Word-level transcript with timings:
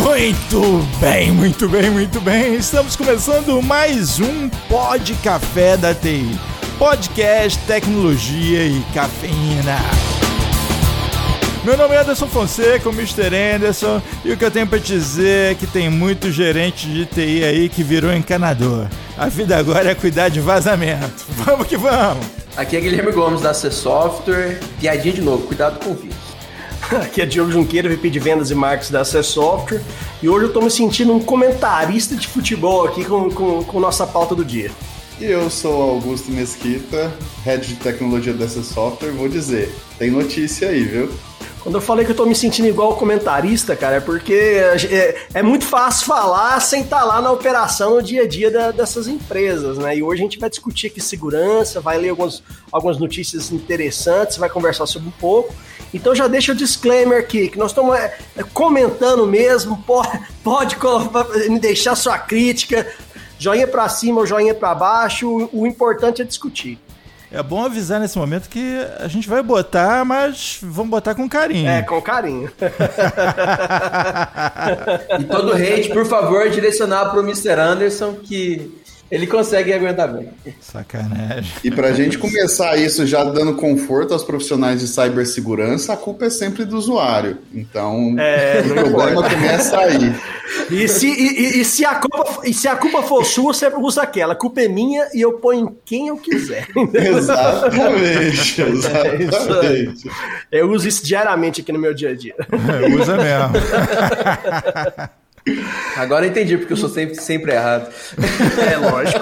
Muito 0.00 0.82
bem, 0.98 1.30
muito 1.30 1.68
bem, 1.68 1.90
muito 1.90 2.18
bem. 2.18 2.54
Estamos 2.54 2.96
começando 2.96 3.60
mais 3.60 4.18
um 4.18 4.48
Pod 4.66 5.14
Café 5.22 5.76
da 5.76 5.94
TI. 5.94 6.30
Podcast, 6.78 7.58
tecnologia 7.66 8.64
e 8.64 8.82
cafeína. 8.94 9.76
Meu 11.62 11.76
nome 11.76 11.94
é 11.94 11.98
Anderson 11.98 12.26
Fonseca, 12.26 12.88
o 12.88 12.92
Mr. 12.92 13.36
Anderson, 13.54 14.00
e 14.24 14.32
o 14.32 14.36
que 14.36 14.44
eu 14.44 14.50
tenho 14.50 14.66
para 14.66 14.78
dizer 14.78 15.52
é 15.52 15.54
que 15.54 15.66
tem 15.66 15.90
muito 15.90 16.32
gerente 16.32 16.88
de 16.88 17.04
TI 17.04 17.44
aí 17.44 17.68
que 17.68 17.82
virou 17.82 18.12
encanador. 18.14 18.86
A 19.18 19.28
vida 19.28 19.58
agora 19.58 19.90
é 19.90 19.94
cuidar 19.94 20.30
de 20.30 20.40
vazamento. 20.40 21.26
Vamos 21.44 21.66
que 21.66 21.76
vamos! 21.76 22.26
Aqui 22.56 22.76
é 22.76 22.80
Guilherme 22.80 23.12
Gomes 23.12 23.42
da 23.42 23.52
C 23.52 23.70
Software. 23.70 24.58
Piadinha 24.80 25.14
de 25.14 25.20
novo, 25.20 25.46
cuidado 25.46 25.84
com 25.84 25.90
o 25.90 25.94
vírus. 25.94 26.21
Aqui 27.02 27.22
é 27.22 27.26
Diogo 27.26 27.50
Junqueira, 27.50 27.88
VP 27.88 28.10
de 28.10 28.18
Vendas 28.18 28.50
e 28.50 28.54
Marketing 28.54 28.92
da 28.92 29.00
Access 29.00 29.28
Software. 29.30 29.82
E 30.22 30.28
hoje 30.28 30.46
eu 30.46 30.52
tô 30.52 30.60
me 30.60 30.70
sentindo 30.70 31.12
um 31.12 31.20
comentarista 31.20 32.14
de 32.14 32.28
futebol 32.28 32.84
aqui 32.86 33.04
com, 33.04 33.30
com, 33.30 33.64
com 33.64 33.80
nossa 33.80 34.06
pauta 34.06 34.34
do 34.34 34.44
dia. 34.44 34.70
E 35.20 35.24
eu 35.24 35.48
sou 35.48 35.82
Augusto 35.82 36.30
Mesquita, 36.32 37.12
Head 37.44 37.66
de 37.66 37.76
Tecnologia 37.76 38.32
dessa 38.32 38.62
software. 38.62 39.12
Vou 39.12 39.28
dizer, 39.28 39.72
tem 39.98 40.10
notícia 40.10 40.68
aí, 40.68 40.82
viu? 40.82 41.10
Quando 41.62 41.76
eu 41.76 41.80
falei 41.80 42.04
que 42.04 42.10
eu 42.10 42.16
tô 42.16 42.26
me 42.26 42.34
sentindo 42.34 42.66
igual 42.66 42.96
comentarista, 42.96 43.76
cara, 43.76 43.96
é 43.96 44.00
porque 44.00 44.34
é, 44.34 45.26
é 45.32 45.42
muito 45.44 45.64
fácil 45.64 46.06
falar 46.06 46.58
sem 46.58 46.82
estar 46.82 46.98
tá 46.98 47.04
lá 47.04 47.22
na 47.22 47.30
operação 47.30 47.94
no 47.94 48.02
dia 48.02 48.22
a 48.22 48.26
dia 48.26 48.50
da, 48.50 48.72
dessas 48.72 49.06
empresas, 49.06 49.78
né? 49.78 49.96
E 49.96 50.02
hoje 50.02 50.22
a 50.22 50.24
gente 50.24 50.40
vai 50.40 50.50
discutir 50.50 50.88
aqui 50.88 51.00
segurança, 51.00 51.80
vai 51.80 51.98
ler 51.98 52.08
algumas, 52.08 52.42
algumas 52.72 52.98
notícias 52.98 53.52
interessantes, 53.52 54.38
vai 54.38 54.50
conversar 54.50 54.86
sobre 54.86 55.08
um 55.08 55.12
pouco. 55.12 55.54
Então 55.94 56.12
já 56.16 56.26
deixa 56.26 56.50
o 56.50 56.54
disclaimer 56.54 57.20
aqui, 57.20 57.48
que 57.48 57.58
nós 57.58 57.70
estamos 57.70 57.94
é, 57.94 58.18
é, 58.36 58.42
comentando 58.42 59.24
mesmo, 59.24 59.76
pode, 59.86 60.74
pode 60.82 61.58
deixar 61.60 61.94
sua 61.94 62.18
crítica, 62.18 62.84
joinha 63.38 63.68
para 63.68 63.88
cima 63.88 64.18
ou 64.18 64.26
joinha 64.26 64.54
para 64.54 64.74
baixo, 64.74 65.28
o, 65.28 65.62
o 65.62 65.66
importante 65.66 66.22
é 66.22 66.24
discutir. 66.24 66.76
É 67.32 67.42
bom 67.42 67.64
avisar 67.64 67.98
nesse 67.98 68.18
momento 68.18 68.48
que 68.48 68.76
a 68.98 69.08
gente 69.08 69.28
vai 69.28 69.42
botar, 69.42 70.04
mas 70.04 70.58
vamos 70.60 70.90
botar 70.90 71.14
com 71.14 71.26
carinho. 71.26 71.68
É, 71.68 71.82
com 71.82 72.00
carinho. 72.02 72.50
e 75.18 75.24
todo 75.24 75.54
hate, 75.54 75.88
por 75.88 76.04
favor, 76.04 76.50
direcionar 76.50 77.10
para 77.10 77.20
o 77.20 77.22
Mr. 77.22 77.58
Anderson, 77.58 78.14
que 78.14 78.81
ele 79.12 79.26
consegue 79.26 79.74
aguentar 79.74 80.10
bem. 80.10 80.30
Sacanagem. 80.58 81.52
E 81.62 81.70
pra 81.70 81.92
gente 81.92 82.16
começar 82.16 82.78
isso 82.78 83.06
já 83.06 83.22
dando 83.22 83.54
conforto 83.56 84.14
aos 84.14 84.24
profissionais 84.24 84.80
de 84.80 84.88
cibersegurança, 84.88 85.92
a 85.92 85.96
culpa 85.98 86.24
é 86.24 86.30
sempre 86.30 86.64
do 86.64 86.78
usuário. 86.78 87.36
Então, 87.52 88.16
é, 88.18 88.62
o 88.64 88.72
problema 88.72 89.28
começa 89.28 89.76
aí. 89.76 90.14
E 90.70 90.88
se, 90.88 91.08
e, 91.08 91.60
e, 91.60 91.64
se 91.64 91.84
a 91.84 91.96
culpa, 91.96 92.40
e 92.48 92.54
se 92.54 92.66
a 92.66 92.74
culpa 92.74 93.02
for 93.02 93.22
sua, 93.26 93.52
você 93.52 93.68
usa 93.76 94.00
aquela. 94.02 94.32
A 94.32 94.36
culpa 94.36 94.62
é 94.62 94.68
minha 94.68 95.06
e 95.12 95.20
eu 95.20 95.34
ponho 95.34 95.76
quem 95.84 96.08
eu 96.08 96.16
quiser. 96.16 96.68
Exatamente. 96.94 98.62
exatamente. 98.62 100.08
É 100.50 100.60
eu 100.62 100.70
uso 100.70 100.88
isso 100.88 101.04
diariamente 101.04 101.60
aqui 101.60 101.70
no 101.70 101.78
meu 101.78 101.92
dia 101.92 102.10
a 102.10 102.14
dia. 102.14 102.34
usa 102.98 103.18
mesmo. 103.18 103.52
Agora 105.96 106.24
eu 106.24 106.30
entendi, 106.30 106.56
porque 106.56 106.72
eu 106.72 106.76
sou 106.76 106.88
sempre, 106.88 107.16
sempre 107.16 107.52
errado. 107.52 107.90
É 108.72 108.76
lógico. 108.76 109.20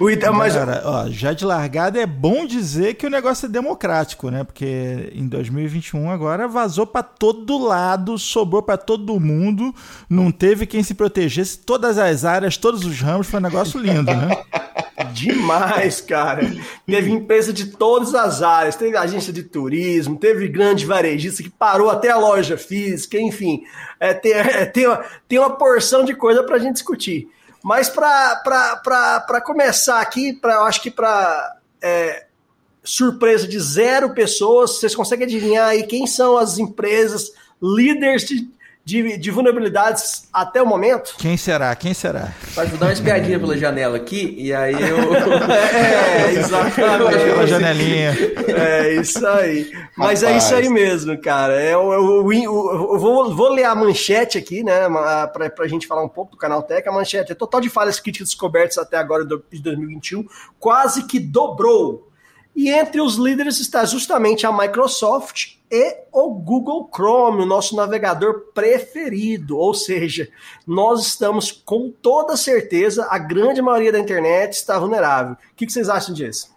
o 0.00 0.10
então, 0.10 0.32
mas... 0.32 0.54
Cara, 0.54 0.82
ó, 0.84 1.08
já 1.08 1.32
de 1.32 1.44
largada 1.44 2.00
é 2.00 2.06
bom 2.06 2.46
dizer 2.46 2.94
que 2.94 3.06
o 3.06 3.10
negócio 3.10 3.46
é 3.46 3.48
democrático, 3.48 4.30
né? 4.30 4.44
Porque 4.44 5.10
em 5.12 5.26
2021 5.26 6.10
agora 6.10 6.46
vazou 6.46 6.86
para 6.86 7.02
todo 7.02 7.58
lado, 7.58 8.16
sobrou 8.16 8.62
para 8.62 8.76
todo 8.76 9.18
mundo, 9.18 9.74
não 10.08 10.30
teve 10.30 10.66
quem 10.66 10.82
se 10.82 10.94
protegesse, 10.94 11.58
todas 11.58 11.98
as 11.98 12.24
áreas, 12.24 12.56
todos 12.56 12.84
os 12.84 13.00
ramos, 13.00 13.26
foi 13.26 13.40
um 13.40 13.42
negócio 13.42 13.80
lindo, 13.80 14.14
né? 14.14 14.28
Demais, 15.12 16.00
cara. 16.00 16.42
Teve 16.86 17.10
empresa 17.10 17.52
de 17.52 17.66
todas 17.66 18.14
as 18.14 18.42
áreas, 18.42 18.76
teve 18.76 18.96
agência 18.96 19.32
de 19.32 19.42
turismo, 19.42 20.18
teve 20.18 20.48
grande 20.48 20.84
varejista 20.84 21.42
que 21.42 21.50
parou 21.50 21.90
até 21.90 22.10
a 22.10 22.18
loja 22.18 22.56
física, 22.56 23.18
enfim. 23.18 23.64
É, 23.98 24.12
tem, 24.12 24.32
é, 24.32 24.66
tem, 24.66 24.86
uma, 24.86 25.04
tem 25.28 25.38
uma 25.38 25.56
porção 25.56 26.04
de 26.04 26.14
coisa 26.14 26.42
para 26.42 26.56
a 26.56 26.58
gente 26.58 26.74
discutir. 26.74 27.28
Mas 27.62 27.88
para 27.88 29.40
começar 29.44 30.00
aqui, 30.00 30.32
pra, 30.32 30.54
eu 30.54 30.62
acho 30.62 30.82
que 30.82 30.90
para 30.90 31.56
é, 31.80 32.26
surpresa 32.82 33.46
de 33.46 33.58
zero 33.60 34.12
pessoas, 34.14 34.78
vocês 34.78 34.94
conseguem 34.94 35.26
adivinhar 35.26 35.68
aí 35.68 35.84
quem 35.84 36.06
são 36.06 36.36
as 36.36 36.58
empresas 36.58 37.32
líderes 37.62 38.24
de, 38.24 38.50
de, 38.84 39.16
de, 39.16 39.30
vulnerabilidades 39.30 40.28
até 40.32 40.60
o 40.60 40.66
momento. 40.66 41.14
Quem 41.18 41.36
será? 41.36 41.74
Quem 41.76 41.94
será? 41.94 42.32
Pode 42.54 42.76
dar 42.76 42.86
uma 42.86 42.92
espiadinha 42.92 43.38
pela 43.38 43.56
janela 43.56 43.96
aqui 43.96 44.34
e 44.36 44.52
aí 44.52 44.74
eu. 44.74 45.14
é, 45.54 46.32
exatamente. 46.32 47.24
Pela 47.24 47.46
janelinha. 47.46 48.12
É 48.48 48.94
isso 48.94 49.24
aí. 49.26 49.70
Mas 49.96 50.22
Rapaz. 50.22 50.22
é 50.22 50.36
isso 50.36 50.54
aí 50.54 50.68
mesmo, 50.68 51.16
cara. 51.20 51.60
É, 51.60 51.74
eu, 51.74 51.92
eu, 51.92 52.32
eu, 52.32 52.42
eu 52.42 52.98
vou, 52.98 53.34
vou, 53.34 53.52
ler 53.52 53.64
a 53.64 53.74
manchete 53.74 54.36
aqui, 54.36 54.64
né? 54.64 54.88
Pra, 55.32 55.48
pra 55.48 55.68
gente 55.68 55.86
falar 55.86 56.02
um 56.02 56.08
pouco 56.08 56.32
do 56.32 56.36
canal 56.36 56.62
Tech. 56.62 56.88
A 56.88 56.92
manchete 56.92 57.32
é 57.32 57.34
total 57.36 57.60
de 57.60 57.70
falhas 57.70 58.00
críticas 58.00 58.28
descobertas 58.28 58.78
até 58.78 58.96
agora 58.96 59.24
de 59.24 59.62
2021, 59.62 60.26
quase 60.58 61.04
que 61.04 61.20
dobrou. 61.20 62.11
E 62.54 62.70
entre 62.70 63.00
os 63.00 63.16
líderes 63.16 63.58
está 63.60 63.84
justamente 63.84 64.46
a 64.46 64.52
Microsoft 64.52 65.54
e 65.70 65.96
o 66.12 66.34
Google 66.34 66.90
Chrome, 66.94 67.42
o 67.42 67.46
nosso 67.46 67.74
navegador 67.74 68.52
preferido. 68.52 69.56
Ou 69.56 69.72
seja, 69.72 70.28
nós 70.66 71.06
estamos 71.06 71.50
com 71.50 71.90
toda 71.90 72.36
certeza, 72.36 73.06
a 73.10 73.18
grande 73.18 73.62
maioria 73.62 73.90
da 73.90 73.98
internet 73.98 74.52
está 74.52 74.78
vulnerável. 74.78 75.32
O 75.32 75.56
que 75.56 75.70
vocês 75.70 75.88
acham 75.88 76.14
disso? 76.14 76.52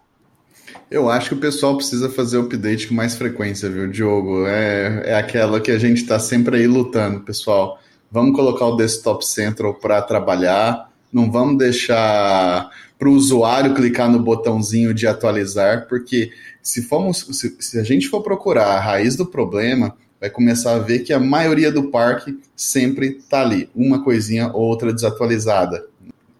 Eu 0.92 1.10
acho 1.10 1.30
que 1.30 1.36
o 1.36 1.40
pessoal 1.40 1.78
precisa 1.78 2.10
fazer 2.10 2.38
update 2.38 2.88
com 2.88 2.94
mais 2.94 3.16
frequência, 3.16 3.70
viu, 3.70 3.90
Diogo? 3.90 4.46
É, 4.46 5.04
é 5.06 5.16
aquela 5.16 5.62
que 5.62 5.72
a 5.72 5.80
gente 5.80 6.02
está 6.02 6.20
sempre 6.20 6.58
aí 6.58 6.68
lutando, 6.68 7.22
pessoal. 7.22 7.80
Vamos 8.12 8.36
colocar 8.36 8.66
o 8.66 8.76
Desktop 8.76 9.26
Central 9.26 9.74
para 9.76 10.02
trabalhar, 10.02 10.92
não 11.12 11.32
vamos 11.32 11.58
deixar 11.58 12.70
para 12.98 13.10
o 13.10 13.14
usuário 13.14 13.74
clicar 13.74 14.10
no 14.10 14.20
botãozinho 14.20 14.94
de 14.94 15.06
atualizar, 15.06 15.88
porque 15.88 16.32
se, 16.62 16.82
formos, 16.82 17.28
se, 17.32 17.56
se 17.60 17.80
a 17.80 17.84
gente 17.84 18.08
for 18.08 18.22
procurar 18.22 18.68
a 18.68 18.80
raiz 18.80 19.16
do 19.16 19.26
problema, 19.26 19.96
vai 20.20 20.30
começar 20.30 20.76
a 20.76 20.80
ver 20.80 21.00
que 21.00 21.14
a 21.14 21.20
maioria 21.20 21.72
do 21.72 21.90
parque 21.92 22.40
sempre 22.56 23.18
está 23.18 23.42
ali, 23.42 23.70
uma 23.76 24.04
coisinha 24.04 24.48
ou 24.48 24.62
outra 24.62 24.94
desatualizada. 24.94 25.86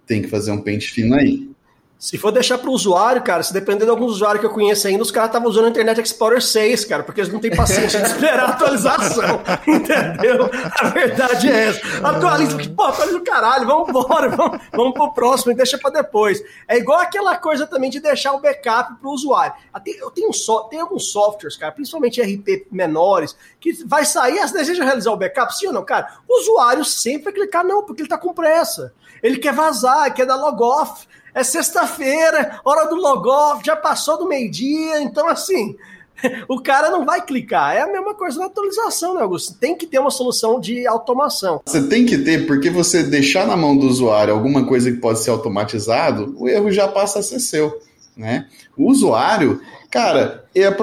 Tem 0.08 0.22
que 0.22 0.28
fazer 0.28 0.52
um 0.52 0.62
pente 0.62 0.92
fino 0.92 1.16
aí. 1.16 1.50
Se 1.98 2.18
for 2.18 2.30
deixar 2.30 2.58
para 2.58 2.70
o 2.70 2.74
usuário, 2.74 3.24
cara, 3.24 3.42
se 3.42 3.54
depender 3.54 3.86
de 3.86 3.90
alguns 3.90 4.12
usuários 4.12 4.42
que 4.42 4.46
eu 4.46 4.52
conheço 4.52 4.86
ainda, 4.86 5.02
os 5.02 5.12
caras 5.12 5.30
estavam 5.30 5.48
usando 5.48 5.66
o 5.66 5.70
Internet 5.70 6.02
Explorer 6.02 6.42
6, 6.42 6.86
cara, 6.86 7.04
porque 7.04 7.22
eles 7.22 7.32
não 7.32 7.40
têm 7.40 7.56
paciência 7.56 8.02
de 8.02 8.08
esperar 8.08 8.42
a 8.42 8.48
atualização. 8.50 9.42
entendeu? 9.66 10.50
A 10.78 10.90
verdade 10.90 11.50
é 11.50 11.70
essa. 11.70 12.08
Atualiza, 12.08 12.58
pô, 12.76 12.84
atualiza 12.84 13.18
o 13.18 13.24
caralho, 13.24 13.66
vamos 13.66 13.90
embora, 13.90 14.30
vamos, 14.30 14.60
vamos 14.74 14.94
pro 14.94 15.14
próximo 15.14 15.54
e 15.54 15.56
deixa 15.56 15.78
para 15.78 15.90
depois. 15.90 16.44
É 16.68 16.78
igual 16.78 17.00
aquela 17.00 17.38
coisa 17.38 17.66
também 17.66 17.90
de 17.90 18.02
deixar 18.02 18.34
o 18.34 18.42
backup 18.42 18.96
para 19.00 19.10
o 19.10 19.14
usuário. 19.14 19.54
Eu 19.98 20.12
tenho, 20.12 20.34
so, 20.34 20.66
tem 20.66 20.82
alguns 20.82 21.12
softwares, 21.12 21.56
cara, 21.56 21.72
principalmente 21.72 22.22
RP 22.22 22.68
menores, 22.70 23.38
que 23.60 23.72
vai 23.86 24.04
sair, 24.04 24.40
as 24.40 24.52
deseja 24.52 24.84
realizar 24.84 25.12
o 25.12 25.18
backup, 25.18 25.58
sim 25.58 25.68
ou 25.68 25.74
não, 25.74 25.86
cara? 25.86 26.18
O 26.28 26.42
usuário 26.42 26.84
sempre 26.84 27.26
vai 27.26 27.34
clicar 27.34 27.64
não, 27.64 27.84
porque 27.84 28.02
ele 28.02 28.08
está 28.08 28.18
com 28.18 28.34
pressa. 28.34 28.94
Ele 29.24 29.38
quer 29.38 29.54
vazar, 29.54 30.14
quer 30.14 30.26
dar 30.26 30.36
log 30.36 30.62
off 30.62 31.08
é 31.36 31.44
sexta-feira, 31.44 32.62
hora 32.64 32.86
do 32.86 32.96
logoff, 32.96 33.62
já 33.64 33.76
passou 33.76 34.18
do 34.18 34.28
meio-dia, 34.28 35.02
então 35.02 35.28
assim, 35.28 35.76
o 36.48 36.62
cara 36.62 36.90
não 36.90 37.06
vai 37.06 37.22
clicar. 37.22 37.76
É 37.76 37.82
a 37.82 37.88
mesma 37.88 38.14
coisa 38.16 38.40
na 38.40 38.46
atualização, 38.46 39.14
né, 39.14 39.22
Augusto? 39.22 39.54
Tem 39.60 39.76
que 39.76 39.86
ter 39.86 40.00
uma 40.00 40.10
solução 40.10 40.60
de 40.60 40.88
automação. 40.88 41.62
Você 41.66 41.88
tem 41.88 42.06
que 42.06 42.18
ter, 42.18 42.48
porque 42.48 42.70
você 42.70 43.04
deixar 43.04 43.46
na 43.46 43.58
mão 43.58 43.78
do 43.78 43.86
usuário 43.86 44.34
alguma 44.34 44.66
coisa 44.66 44.90
que 44.90 44.98
pode 44.98 45.20
ser 45.20 45.30
automatizado, 45.30 46.34
o 46.38 46.48
erro 46.48 46.72
já 46.72 46.88
passa 46.88 47.20
a 47.20 47.24
ser 47.24 47.40
seu. 47.40 47.82
Né? 48.16 48.48
O 48.78 48.90
usuário, 48.90 49.62
cara, 49.92 50.46
é 50.56 50.66
a, 50.66 50.74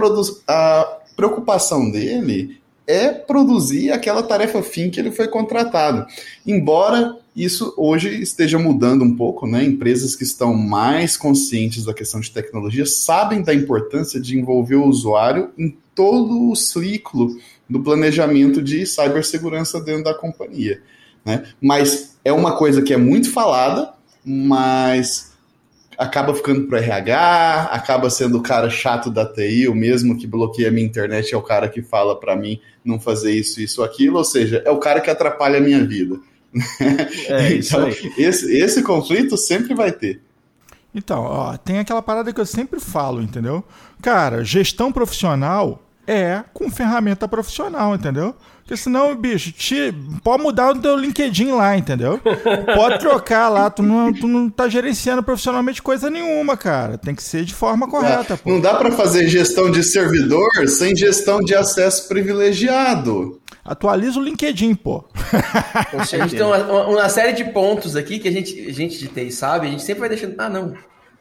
a 0.49 0.99
preocupação 1.17 1.91
dele 1.91 2.61
é 2.87 3.09
produzir 3.09 3.91
aquela 3.91 4.23
tarefa 4.23 4.63
fim 4.63 4.91
que 4.91 5.01
ele 5.01 5.11
foi 5.11 5.29
contratado. 5.29 6.05
Embora 6.47 7.17
isso 7.35 7.73
hoje 7.77 8.21
esteja 8.21 8.59
mudando 8.59 9.03
um 9.03 9.17
pouco, 9.17 9.47
né? 9.47 9.65
Empresas 9.65 10.15
que 10.15 10.23
estão 10.23 10.55
mais 10.55 11.17
conscientes 11.17 11.85
da 11.85 11.95
questão 11.95 12.21
de 12.21 12.31
tecnologia 12.31 12.85
sabem 12.85 13.43
da 13.43 13.55
importância 13.55 14.21
de 14.21 14.39
envolver 14.39 14.77
o 14.77 14.87
usuário 14.87 15.51
em 15.57 15.77
todo 15.95 16.51
o 16.51 16.55
ciclo 16.55 17.35
do 17.69 17.83
planejamento 17.83 18.61
de 18.61 18.85
cibersegurança 18.85 19.81
dentro 19.81 20.05
da 20.05 20.15
companhia. 20.15 20.83
Né? 21.25 21.45
Mas 21.61 22.19
é 22.25 22.33
uma 22.33 22.57
coisa 22.57 22.83
que 22.83 22.93
é 22.93 22.99
muito 22.99 23.31
falada, 23.31 23.95
mas 24.25 25.33
acaba 25.97 26.35
ficando 26.35 26.67
pro 26.67 26.77
RH, 26.77 27.71
acaba 27.71 28.11
sendo 28.11 28.39
o 28.39 28.43
cara 28.43 28.69
chato 28.69 29.11
da 29.11 29.25
TI, 29.25 29.69
o 29.69 29.75
mesmo 29.75 30.19
que 30.19 30.27
bloqueia 30.27 30.69
a 30.69 30.73
minha 30.73 30.87
internet 30.87 31.33
é 31.33 31.37
o 31.37 31.43
cara 31.43 31.69
que 31.69 31.83
fala 31.83 32.19
para 32.19 32.37
mim 32.37 32.61
não 32.85 32.99
fazer 32.99 33.33
isso, 33.33 33.61
isso, 33.61 33.83
aquilo, 33.83 34.19
ou 34.19 34.25
seja, 34.25 34.63
é 34.65 34.71
o 34.71 34.79
cara 34.79 35.01
que 35.01 35.11
atrapalha 35.11 35.59
a 35.59 35.61
minha 35.61 35.85
vida. 35.85 36.19
É, 37.29 37.55
então, 37.57 37.89
esse, 38.19 38.53
esse 38.57 38.83
conflito 38.83 39.37
sempre 39.37 39.75
vai 39.75 39.93
ter. 39.93 40.21
Então, 40.95 41.23
ó, 41.23 41.57
tem 41.57 41.79
aquela 41.79 42.03
parada 42.03 42.33
que 42.33 42.41
eu 42.41 42.47
sempre 42.47 42.79
falo, 42.79 43.23
entendeu? 43.23 43.65
Cara, 44.03 44.45
gestão 44.45 44.93
profissional 44.93 45.83
é 46.07 46.45
com 46.53 46.71
ferramenta 46.71 47.27
profissional, 47.27 47.95
entendeu? 47.95 48.37
Porque 48.73 48.85
senão, 48.85 49.15
bicho, 49.15 49.53
te, 49.53 49.93
pode 50.25 50.43
mudar 50.43 50.71
o 50.71 50.81
teu 50.81 50.97
LinkedIn 50.97 51.53
lá, 51.53 51.77
entendeu? 51.77 52.19
Pode 52.75 53.01
trocar 53.01 53.51
lá, 53.51 53.69
tu 53.69 53.83
não, 53.83 54.11
tu 54.15 54.27
não 54.27 54.49
tá 54.49 54.67
gerenciando 54.67 55.23
profissionalmente 55.23 55.83
coisa 55.83 56.09
nenhuma, 56.09 56.57
cara. 56.57 56.97
Tem 56.97 57.15
que 57.15 57.23
ser 57.23 57.45
de 57.45 57.53
forma 57.53 57.87
correta. 57.87 58.33
É, 58.33 58.51
não 58.51 58.59
dá 58.59 58.73
para 58.73 58.91
fazer 58.93 59.29
gestão 59.29 59.71
de 59.71 59.83
servidor 59.83 60.49
sem 60.69 60.97
gestão 60.97 61.41
de 61.41 61.55
acesso 61.55 62.09
privilegiado. 62.09 63.43
Atualiza 63.63 64.19
o 64.19 64.23
LinkedIn, 64.23 64.75
pô. 64.75 65.05
A 65.93 66.05
gente 66.05 66.35
tem 66.35 66.43
uma, 66.43 66.87
uma, 66.87 67.09
série 67.11 67.35
de 67.35 67.45
pontos 67.45 67.95
aqui 67.95 68.19
que 68.19 68.29
a 68.29 68.33
gente, 68.33 68.59
a 68.59 68.73
gente 68.73 68.99
de 68.99 69.07
TI 69.07 69.31
sabe, 69.31 69.67
a 69.67 69.71
gente 69.71 69.83
sempre 69.83 70.01
vai 70.01 70.09
deixando. 70.09 70.35
Ah, 70.39 70.49
não. 70.49 70.73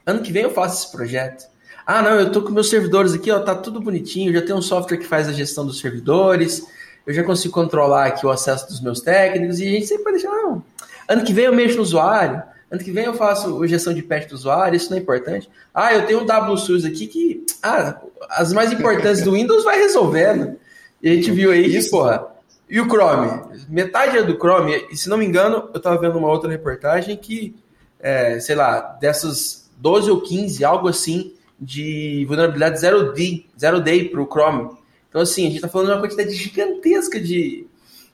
Ano 0.05 0.21
que 0.21 0.31
vem 0.31 0.43
eu 0.43 0.51
faço 0.51 0.85
esse 0.85 0.91
projeto. 0.93 1.43
Ah, 1.85 2.01
não, 2.01 2.11
eu 2.11 2.31
tô 2.31 2.43
com 2.43 2.51
meus 2.51 2.69
servidores 2.69 3.11
aqui, 3.13 3.29
ó, 3.29 3.41
tá 3.41 3.55
tudo 3.55 3.81
bonitinho, 3.81 4.31
já 4.31 4.41
tem 4.41 4.55
um 4.55 4.61
software 4.61 4.97
que 4.97 5.05
faz 5.05 5.27
a 5.27 5.33
gestão 5.33 5.65
dos 5.65 5.79
servidores, 5.79 6.65
eu 7.05 7.13
já 7.13 7.23
consigo 7.23 7.53
controlar 7.53 8.07
aqui 8.07 8.25
o 8.25 8.29
acesso 8.29 8.67
dos 8.67 8.81
meus 8.81 9.01
técnicos, 9.01 9.59
e 9.59 9.67
a 9.67 9.71
gente 9.71 9.87
sempre 9.87 10.03
vai 10.03 10.13
deixar, 10.13 10.29
não. 10.29 10.63
Ano 11.07 11.23
que 11.23 11.33
vem 11.33 11.45
eu 11.45 11.53
mexo 11.53 11.77
no 11.77 11.83
usuário, 11.83 12.41
ano 12.69 12.81
que 12.81 12.91
vem 12.91 13.05
eu 13.05 13.13
faço 13.13 13.65
gestão 13.67 13.93
de 13.93 14.01
patch 14.01 14.29
do 14.29 14.35
usuário, 14.35 14.77
isso 14.77 14.89
não 14.89 14.97
é 14.97 15.01
importante. 15.01 15.49
Ah, 15.73 15.93
eu 15.93 16.05
tenho 16.05 16.21
um 16.21 16.51
WSUS 16.51 16.85
aqui 16.85 17.07
que, 17.07 17.45
ah, 17.61 17.99
as 18.29 18.53
mais 18.53 18.71
importantes 18.71 19.21
do 19.23 19.33
Windows 19.33 19.63
vai 19.63 19.77
resolvendo. 19.77 20.57
E 21.01 21.09
a 21.09 21.15
gente 21.15 21.31
viu 21.31 21.51
aí 21.51 21.69
que, 21.69 21.89
porra, 21.89 22.27
e 22.69 22.79
o 22.79 22.85
Chrome? 22.85 23.41
Metade 23.67 24.17
é 24.17 24.23
do 24.23 24.37
Chrome, 24.37 24.87
e 24.89 24.95
se 24.95 25.09
não 25.09 25.17
me 25.17 25.25
engano, 25.25 25.69
eu 25.73 25.77
estava 25.77 25.97
vendo 25.97 26.17
uma 26.17 26.29
outra 26.29 26.49
reportagem 26.49 27.17
que, 27.17 27.55
é, 27.99 28.39
sei 28.39 28.55
lá, 28.55 28.79
dessas 29.01 29.69
12 29.77 30.09
ou 30.09 30.21
15, 30.21 30.63
algo 30.63 30.87
assim, 30.87 31.33
de 31.59 32.23
vulnerabilidade 32.27 32.79
zero 32.79 33.11
day, 33.11 33.45
zero 33.59 33.81
day 33.81 34.07
para 34.07 34.21
o 34.21 34.25
Chrome. 34.25 34.69
Então, 35.11 35.21
assim, 35.21 35.43
a 35.43 35.47
gente 35.47 35.57
está 35.57 35.67
falando 35.67 35.87
de 35.87 35.93
uma 35.93 35.99
quantidade 35.99 36.33
gigantesca 36.33 37.19
de, 37.19 37.67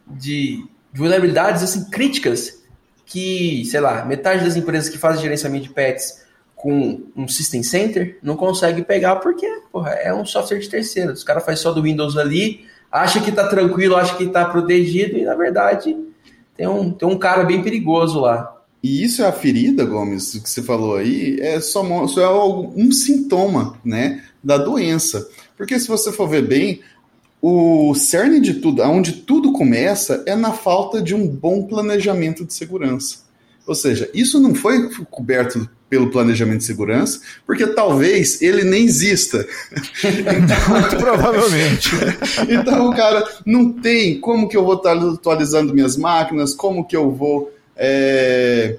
de, 0.07 0.65
de 0.91 0.99
vulnerabilidades 0.99 1.61
assim, 1.61 1.87
críticas 1.91 2.63
que, 3.05 3.63
sei 3.65 3.79
lá, 3.79 4.03
metade 4.03 4.43
das 4.43 4.57
empresas 4.57 4.89
que 4.89 4.97
fazem 4.97 5.21
gerenciamento 5.21 5.67
de 5.67 5.73
pets 5.73 6.25
com 6.55 7.03
um 7.15 7.27
System 7.27 7.61
Center 7.61 8.17
não 8.21 8.35
consegue 8.35 8.81
pegar 8.81 9.17
porque 9.17 9.47
porra, 9.71 9.91
é 9.91 10.11
um 10.11 10.25
software 10.25 10.57
de 10.57 10.67
terceiro. 10.67 11.13
Os 11.13 11.23
caras 11.23 11.45
fazem 11.45 11.61
só 11.61 11.71
do 11.71 11.83
Windows 11.83 12.17
ali, 12.17 12.65
acha 12.91 13.21
que 13.21 13.29
está 13.29 13.47
tranquilo, 13.47 13.95
acha 13.95 14.17
que 14.17 14.23
está 14.23 14.43
protegido, 14.43 15.17
e 15.17 15.23
na 15.23 15.35
verdade 15.35 15.95
tem 16.55 16.67
um, 16.67 16.91
tem 16.91 17.07
um 17.07 17.17
cara 17.17 17.43
bem 17.43 17.61
perigoso 17.61 18.19
lá. 18.19 18.55
E 18.81 19.03
isso 19.03 19.21
é 19.21 19.27
a 19.27 19.31
ferida, 19.31 19.85
Gomes, 19.85 20.39
que 20.39 20.49
você 20.49 20.63
falou 20.63 20.95
aí, 20.95 21.39
é 21.39 21.59
só, 21.59 22.07
só 22.07 22.21
é 22.21 22.29
um 22.75 22.91
sintoma 22.91 23.77
né, 23.85 24.23
da 24.43 24.57
doença. 24.57 25.27
Porque 25.57 25.79
se 25.79 25.87
você 25.87 26.11
for 26.11 26.29
ver 26.29 26.43
bem, 26.43 26.81
o 27.41 27.93
cerne 27.95 28.39
de 28.39 28.55
tudo, 28.55 28.83
aonde 28.83 29.13
tudo 29.13 29.51
começa, 29.51 30.23
é 30.25 30.35
na 30.35 30.53
falta 30.53 31.01
de 31.01 31.15
um 31.15 31.27
bom 31.27 31.63
planejamento 31.63 32.45
de 32.45 32.53
segurança. 32.53 33.25
Ou 33.65 33.75
seja, 33.75 34.09
isso 34.13 34.39
não 34.39 34.55
foi 34.55 34.89
coberto 35.11 35.69
pelo 35.89 36.09
planejamento 36.09 36.59
de 36.59 36.65
segurança, 36.65 37.21
porque 37.45 37.65
talvez 37.67 38.41
ele 38.41 38.63
nem 38.63 38.85
exista. 38.85 39.45
então, 40.03 40.79
Muito 40.79 40.97
provavelmente. 40.97 41.91
então, 42.49 42.89
cara, 42.91 43.25
não 43.45 43.71
tem 43.71 44.19
como 44.19 44.47
que 44.47 44.57
eu 44.57 44.65
vou 44.65 44.75
estar 44.75 44.93
atualizando 44.93 45.73
minhas 45.73 45.97
máquinas, 45.97 46.53
como 46.53 46.85
que 46.85 46.95
eu 46.95 47.11
vou 47.11 47.51
é, 47.75 48.77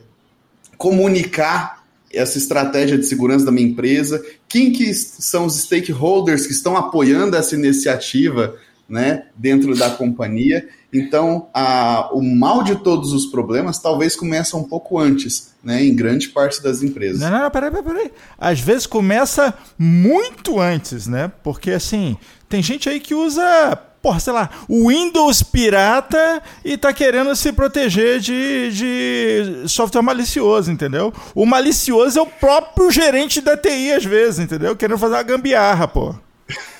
comunicar 0.76 1.84
essa 2.12 2.38
estratégia 2.38 2.96
de 2.96 3.06
segurança 3.06 3.44
da 3.44 3.52
minha 3.52 3.68
empresa, 3.68 4.22
quem 4.48 4.72
que 4.72 4.92
são 4.94 5.46
os 5.46 5.56
stakeholders 5.60 6.46
que 6.46 6.52
estão 6.52 6.76
apoiando 6.76 7.36
essa 7.36 7.54
iniciativa 7.54 8.56
né, 8.88 9.24
dentro 9.36 9.76
da 9.76 9.90
companhia. 9.90 10.66
Então, 10.90 11.48
a, 11.52 12.08
o 12.12 12.22
mal 12.22 12.62
de 12.62 12.76
todos 12.76 13.12
os 13.12 13.26
problemas 13.26 13.78
talvez 13.78 14.16
começa 14.16 14.56
um 14.56 14.64
pouco 14.64 14.98
antes, 14.98 15.52
né, 15.62 15.84
em 15.84 15.94
grande 15.94 16.30
parte 16.30 16.62
das 16.62 16.82
empresas. 16.82 17.20
Não, 17.20 17.30
não, 17.30 17.42
não, 17.42 17.50
peraí, 17.50 17.70
peraí, 17.70 17.84
peraí. 17.84 18.12
Às 18.38 18.60
vezes 18.60 18.86
começa 18.86 19.52
muito 19.78 20.58
antes, 20.58 21.06
né? 21.06 21.30
Porque, 21.42 21.72
assim, 21.72 22.16
tem 22.48 22.62
gente 22.62 22.88
aí 22.88 22.98
que 22.98 23.14
usa, 23.14 23.78
porra, 24.02 24.20
sei 24.20 24.32
lá, 24.32 24.48
o 24.68 24.88
Windows 24.88 25.42
pirata 25.42 26.42
e 26.64 26.76
tá 26.76 26.92
querendo 26.92 27.34
se 27.34 27.52
proteger 27.52 28.20
de, 28.20 28.70
de 28.72 29.68
software 29.68 30.02
malicioso, 30.02 30.70
entendeu? 30.70 31.12
O 31.34 31.44
malicioso 31.44 32.18
é 32.18 32.22
o 32.22 32.26
próprio 32.26 32.90
gerente 32.90 33.40
da 33.40 33.56
TI, 33.56 33.92
às 33.92 34.04
vezes, 34.04 34.38
entendeu? 34.40 34.76
Querendo 34.76 34.98
fazer 34.98 35.14
uma 35.14 35.22
gambiarra, 35.22 35.88
pô. 35.88 36.14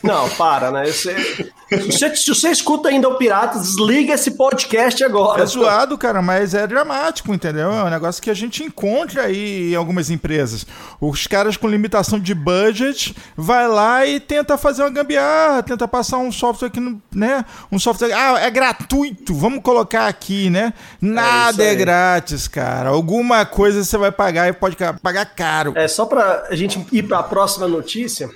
Não, 0.02 0.28
para, 0.30 0.70
né? 0.70 0.86
Você, 0.86 1.14
se, 1.68 1.92
você, 1.92 2.16
se 2.16 2.28
você 2.28 2.50
escuta 2.50 2.88
ainda 2.88 3.08
o 3.08 3.16
Pirata, 3.16 3.58
desliga 3.58 4.14
esse 4.14 4.30
podcast 4.30 5.02
agora. 5.04 5.42
É 5.42 5.46
zoado, 5.46 5.98
cara, 5.98 6.22
mas 6.22 6.54
é 6.54 6.66
dramático, 6.66 7.34
entendeu? 7.34 7.70
É 7.70 7.84
um 7.84 7.90
negócio 7.90 8.22
que 8.22 8.30
a 8.30 8.34
gente 8.34 8.62
encontra 8.62 9.24
aí 9.24 9.72
em 9.72 9.76
algumas 9.76 10.08
empresas. 10.08 10.66
Os 11.00 11.26
caras 11.26 11.56
com 11.56 11.68
limitação 11.68 12.18
de 12.18 12.34
budget 12.34 13.14
vai 13.36 13.68
lá 13.68 14.06
e 14.06 14.18
tenta 14.18 14.56
fazer 14.56 14.82
uma 14.82 14.90
gambiarra, 14.90 15.62
tenta 15.62 15.86
passar 15.86 16.18
um 16.18 16.32
software 16.32 16.70
que 16.70 16.80
não, 16.80 17.00
né? 17.14 17.44
Um 17.70 17.78
software, 17.78 18.12
ah, 18.14 18.38
é 18.40 18.50
gratuito, 18.50 19.34
vamos 19.34 19.62
colocar 19.62 20.06
aqui, 20.06 20.48
né? 20.48 20.72
Nada 21.00 21.62
é, 21.62 21.72
é 21.72 21.74
grátis, 21.74 22.48
cara. 22.48 22.88
Alguma 22.88 23.44
coisa 23.44 23.84
você 23.84 23.98
vai 23.98 24.12
pagar 24.12 24.48
e 24.48 24.52
pode 24.52 24.76
pagar 25.02 25.26
caro. 25.26 25.74
É 25.76 25.86
só 25.86 26.06
pra 26.06 26.46
gente 26.52 26.86
ir 26.90 27.02
para 27.02 27.18
a 27.18 27.22
próxima 27.22 27.68
notícia. 27.68 28.30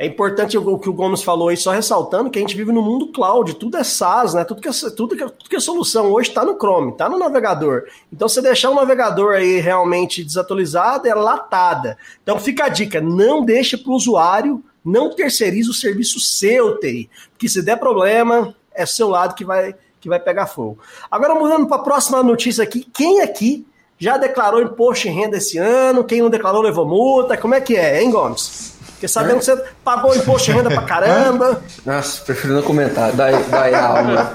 É 0.00 0.06
importante 0.06 0.56
o 0.56 0.78
que 0.78 0.88
o 0.88 0.94
Gomes 0.94 1.22
falou 1.22 1.48
aí, 1.48 1.58
só 1.58 1.72
ressaltando 1.72 2.30
que 2.30 2.38
a 2.38 2.40
gente 2.40 2.56
vive 2.56 2.72
no 2.72 2.80
mundo 2.80 3.08
cloud, 3.08 3.52
tudo 3.56 3.76
é 3.76 3.84
SaaS, 3.84 4.32
né? 4.32 4.44
Tudo 4.44 4.62
que 4.62 4.66
é, 4.66 4.72
tudo 4.96 5.14
que, 5.14 5.22
tudo 5.22 5.50
que 5.50 5.56
é 5.56 5.60
solução 5.60 6.10
hoje 6.10 6.30
está 6.30 6.42
no 6.42 6.54
Chrome, 6.54 6.92
está 6.92 7.06
no 7.06 7.18
navegador. 7.18 7.82
Então, 8.10 8.26
se 8.26 8.40
deixar 8.40 8.70
o 8.70 8.74
navegador 8.74 9.34
aí 9.34 9.60
realmente 9.60 10.24
desatualizado, 10.24 11.06
é 11.06 11.14
latada. 11.14 11.98
Então, 12.22 12.38
fica 12.38 12.64
a 12.64 12.68
dica: 12.70 12.98
não 12.98 13.44
deixe 13.44 13.76
para 13.76 13.92
o 13.92 13.94
usuário, 13.94 14.64
não 14.82 15.14
terceirize 15.14 15.68
o 15.68 15.74
serviço 15.74 16.18
seu, 16.18 16.80
TI. 16.80 17.10
Porque 17.32 17.46
se 17.46 17.60
der 17.60 17.76
problema, 17.76 18.54
é 18.74 18.86
seu 18.86 19.06
lado 19.10 19.34
que 19.34 19.44
vai, 19.44 19.74
que 20.00 20.08
vai 20.08 20.18
pegar 20.18 20.46
fogo. 20.46 20.78
Agora, 21.10 21.34
mudando 21.34 21.66
para 21.66 21.76
a 21.76 21.84
próxima 21.84 22.22
notícia 22.22 22.64
aqui, 22.64 22.86
quem 22.90 23.20
aqui 23.20 23.66
já 23.98 24.16
declarou 24.16 24.62
imposto 24.62 25.08
em 25.08 25.12
renda 25.12 25.36
esse 25.36 25.58
ano? 25.58 26.04
Quem 26.04 26.22
não 26.22 26.30
declarou 26.30 26.62
levou 26.62 26.86
multa? 26.86 27.36
Como 27.36 27.54
é 27.54 27.60
que 27.60 27.76
é, 27.76 28.02
hein, 28.02 28.10
Gomes? 28.10 28.79
Porque 29.00 29.08
sabendo 29.08 29.36
é? 29.36 29.38
que 29.38 29.44
você 29.46 29.56
pagou 29.82 30.14
imposto 30.14 30.50
de 30.50 30.52
renda 30.58 30.68
pra 30.68 30.82
caramba. 30.82 31.62
Nossa, 31.86 32.22
prefiro 32.22 32.52
não 32.52 32.62
comentar. 32.62 33.10
Dói, 33.12 33.32
dói 33.44 33.74
a 33.74 33.86
alma. 33.86 34.32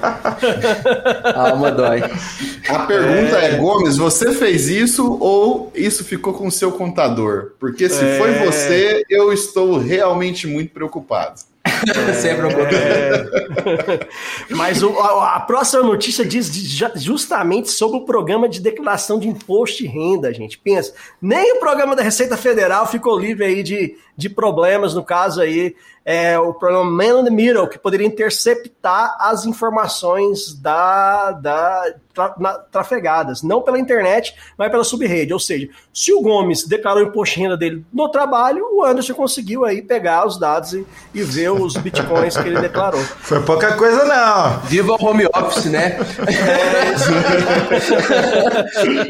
A 1.22 1.50
alma 1.50 1.70
dói. 1.70 2.02
A 2.68 2.80
pergunta 2.80 3.38
é... 3.38 3.52
é, 3.52 3.56
Gomes, 3.58 3.96
você 3.96 4.32
fez 4.32 4.66
isso 4.66 5.18
ou 5.20 5.70
isso 5.72 6.04
ficou 6.04 6.34
com 6.34 6.48
o 6.48 6.50
seu 6.50 6.72
contador? 6.72 7.52
Porque 7.60 7.88
se 7.88 8.04
é... 8.04 8.18
foi 8.18 8.32
você, 8.44 9.04
eu 9.08 9.32
estou 9.32 9.78
realmente 9.78 10.48
muito 10.48 10.72
preocupado. 10.72 11.38
Sempre 12.20 12.48
é... 12.74 14.06
Mas 14.50 14.82
o, 14.82 14.98
a, 14.98 15.36
a, 15.36 15.40
próxima 15.40 15.82
notícia 15.82 16.24
diz 16.24 16.50
justamente 16.96 17.70
sobre 17.70 17.98
o 17.98 18.04
programa 18.04 18.48
de 18.48 18.60
declaração 18.60 19.18
de 19.18 19.28
imposto 19.28 19.78
de 19.78 19.86
renda, 19.86 20.32
gente. 20.32 20.58
Pensa, 20.58 20.94
nem 21.20 21.56
o 21.56 21.60
programa 21.60 21.94
da 21.96 22.02
Receita 22.02 22.36
Federal 22.36 22.86
ficou 22.86 23.18
livre 23.18 23.44
aí 23.44 23.62
de, 23.62 23.96
de 24.16 24.28
problemas, 24.28 24.94
no 24.94 25.04
caso 25.04 25.40
aí, 25.40 25.76
é, 26.04 26.38
o 26.38 26.54
programa 26.54 26.88
Man 26.88 27.20
in 27.20 27.24
the 27.24 27.30
Middle, 27.30 27.68
que 27.68 27.78
poderia 27.78 28.06
interceptar 28.06 29.16
as 29.18 29.44
informações 29.44 30.54
da, 30.54 31.32
da 31.32 31.94
tra, 32.14 32.34
na, 32.38 32.52
trafegadas, 32.54 33.42
não 33.42 33.60
pela 33.60 33.78
internet, 33.78 34.34
mas 34.56 34.70
pela 34.70 34.84
subrede. 34.84 35.32
Ou 35.32 35.40
seja, 35.40 35.68
se 35.92 36.12
o 36.12 36.22
Gomes 36.22 36.64
declarou 36.64 37.02
o 37.02 37.08
imposto 37.08 37.34
de 37.34 37.40
renda 37.42 37.56
dele 37.56 37.84
no 37.92 38.08
trabalho, 38.08 38.64
o 38.72 38.84
Anderson 38.84 39.14
conseguiu 39.14 39.64
aí 39.64 39.82
pegar 39.82 40.24
os 40.26 40.38
dados 40.38 40.72
e, 40.74 40.86
e 41.12 41.22
ver 41.24 41.50
os 41.50 41.76
bitcoins 41.76 42.36
que 42.36 42.48
ele 42.48 42.60
declarou. 42.60 43.00
Foi 43.20 43.42
pouca 43.42 43.76
coisa, 43.76 44.04
não. 44.04 44.60
Viva 44.60 44.92
o 44.92 45.04
home 45.04 45.26
office, 45.26 45.66
né? 45.66 45.98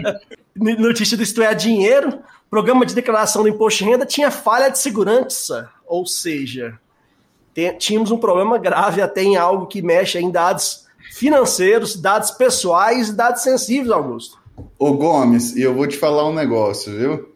É, 0.09 0.47
Notícia 0.81 1.17
do 1.17 1.23
Isto 1.23 1.43
é 1.43 1.55
Dinheiro, 1.55 2.21
programa 2.57 2.87
de 2.87 2.95
declaração 2.95 3.43
do 3.43 3.51
imposto 3.51 3.85
de 3.85 3.91
renda 3.91 4.07
tinha 4.07 4.31
falha 4.31 4.71
de 4.71 4.79
segurança, 4.79 5.69
ou 5.87 6.07
seja, 6.07 6.79
tínhamos 7.79 8.11
um 8.11 8.17
problema 8.17 8.57
grave 8.57 9.03
até 9.03 9.23
em 9.23 9.37
algo 9.37 9.67
que 9.67 9.83
mexe 9.83 10.19
em 10.19 10.31
dados 10.31 10.87
financeiros, 11.13 11.97
dados 11.97 12.31
pessoais 12.31 13.11
e 13.11 13.13
dados 13.13 13.43
sensíveis, 13.43 13.91
Augusto. 13.91 14.39
Ô 14.79 14.95
Gomes, 14.95 15.55
e 15.55 15.61
eu 15.61 15.75
vou 15.75 15.87
te 15.87 15.99
falar 15.99 16.27
um 16.27 16.33
negócio, 16.33 16.97
viu? 16.97 17.29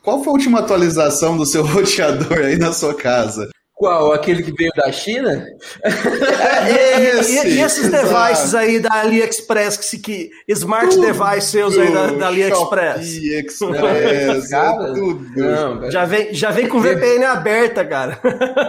qual 0.00 0.22
foi 0.22 0.28
a 0.28 0.36
última 0.36 0.60
atualização 0.60 1.36
do 1.36 1.44
seu 1.44 1.66
roteador 1.66 2.38
aí 2.38 2.56
na 2.56 2.72
sua 2.72 2.94
casa? 2.94 3.50
Qual? 3.78 4.12
Aquele 4.12 4.42
que 4.42 4.50
veio 4.50 4.72
da 4.76 4.90
China? 4.90 5.46
É, 5.84 7.00
esse, 7.20 7.46
e, 7.46 7.50
e, 7.50 7.60
esses 7.60 7.86
exato. 7.86 8.08
devices 8.08 8.54
aí 8.56 8.80
da 8.80 8.92
AliExpress, 8.92 9.76
que, 9.76 9.98
que 9.98 10.30
smart 10.48 10.88
tudo, 10.88 11.06
device 11.06 11.52
seus 11.52 11.78
aí 11.78 11.92
da, 11.92 12.08
da 12.08 12.26
AliExpress? 12.26 13.06
Shopee, 13.06 13.34
Express, 13.38 14.48
cara, 14.50 14.92
tudo. 14.92 15.24
Não, 15.36 15.90
já, 15.92 16.04
vem, 16.04 16.34
já 16.34 16.50
vem 16.50 16.66
com 16.68 16.80
VPN 16.80 17.24
aberta, 17.26 17.84
cara. 17.84 18.18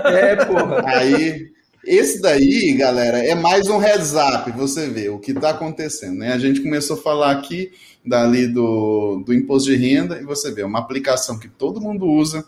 É, 0.09 0.35
porra. 0.45 0.83
Aí, 0.85 1.47
esse 1.83 2.21
daí, 2.21 2.73
galera, 2.73 3.17
é 3.17 3.33
mais 3.33 3.67
um 3.67 3.77
heads 3.79 4.13
up, 4.13 4.51
você 4.51 4.87
vê 4.89 5.09
o 5.09 5.17
que 5.17 5.31
está 5.31 5.49
acontecendo, 5.51 6.19
né? 6.19 6.33
A 6.33 6.37
gente 6.37 6.61
começou 6.61 6.97
a 6.97 7.01
falar 7.01 7.31
aqui 7.31 7.71
dali 8.05 8.45
do, 8.45 9.23
do 9.25 9.33
imposto 9.33 9.69
de 9.69 9.75
renda 9.75 10.19
e 10.19 10.23
você 10.23 10.51
vê 10.51 10.63
uma 10.63 10.79
aplicação 10.79 11.39
que 11.39 11.47
todo 11.47 11.81
mundo 11.81 12.05
usa, 12.05 12.45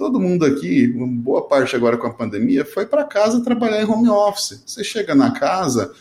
todo 0.00 0.18
mundo 0.18 0.46
aqui, 0.46 0.86
boa 0.86 1.46
parte 1.46 1.76
agora 1.76 1.98
com 1.98 2.06
a 2.06 2.14
pandemia, 2.14 2.64
foi 2.64 2.86
para 2.86 3.04
casa 3.04 3.44
trabalhar 3.44 3.82
em 3.82 3.84
home 3.84 4.08
office. 4.08 4.62
Você 4.64 4.82
chega 4.82 5.14
na 5.14 5.30
casa, 5.30 5.92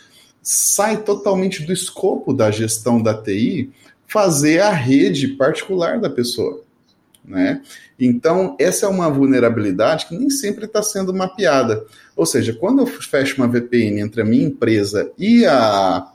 sai 0.42 1.04
totalmente 1.04 1.66
do 1.66 1.74
escopo 1.74 2.32
da 2.32 2.50
gestão 2.50 3.04
da 3.04 3.14
TI 3.14 3.70
fazer 4.08 4.62
a 4.62 4.72
rede 4.72 5.28
particular 5.36 6.00
da 6.00 6.10
pessoa. 6.10 6.64
Né? 7.26 7.62
Então, 8.00 8.56
essa 8.58 8.86
é 8.86 8.90
uma 8.90 9.10
vulnerabilidade 9.10 10.06
que 10.06 10.18
nem 10.18 10.30
sempre 10.30 10.64
está 10.64 10.82
sendo 10.82 11.14
mapeada. 11.14 11.86
Ou 12.16 12.26
seja, 12.26 12.54
quando 12.54 12.80
eu 12.80 12.88
fecho 12.88 13.36
uma 13.36 13.50
VPN 13.50 14.00
entre 14.00 14.22
a 14.22 14.26
minha 14.26 14.46
empresa 14.46 15.12
e, 15.18 15.46
a, 15.46 16.08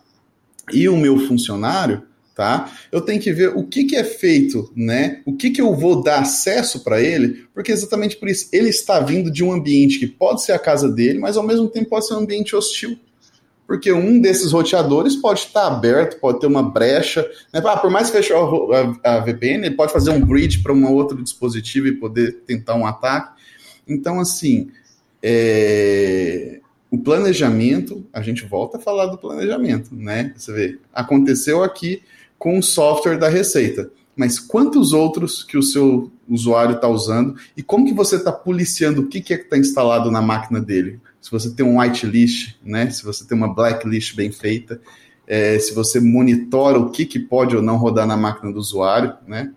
e 0.72 0.88
o 0.88 0.96
meu 0.96 1.18
funcionário, 1.28 2.02
tá? 2.34 2.72
Eu 2.90 3.00
tenho 3.00 3.20
que 3.20 3.32
ver 3.32 3.56
o 3.56 3.64
que, 3.64 3.84
que 3.84 3.96
é 3.96 4.04
feito, 4.04 4.70
né? 4.74 5.22
O 5.24 5.36
que, 5.36 5.50
que 5.50 5.60
eu 5.60 5.74
vou 5.74 6.02
dar 6.02 6.20
acesso 6.20 6.82
para 6.82 7.00
ele, 7.00 7.46
porque 7.54 7.70
exatamente 7.70 8.16
por 8.16 8.28
isso 8.28 8.48
ele 8.52 8.68
está 8.68 8.98
vindo 9.00 9.30
de 9.30 9.44
um 9.44 9.52
ambiente 9.52 9.98
que 9.98 10.06
pode 10.06 10.42
ser 10.42 10.52
a 10.52 10.58
casa 10.58 10.90
dele, 10.90 11.18
mas 11.18 11.36
ao 11.36 11.44
mesmo 11.44 11.68
tempo 11.68 11.90
pode 11.90 12.06
ser 12.06 12.14
um 12.14 12.18
ambiente 12.18 12.56
hostil. 12.56 12.98
Porque 13.66 13.90
um 13.92 14.20
desses 14.20 14.52
roteadores 14.52 15.16
pode 15.16 15.40
estar 15.40 15.66
aberto, 15.66 16.20
pode 16.20 16.38
ter 16.38 16.46
uma 16.46 16.62
brecha. 16.62 17.22
Né? 17.52 17.62
Ah, 17.64 17.76
por 17.76 17.90
mais 17.90 18.10
que 18.10 18.16
fechar 18.18 18.36
a, 19.02 19.20
VPN, 19.20 19.66
ele 19.66 19.74
pode 19.74 19.92
fazer 19.92 20.10
um 20.10 20.20
bridge 20.20 20.62
para 20.62 20.72
um 20.72 20.92
outro 20.92 21.22
dispositivo 21.22 21.86
e 21.86 21.92
poder 21.92 22.42
tentar 22.46 22.74
um 22.74 22.86
ataque. 22.86 23.40
Então, 23.88 24.20
assim, 24.20 24.70
é... 25.22 26.60
o 26.90 26.98
planejamento, 26.98 28.04
a 28.12 28.20
gente 28.20 28.44
volta 28.44 28.76
a 28.76 28.80
falar 28.80 29.06
do 29.06 29.16
planejamento, 29.16 29.94
né? 29.94 30.34
Você 30.36 30.52
vê, 30.52 30.78
aconteceu 30.92 31.62
aqui, 31.62 32.02
com 32.44 32.58
o 32.58 32.62
software 32.62 33.16
da 33.16 33.26
Receita. 33.26 33.90
Mas 34.14 34.38
quantos 34.38 34.92
outros 34.92 35.42
que 35.42 35.56
o 35.56 35.62
seu 35.62 36.12
usuário 36.28 36.74
está 36.74 36.86
usando 36.86 37.36
e 37.56 37.62
como 37.62 37.86
que 37.86 37.94
você 37.94 38.16
está 38.16 38.30
policiando 38.30 39.00
o 39.00 39.06
que, 39.06 39.22
que 39.22 39.32
é 39.32 39.38
que 39.38 39.44
está 39.44 39.56
instalado 39.56 40.10
na 40.10 40.20
máquina 40.20 40.60
dele? 40.60 41.00
Se 41.22 41.30
você 41.30 41.50
tem 41.50 41.64
um 41.64 41.80
whitelist, 41.80 42.56
né? 42.62 42.90
Se 42.90 43.02
você 43.02 43.26
tem 43.26 43.34
uma 43.34 43.48
blacklist 43.48 44.14
bem 44.14 44.30
feita, 44.30 44.78
é, 45.26 45.58
se 45.58 45.72
você 45.72 45.98
monitora 45.98 46.78
o 46.78 46.90
que, 46.90 47.06
que 47.06 47.18
pode 47.18 47.56
ou 47.56 47.62
não 47.62 47.78
rodar 47.78 48.06
na 48.06 48.14
máquina 48.16 48.52
do 48.52 48.58
usuário, 48.58 49.14
né? 49.26 49.50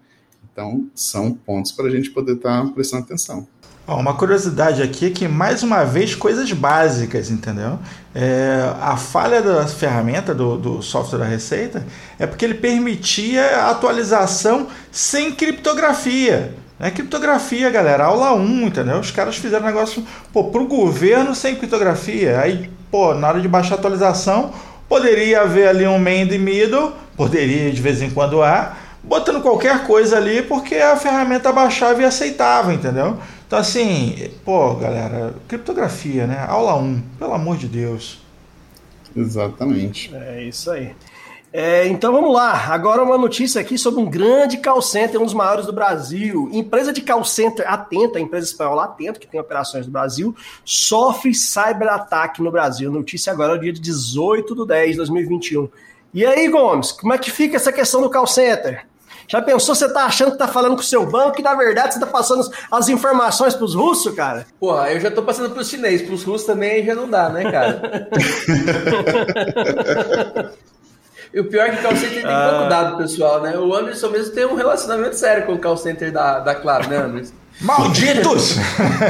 Então, 0.49 0.89
são 0.95 1.33
pontos 1.33 1.73
para 1.73 1.87
a 1.87 1.91
gente 1.91 2.09
poder 2.11 2.37
estar 2.37 2.65
tá 2.65 2.71
prestando 2.71 3.03
atenção. 3.03 3.45
Uma 3.87 4.13
curiosidade 4.15 4.83
aqui 4.83 5.05
é 5.05 5.09
que, 5.09 5.29
mais 5.29 5.63
uma 5.63 5.85
vez, 5.85 6.13
coisas 6.13 6.51
básicas, 6.51 7.31
entendeu? 7.31 7.79
É, 8.13 8.69
a 8.81 8.97
falha 8.97 9.41
da 9.41 9.65
ferramenta, 9.65 10.35
do, 10.35 10.57
do, 10.57 10.81
software 10.81 11.19
da 11.19 11.25
Receita, 11.25 11.85
é 12.19 12.27
porque 12.27 12.43
ele 12.43 12.55
permitia 12.55 13.61
a 13.61 13.71
atualização 13.71 14.67
sem 14.91 15.31
criptografia. 15.31 16.53
É 16.77 16.91
criptografia, 16.91 17.69
galera, 17.69 18.03
aula 18.03 18.33
1, 18.33 18.67
entendeu? 18.67 18.99
Os 18.99 19.09
caras 19.09 19.37
fizeram 19.37 19.65
negócio, 19.65 20.05
pô, 20.33 20.43
pro 20.45 20.67
governo 20.67 21.33
sem 21.33 21.55
criptografia. 21.55 22.41
Aí, 22.41 22.69
pô, 22.91 23.13
na 23.13 23.29
hora 23.29 23.39
de 23.39 23.47
baixar 23.47 23.75
a 23.75 23.77
atualização, 23.77 24.51
poderia 24.89 25.43
haver 25.43 25.69
ali 25.69 25.87
um 25.87 25.97
main 25.97 26.27
the 26.27 26.37
middle, 26.37 26.91
poderia 27.15 27.71
de 27.71 27.81
vez 27.81 28.01
em 28.01 28.09
quando 28.09 28.43
há, 28.43 28.73
botando 29.01 29.41
qualquer 29.41 29.85
coisa 29.85 30.17
ali, 30.17 30.41
porque 30.41 30.75
a 30.75 30.97
ferramenta 30.97 31.53
baixava 31.53 32.01
e 32.01 32.05
aceitava, 32.05 32.73
entendeu? 32.73 33.17
Então, 33.47 33.59
assim, 33.59 34.29
pô, 34.43 34.75
galera, 34.75 35.33
criptografia, 35.47 36.27
né? 36.27 36.45
Aula 36.49 36.75
1, 36.75 37.01
pelo 37.17 37.33
amor 37.33 37.55
de 37.55 37.67
Deus. 37.67 38.19
Exatamente. 39.15 40.13
É 40.13 40.43
isso 40.43 40.69
aí. 40.69 40.93
É, 41.53 41.87
então 41.87 42.11
vamos 42.11 42.33
lá. 42.33 42.51
Agora 42.67 43.01
uma 43.01 43.17
notícia 43.17 43.61
aqui 43.61 43.77
sobre 43.77 44.01
um 44.01 44.09
grande 44.09 44.57
call 44.57 44.81
center, 44.81 45.19
um 45.21 45.23
dos 45.23 45.33
maiores 45.33 45.65
do 45.65 45.71
Brasil. 45.71 46.49
Empresa 46.51 46.91
de 46.91 47.01
call 47.01 47.23
center 47.23 47.65
atenta, 47.71 48.19
empresa 48.19 48.47
espanhola 48.47 48.83
atenta, 48.83 49.17
que 49.17 49.25
tem 49.25 49.39
operações 49.39 49.85
no 49.85 49.93
Brasil, 49.93 50.35
sofre 50.65 51.33
cyberataque 51.33 52.43
no 52.43 52.51
Brasil. 52.51 52.91
Notícia 52.91 53.31
agora 53.31 53.53
é 53.53 53.55
o 53.55 53.59
dia 53.59 53.71
de 53.71 53.79
18 53.79 54.55
de 54.55 54.67
10 54.67 54.91
de 54.91 54.97
2021. 54.97 55.69
E 56.13 56.25
aí, 56.25 56.49
Gomes, 56.49 56.91
como 56.91 57.13
é 57.13 57.17
que 57.17 57.31
fica 57.31 57.55
essa 57.55 57.71
questão 57.71 58.01
do 58.01 58.09
call 58.09 58.27
center? 58.27 58.85
Já 59.27 59.41
pensou 59.41 59.75
você 59.75 59.91
tá 59.91 60.05
achando 60.05 60.31
que 60.31 60.37
tá 60.37 60.47
falando 60.47 60.75
com 60.75 60.81
o 60.81 60.85
seu 60.85 61.05
banco 61.05 61.37
e 61.39 61.43
na 61.43 61.53
verdade 61.53 61.93
você 61.93 61.99
tá 61.99 62.05
passando 62.05 62.49
as 62.71 62.87
informações 62.87 63.53
pros 63.53 63.75
russos, 63.75 64.15
cara? 64.15 64.45
Porra, 64.57 64.89
eu 64.91 65.01
já 65.01 65.11
tô 65.11 65.21
passando 65.21 65.53
pros 65.53 65.69
chineses, 65.69 66.07
pros 66.07 66.23
russos 66.23 66.47
também 66.47 66.85
já 66.85 66.95
não 66.95 67.09
dá, 67.09 67.27
né, 67.27 67.51
cara? 67.51 68.07
e 71.33 71.41
o 71.41 71.49
pior 71.49 71.67
é 71.67 71.71
que 71.71 71.79
o 71.79 71.81
call 71.81 71.95
center 71.97 72.21
tem 72.21 72.31
ah. 72.31 72.49
pouco 72.51 72.69
dado, 72.69 72.97
pessoal, 72.97 73.41
né? 73.41 73.57
O 73.57 73.75
Anderson 73.75 74.09
mesmo 74.09 74.33
tem 74.33 74.45
um 74.45 74.55
relacionamento 74.55 75.17
sério 75.17 75.45
com 75.45 75.55
o 75.55 75.59
call 75.59 75.75
center 75.75 76.09
da, 76.09 76.39
da 76.39 76.55
Claro, 76.55 76.87
né, 76.87 76.95
Anderson? 76.95 77.33
Malditos! 77.59 78.55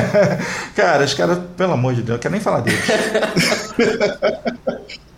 cara, 0.76 1.04
os 1.04 1.14
caras, 1.14 1.38
pelo 1.56 1.74
amor 1.74 1.94
de 1.94 2.02
Deus, 2.02 2.16
eu 2.16 2.22
quero 2.22 2.32
nem 2.32 2.42
falar 2.42 2.62
deles. 2.62 2.82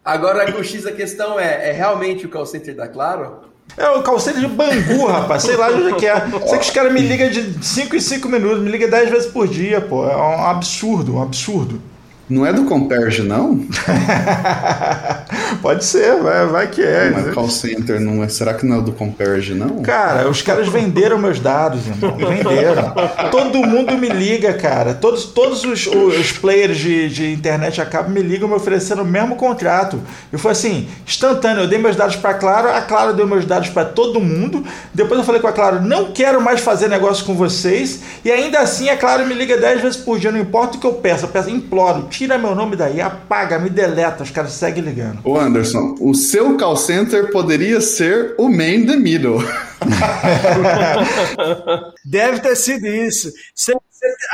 Agora, 0.03 0.51
com 0.51 0.59
o 0.59 0.63
X, 0.63 0.85
a 0.87 0.91
questão 0.91 1.39
é: 1.39 1.69
é 1.69 1.71
realmente 1.71 2.25
o 2.25 2.29
call 2.29 2.45
center 2.45 2.75
da 2.75 2.87
Claro? 2.87 3.48
É 3.77 3.89
o 3.91 4.03
calceiro 4.03 4.39
de 4.41 4.47
Bangu, 4.47 5.05
rapaz. 5.07 5.43
Sei 5.43 5.55
lá 5.55 5.69
onde 5.69 5.89
é 5.89 5.93
que 5.93 6.05
é. 6.05 6.19
Sei 6.47 6.57
que 6.57 6.65
os 6.65 6.71
caras 6.71 6.91
me 6.91 6.99
ligam 7.01 7.29
de 7.29 7.65
5 7.65 7.95
em 7.95 7.99
5 7.99 8.27
minutos, 8.27 8.61
me 8.61 8.69
ligam 8.69 8.89
10 8.89 9.09
vezes 9.09 9.31
por 9.31 9.47
dia, 9.47 9.79
pô. 9.79 10.07
É 10.07 10.15
um 10.15 10.43
absurdo, 10.45 11.15
um 11.15 11.21
absurdo. 11.21 11.81
Não 12.29 12.45
é 12.45 12.53
do 12.53 12.65
Comperge, 12.65 13.23
não? 13.23 13.65
Pode 15.63 15.83
ser, 15.83 16.15
vai, 16.21 16.45
vai 16.45 16.67
que 16.67 16.79
é. 16.79 17.09
Mas 17.09 17.33
call 17.33 17.49
center 17.49 17.99
não 17.99 18.23
é. 18.23 18.29
Será 18.29 18.53
que 18.53 18.67
não 18.67 18.77
é 18.77 18.81
do 18.81 18.91
Comperge, 18.91 19.55
não? 19.55 19.81
Cara, 19.81 20.29
os 20.29 20.39
caras 20.43 20.67
venderam 20.67 21.17
meus 21.17 21.39
dados, 21.39 21.87
irmão. 21.87 22.15
Venderam. 22.15 22.93
Todo 23.31 23.65
mundo 23.65 23.97
me 23.97 24.09
liga, 24.09 24.53
cara. 24.53 24.93
Todos, 24.93 25.25
todos 25.25 25.63
os, 25.63 25.87
os 25.87 26.31
players 26.33 26.77
de, 26.77 27.09
de 27.09 27.33
internet 27.33 27.81
acabam 27.81 28.11
me 28.11 28.21
ligam 28.21 28.47
me 28.47 28.53
oferecendo 28.53 29.01
o 29.01 29.05
mesmo 29.05 29.35
contrato. 29.35 29.99
E 30.31 30.37
foi 30.37 30.51
assim, 30.51 30.87
instantâneo. 31.07 31.63
Eu 31.63 31.67
dei 31.67 31.79
meus 31.79 31.95
dados 31.95 32.15
para 32.15 32.35
Claro, 32.35 32.69
a 32.69 32.81
Claro 32.81 33.13
deu 33.13 33.25
meus 33.25 33.43
dados 33.43 33.69
para 33.69 33.85
todo 33.85 34.19
mundo. 34.19 34.63
Depois 34.93 35.19
eu 35.19 35.25
falei 35.25 35.41
com 35.41 35.47
a 35.47 35.51
Claro, 35.51 35.81
não 35.81 36.11
quero 36.11 36.39
mais 36.39 36.61
fazer 36.61 36.87
negócio 36.89 37.25
com 37.25 37.33
vocês. 37.33 38.01
E 38.23 38.31
ainda 38.31 38.59
assim 38.59 38.87
a 38.89 38.97
Claro 38.97 39.25
me 39.25 39.33
liga 39.33 39.57
10 39.57 39.81
vezes 39.81 39.97
por 39.97 40.19
dia, 40.19 40.31
não 40.31 40.39
importa 40.39 40.77
o 40.77 40.79
que 40.79 40.85
eu 40.85 40.93
peço. 40.93 41.25
Eu 41.25 41.29
peço, 41.29 41.49
imploro 41.49 42.07
tira 42.19 42.37
meu 42.37 42.53
nome 42.53 42.75
daí, 42.75 42.99
apaga, 42.99 43.57
me 43.57 43.69
deleta, 43.69 44.23
os 44.23 44.29
caras 44.29 44.51
seguem 44.51 44.83
ligando. 44.83 45.21
Ô 45.23 45.39
Anderson, 45.39 45.95
o 46.01 46.13
seu 46.13 46.57
call 46.57 46.75
center 46.75 47.31
poderia 47.31 47.79
ser 47.79 48.35
o 48.37 48.49
main 48.49 48.85
the 48.85 48.97
middle. 48.97 49.41
Deve 52.03 52.41
ter 52.41 52.57
sido 52.57 52.87
isso. 52.87 53.31
Você, 53.55 53.73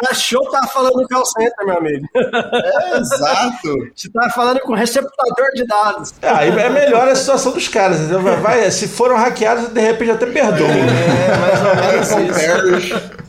achou 0.10 0.44
que 0.46 0.52
tava 0.52 0.66
falando 0.66 0.96
no 0.96 1.08
call 1.08 1.28
center, 1.28 1.64
meu 1.64 1.78
amigo. 1.78 2.08
É, 2.16 2.98
exato. 2.98 3.92
Você 3.96 4.10
tava 4.10 4.32
falando 4.32 4.62
com 4.62 4.74
receptador 4.74 5.52
de 5.54 5.68
dados. 5.68 6.12
É, 6.24 6.48
é 6.48 6.70
melhor 6.72 7.08
a 7.08 7.16
situação 7.16 7.52
dos 7.52 7.68
caras. 7.68 8.00
Entendeu? 8.00 8.42
Vai, 8.42 8.72
se 8.72 8.88
foram 8.88 9.16
hackeados, 9.16 9.68
de 9.68 9.80
repente 9.80 10.10
até 10.10 10.26
perdoam. 10.26 10.72
É, 10.72 11.38
mais 11.38 12.12
ou 12.12 12.18
menos 12.18 12.84
isso. 12.84 13.25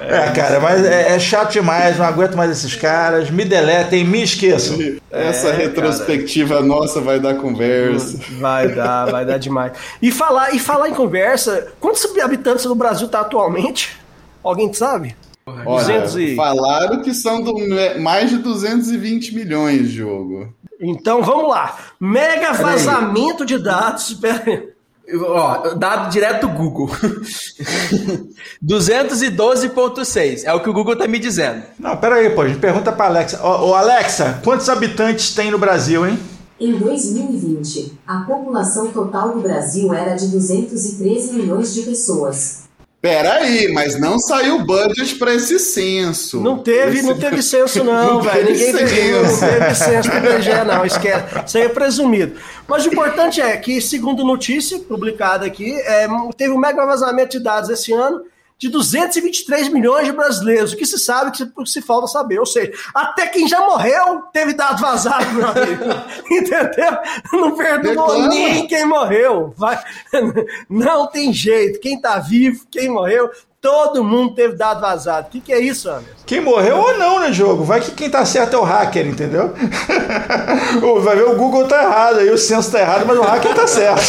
É, 0.00 0.30
cara, 0.32 0.60
mas 0.60 0.84
é, 0.84 1.14
é, 1.14 1.18
chato 1.18 1.52
demais, 1.52 1.98
não 1.98 2.04
aguento 2.04 2.36
mais 2.36 2.50
esses 2.50 2.74
caras. 2.74 3.30
Me 3.30 3.44
deletem, 3.44 4.04
me 4.04 4.22
esqueçam. 4.22 4.78
Essa 5.10 5.48
é, 5.48 5.56
retrospectiva 5.56 6.54
cara. 6.54 6.66
nossa 6.66 7.00
vai 7.00 7.20
dar 7.20 7.34
conversa. 7.34 8.18
Vai 8.38 8.68
dar, 8.68 9.06
vai 9.06 9.24
dar 9.24 9.38
demais. 9.38 9.72
E 10.00 10.10
falar, 10.10 10.54
e 10.54 10.58
falar 10.58 10.88
em 10.88 10.94
conversa, 10.94 11.68
quantos 11.80 12.04
habitantes 12.20 12.64
no 12.64 12.74
Brasil 12.74 13.08
tá 13.08 13.20
atualmente? 13.20 13.96
Alguém 14.42 14.72
sabe? 14.72 15.16
Olha, 15.66 16.04
e... 16.18 16.36
falaram 16.36 17.02
que 17.02 17.12
são 17.12 17.42
do, 17.42 17.54
mais 18.00 18.30
de 18.30 18.38
220 18.38 19.34
milhões, 19.34 19.88
jogo. 19.88 20.52
Então 20.80 21.22
vamos 21.22 21.48
lá. 21.48 21.76
Mega 22.00 22.52
vazamento 22.52 23.44
de 23.44 23.58
dados. 23.58 24.14
Pera 24.14 24.71
Ó, 25.14 25.74
dado 25.74 26.10
direto 26.10 26.46
do 26.46 26.54
Google. 26.54 26.88
212.6 28.64 30.42
é 30.44 30.52
o 30.52 30.60
que 30.60 30.70
o 30.70 30.72
Google 30.72 30.96
tá 30.96 31.06
me 31.06 31.18
dizendo. 31.18 31.62
Não, 31.78 31.96
pera 31.96 32.16
aí, 32.16 32.30
pô, 32.30 32.42
a 32.42 32.48
gente 32.48 32.60
pergunta 32.60 32.92
pra 32.92 33.06
Alexa. 33.06 33.42
Ô, 33.42 33.68
ô, 33.68 33.74
Alexa, 33.74 34.40
quantos 34.42 34.68
habitantes 34.68 35.34
tem 35.34 35.50
no 35.50 35.58
Brasil, 35.58 36.06
hein? 36.06 36.18
Em 36.58 36.78
2020, 36.78 37.98
a 38.06 38.20
população 38.20 38.92
total 38.92 39.34
do 39.34 39.40
Brasil 39.40 39.92
era 39.92 40.14
de 40.14 40.28
213 40.28 41.32
milhões 41.34 41.74
de 41.74 41.82
pessoas. 41.82 42.62
Peraí, 43.02 43.66
mas 43.72 43.98
não 43.98 44.16
saiu 44.16 44.64
budget 44.64 45.16
para 45.16 45.34
esse 45.34 45.58
censo. 45.58 46.40
Não 46.40 46.58
teve, 46.58 46.98
esse... 46.98 47.08
não 47.08 47.18
teve 47.18 47.42
censo, 47.42 47.82
não, 47.82 48.22
velho. 48.22 48.52
Ninguém 48.52 48.72
teve, 48.72 49.10
não 49.10 49.40
teve 49.40 49.74
censo 49.74 50.08
do 50.08 50.16
IBGE, 50.18 50.64
não. 50.64 50.86
Esquece. 50.86 51.24
Isso 51.44 51.58
aí 51.58 51.64
é 51.64 51.68
presumido. 51.68 52.38
Mas 52.68 52.86
o 52.86 52.88
importante 52.88 53.40
é 53.40 53.56
que, 53.56 53.80
segundo 53.80 54.24
notícia 54.24 54.78
publicada 54.78 55.44
aqui, 55.44 55.74
é, 55.80 56.06
teve 56.36 56.52
um 56.52 56.58
mega 56.58 56.86
vazamento 56.86 57.36
de 57.36 57.42
dados 57.42 57.70
esse 57.70 57.92
ano 57.92 58.22
de 58.62 58.68
223 58.68 59.70
milhões 59.70 60.06
de 60.06 60.12
brasileiros. 60.12 60.72
O 60.72 60.76
que 60.76 60.86
se 60.86 60.96
sabe, 60.96 61.32
que 61.32 61.44
se 61.66 61.82
falta 61.82 62.06
saber. 62.06 62.38
Ou 62.38 62.46
seja, 62.46 62.72
até 62.94 63.26
quem 63.26 63.48
já 63.48 63.60
morreu 63.66 64.22
teve 64.32 64.54
dado 64.54 64.80
vazado, 64.80 65.32
meu 65.32 65.48
amigo. 65.48 65.82
Entendeu? 66.30 66.96
Não 67.32 67.56
perdoou 67.56 68.28
nem 68.28 68.64
quem 68.68 68.84
morreu. 68.84 69.52
Vai... 69.56 69.82
Não 70.70 71.08
tem 71.08 71.32
jeito. 71.32 71.80
Quem 71.80 72.00
tá 72.00 72.20
vivo, 72.20 72.64
quem 72.70 72.88
morreu, 72.88 73.32
Todo 73.62 74.02
mundo 74.02 74.34
teve 74.34 74.56
dado 74.56 74.80
vazado. 74.80 75.28
O 75.28 75.30
que, 75.30 75.40
que 75.40 75.52
é 75.52 75.60
isso, 75.60 75.88
Anderson? 75.88 76.24
Quem 76.26 76.40
morreu 76.40 76.78
ou 76.78 76.98
não, 76.98 77.20
né, 77.20 77.32
jogo? 77.32 77.62
Vai 77.62 77.80
que 77.80 77.92
quem 77.92 78.10
tá 78.10 78.24
certo 78.24 78.56
é 78.56 78.58
o 78.58 78.64
hacker, 78.64 79.06
entendeu? 79.06 79.54
Vai 81.00 81.14
ver 81.14 81.26
o 81.26 81.36
Google 81.36 81.68
tá 81.68 81.80
errado, 81.80 82.18
aí 82.18 82.28
o 82.28 82.36
censo 82.36 82.72
tá 82.72 82.80
errado, 82.80 83.06
mas 83.06 83.16
o 83.16 83.22
hacker 83.22 83.54
tá 83.54 83.68
certo. 83.68 84.02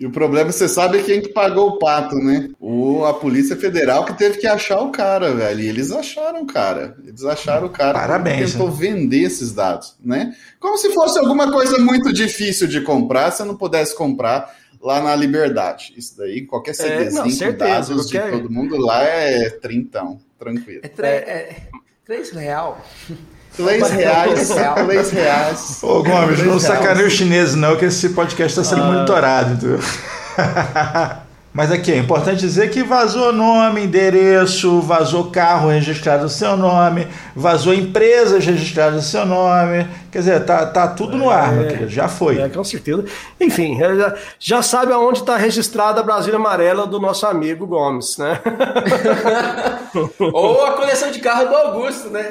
E 0.00 0.06
o 0.06 0.10
problema, 0.12 0.52
você 0.52 0.68
sabe 0.68 1.02
quem 1.02 1.20
que 1.20 1.30
pagou 1.30 1.70
o 1.70 1.78
pato, 1.78 2.14
né? 2.16 2.50
O, 2.60 3.04
a 3.04 3.14
Polícia 3.14 3.56
Federal 3.56 4.04
que 4.04 4.16
teve 4.16 4.38
que 4.38 4.46
achar 4.46 4.80
o 4.80 4.92
cara, 4.92 5.34
velho. 5.34 5.60
E 5.60 5.66
eles 5.66 5.90
acharam 5.90 6.42
o 6.42 6.46
cara. 6.46 6.96
Eles 7.04 7.24
acharam 7.24 7.66
o 7.66 7.70
cara. 7.70 7.98
Parabéns. 7.98 8.52
Tentou 8.52 8.68
né? 8.68 8.76
vender 8.78 9.22
esses 9.22 9.52
dados, 9.52 9.96
né? 10.04 10.34
Como 10.60 10.78
se 10.78 10.92
fosse 10.92 11.18
alguma 11.18 11.50
coisa 11.50 11.78
muito 11.78 12.12
difícil 12.12 12.68
de 12.68 12.80
comprar, 12.80 13.32
se 13.32 13.42
eu 13.42 13.46
não 13.46 13.56
pudesse 13.56 13.96
comprar 13.96 14.54
lá 14.80 15.02
na 15.02 15.16
Liberdade. 15.16 15.92
Isso 15.96 16.16
daí, 16.16 16.46
qualquer 16.46 16.74
CDzinho 16.74 17.08
é, 17.08 17.10
não, 17.10 17.30
certeza, 17.30 17.56
dados 17.56 18.10
qualquer... 18.10 18.30
de 18.30 18.38
todo 18.38 18.50
mundo 18.50 18.76
lá 18.76 19.02
é 19.02 19.50
trintão, 19.50 20.20
tranquilo. 20.38 20.80
É, 20.84 20.88
tre... 20.88 21.08
é... 21.08 21.56
três 22.04 22.30
real. 22.30 22.80
Três 23.58 23.90
reais, 23.90 24.50
três 24.86 25.10
reais. 25.10 25.78
Ô, 25.82 26.00
Gomes, 26.00 26.40
não 26.44 26.60
sacaneia 26.60 27.08
os 27.08 27.12
chineses 27.12 27.56
não, 27.56 27.76
que 27.76 27.86
esse 27.86 28.10
podcast 28.10 28.56
está 28.56 28.62
sendo 28.62 28.86
ah. 28.86 28.92
monitorado, 28.92 29.54
entendeu? 29.54 29.80
Mas 31.52 31.72
aqui 31.72 31.90
é 31.90 31.96
importante 31.96 32.38
dizer 32.38 32.70
que 32.70 32.84
vazou 32.84 33.32
nome, 33.32 33.82
endereço, 33.82 34.80
vazou 34.80 35.28
carro 35.32 35.70
registrado 35.70 36.22
no 36.22 36.28
seu 36.28 36.56
nome, 36.56 37.08
vazou 37.34 37.74
empresas 37.74 38.46
registradas 38.46 38.94
no 38.94 39.02
seu 39.02 39.26
nome. 39.26 39.88
Quer 40.12 40.18
dizer, 40.18 40.44
tá, 40.44 40.64
tá 40.66 40.86
tudo 40.86 41.16
no 41.16 41.28
ar, 41.28 41.50
meu 41.50 41.64
é. 41.64 41.66
querido. 41.66 41.90
Já 41.90 42.06
foi. 42.06 42.38
É, 42.38 42.48
com 42.48 42.62
certeza. 42.62 43.04
Enfim, 43.40 43.76
já, 43.76 44.14
já 44.38 44.62
sabe 44.62 44.92
aonde 44.92 45.18
está 45.18 45.36
registrada 45.36 46.00
a 46.00 46.04
Brasília 46.04 46.36
Amarela 46.36 46.86
do 46.86 47.00
nosso 47.00 47.26
amigo 47.26 47.66
Gomes, 47.66 48.18
né? 48.18 48.38
Ou 50.32 50.64
a 50.64 50.72
coleção 50.74 51.10
de 51.10 51.18
carro 51.18 51.48
do 51.48 51.56
Augusto, 51.56 52.08
né? 52.10 52.30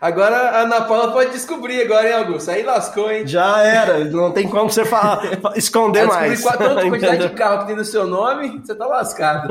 Agora 0.00 0.36
a 0.36 0.60
Ana 0.60 0.82
Paula 0.82 1.12
pode 1.12 1.30
descobrir 1.30 1.82
agora, 1.82 2.08
hein, 2.08 2.14
Augusto? 2.14 2.50
Aí 2.50 2.62
lascou, 2.62 3.10
hein? 3.10 3.26
Já 3.26 3.60
era, 3.62 4.04
não 4.04 4.30
tem 4.30 4.48
como 4.48 4.70
você 4.70 4.84
falar, 4.84 5.22
esconder 5.56 6.06
mais. 6.06 6.32
Descobrir 6.32 6.58
quanto 6.58 6.88
quantidade 6.88 7.28
de 7.28 7.34
carro 7.34 7.60
que 7.60 7.66
tem 7.66 7.76
no 7.76 7.84
seu 7.84 8.06
nome, 8.06 8.60
você 8.64 8.74
tá 8.74 8.86
lascado. 8.86 9.48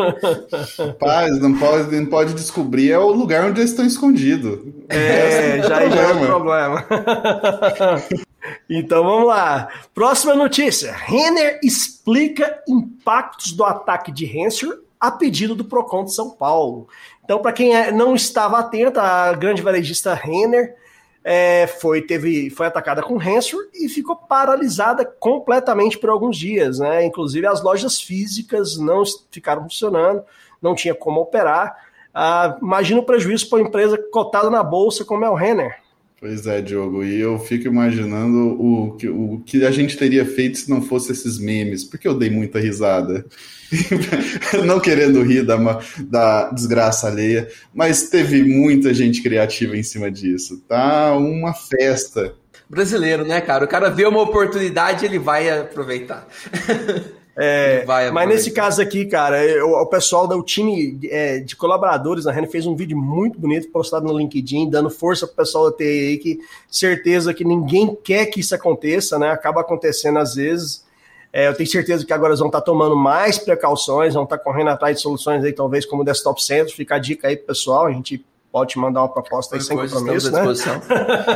Paz, 1.00 1.40
não 1.40 1.58
pode, 1.58 2.00
não 2.00 2.06
pode 2.06 2.34
descobrir 2.34 2.92
é 2.92 3.00
o 3.00 3.12
lugar 3.12 3.46
onde 3.46 3.62
eles 3.62 3.72
estão 3.72 3.86
escondidos. 3.86 4.60
É, 4.90 5.62
já, 5.64 5.82
é 5.82 5.90
já 5.90 6.02
é 6.02 6.14
um 6.14 6.26
problema. 6.26 6.86
Então 8.70 9.04
vamos 9.04 9.28
lá. 9.28 9.70
Próxima 9.94 10.36
notícia. 10.36 10.92
Renner 10.94 11.60
explica 11.64 12.62
impactos 12.68 13.52
do 13.54 13.64
ataque 13.64 14.12
de 14.12 14.26
Hansel 14.26 14.85
a 15.08 15.12
pedido 15.12 15.56
do 15.56 15.66
Procon 15.66 16.06
de 16.06 16.14
São 16.14 16.30
Paulo. 16.30 16.88
Então, 17.24 17.40
para 17.40 17.52
quem 17.52 17.76
é, 17.76 17.92
não 17.92 18.16
estava 18.16 18.60
atento, 18.60 19.00
a 19.00 19.34
grande 19.34 19.62
varejista 19.62 20.14
Renner 20.14 20.76
é, 21.24 21.66
foi, 21.66 22.04
teve, 22.04 22.52
foi 22.52 22.68
atacada 22.68 23.02
com 23.02 23.20
Hansel 23.20 23.60
e 23.74 23.90
ficou 23.90 24.16
paralisada 24.16 25.04
completamente 25.04 25.98
por 25.98 26.12
alguns 26.12 26.38
dias. 26.38 26.78
Né? 26.78 27.06
Inclusive, 27.06 27.48
as 27.48 27.64
lojas 27.64 28.00
físicas 28.00 28.78
não 28.78 29.04
ficaram 29.32 29.64
funcionando, 29.64 30.24
não 30.62 30.76
tinha 30.76 30.94
como 30.94 31.22
operar. 31.22 31.76
Ah, 32.14 32.58
imagina 32.62 33.00
o 33.00 33.06
prejuízo 33.06 33.50
para 33.50 33.58
uma 33.58 33.68
empresa 33.68 33.98
cotada 34.12 34.50
na 34.50 34.64
bolsa 34.64 35.04
como 35.04 35.26
é 35.26 35.30
o 35.30 35.34
Renner. 35.34 35.85
Pois 36.20 36.48
é, 36.48 36.62
Diogo, 36.62 37.04
e 37.04 37.20
eu 37.20 37.38
fico 37.38 37.68
imaginando 37.68 38.60
o 38.60 38.96
que, 38.96 39.08
o 39.10 39.42
que 39.46 39.66
a 39.66 39.72
gente 39.72 39.98
teria 39.98 40.26
feito 40.26 40.58
se 40.58 40.70
não 40.70 40.82
fosse 40.82 41.12
esses 41.12 41.38
memes, 41.38 41.84
porque 41.84 42.08
eu 42.08 42.18
dei 42.18 42.30
muita 42.30 42.60
risada. 42.60 43.26
não 44.66 44.80
querendo 44.80 45.22
rir 45.22 45.44
da, 45.44 45.58
da 46.00 46.50
desgraça 46.52 47.08
alheia, 47.08 47.50
mas 47.74 48.10
teve 48.10 48.44
muita 48.44 48.94
gente 48.94 49.22
criativa 49.22 49.76
em 49.76 49.84
cima 49.84 50.10
disso. 50.10 50.64
Tá 50.68 51.16
uma 51.18 51.54
festa. 51.54 52.34
Brasileiro, 52.70 53.26
né, 53.26 53.42
cara? 53.42 53.66
O 53.66 53.68
cara 53.68 53.90
vê 53.90 54.06
uma 54.06 54.22
oportunidade, 54.22 55.06
ele 55.06 55.20
vai 55.20 55.50
aproveitar. 55.50 56.28
É, 57.38 57.84
mas 58.14 58.30
nesse 58.30 58.52
caso 58.52 58.82
aqui, 58.82 59.06
cara, 59.06 59.38
o, 59.66 59.82
o 59.82 59.86
pessoal 59.88 60.26
do 60.26 60.42
time 60.42 60.98
é, 61.04 61.40
de 61.40 61.54
colaboradores 61.56 62.24
na 62.24 62.32
Renner 62.32 62.50
fez 62.50 62.66
um 62.66 62.76
vídeo 62.76 62.98
muito 62.98 63.38
bonito 63.38 63.70
postado 63.70 64.06
no 64.06 64.18
LinkedIn, 64.18 64.70
dando 64.70 64.90
força 64.90 65.28
pro 65.28 65.36
pessoal 65.36 65.70
da 65.70 65.76
TI 65.76 65.84
aí, 65.84 66.18
que 66.18 66.40
certeza 66.72 67.34
que 67.34 67.44
ninguém 67.44 67.94
quer 67.94 68.28
que 68.28 68.40
isso 68.40 68.56
aconteça, 68.56 69.20
né? 69.20 69.32
Acaba 69.32 69.62
acontecendo 69.62 70.18
às 70.18 70.36
vezes. 70.36 70.86
É, 71.34 71.50
eu 71.50 71.54
tenho 71.54 71.70
certeza 71.70 72.06
que 72.06 72.14
agora 72.14 72.30
eles 72.30 72.40
vão 72.40 72.48
estar 72.48 72.62
tá 72.62 72.66
tomando 72.66 72.96
mais 72.96 73.38
precauções, 73.38 74.14
vão 74.14 74.24
estar 74.24 74.38
tá 74.38 74.44
correndo 74.44 74.70
atrás 74.70 74.96
de 74.96 75.02
soluções 75.02 75.44
aí, 75.44 75.52
talvez 75.52 75.86
como 75.86 76.04
o 76.04 76.06
Desktop 76.06 76.42
Center. 76.42 76.74
Fica 76.74 76.96
a 76.96 77.00
dica 77.00 77.28
aí 77.28 77.36
pro 77.36 77.48
pessoal, 77.48 77.88
a 77.88 77.92
gente 77.92 78.26
pode 78.50 78.80
mandar 78.80 79.02
uma 79.02 79.10
proposta 79.10 79.58
aí 79.58 79.62
sem 79.62 79.76
compromisso, 79.76 80.32
né? 80.32 80.42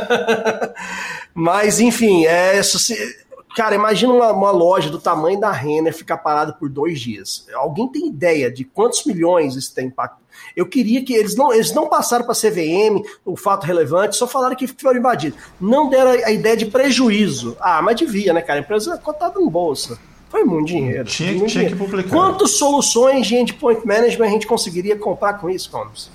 Mas, 1.34 1.78
enfim, 1.78 2.24
é, 2.24 2.58
Cara, 3.56 3.74
imagina 3.74 4.12
uma, 4.12 4.32
uma, 4.32 4.50
loja 4.50 4.90
do 4.90 5.00
tamanho 5.00 5.40
da 5.40 5.50
Renner 5.50 5.92
ficar 5.92 6.18
parada 6.18 6.52
por 6.52 6.68
dois 6.68 7.00
dias. 7.00 7.46
Alguém 7.52 7.88
tem 7.88 8.06
ideia 8.06 8.50
de 8.50 8.64
quantos 8.64 9.04
milhões 9.04 9.56
isso 9.56 9.74
tem 9.74 9.86
impacto? 9.86 10.20
Eu 10.54 10.66
queria 10.66 11.04
que 11.04 11.12
eles 11.12 11.34
não, 11.34 11.52
eles 11.52 11.72
não 11.74 11.88
passaram 11.88 12.24
para 12.24 12.32
a 12.32 12.36
CVM 12.36 13.04
o 13.24 13.36
fato 13.36 13.64
relevante, 13.64 14.16
só 14.16 14.26
falaram 14.26 14.54
que 14.54 14.66
foram 14.66 15.00
invadidos. 15.00 15.38
Não 15.60 15.88
deram 15.88 16.10
a, 16.10 16.30
ideia 16.30 16.56
de 16.56 16.66
prejuízo. 16.66 17.56
Ah, 17.60 17.82
mas 17.82 17.96
devia, 17.96 18.32
né, 18.32 18.40
cara? 18.40 18.60
A 18.60 18.62
empresa 18.62 18.96
cotada 18.98 19.40
em 19.40 19.48
bolsa. 19.48 19.98
Foi 20.28 20.44
muito 20.44 20.68
dinheiro. 20.68 21.04
Tinha, 21.04 21.32
muito 21.32 21.50
tinha 21.50 21.64
dinheiro. 21.64 21.76
que 21.76 21.84
publicar. 21.84 22.10
Quantas 22.10 22.52
soluções 22.52 23.26
de 23.26 23.34
endpoint 23.34 23.84
management 23.84 24.26
a 24.26 24.30
gente 24.30 24.46
conseguiria 24.46 24.96
comprar 24.96 25.34
com 25.34 25.50
isso, 25.50 25.68
Combs? 25.70 26.08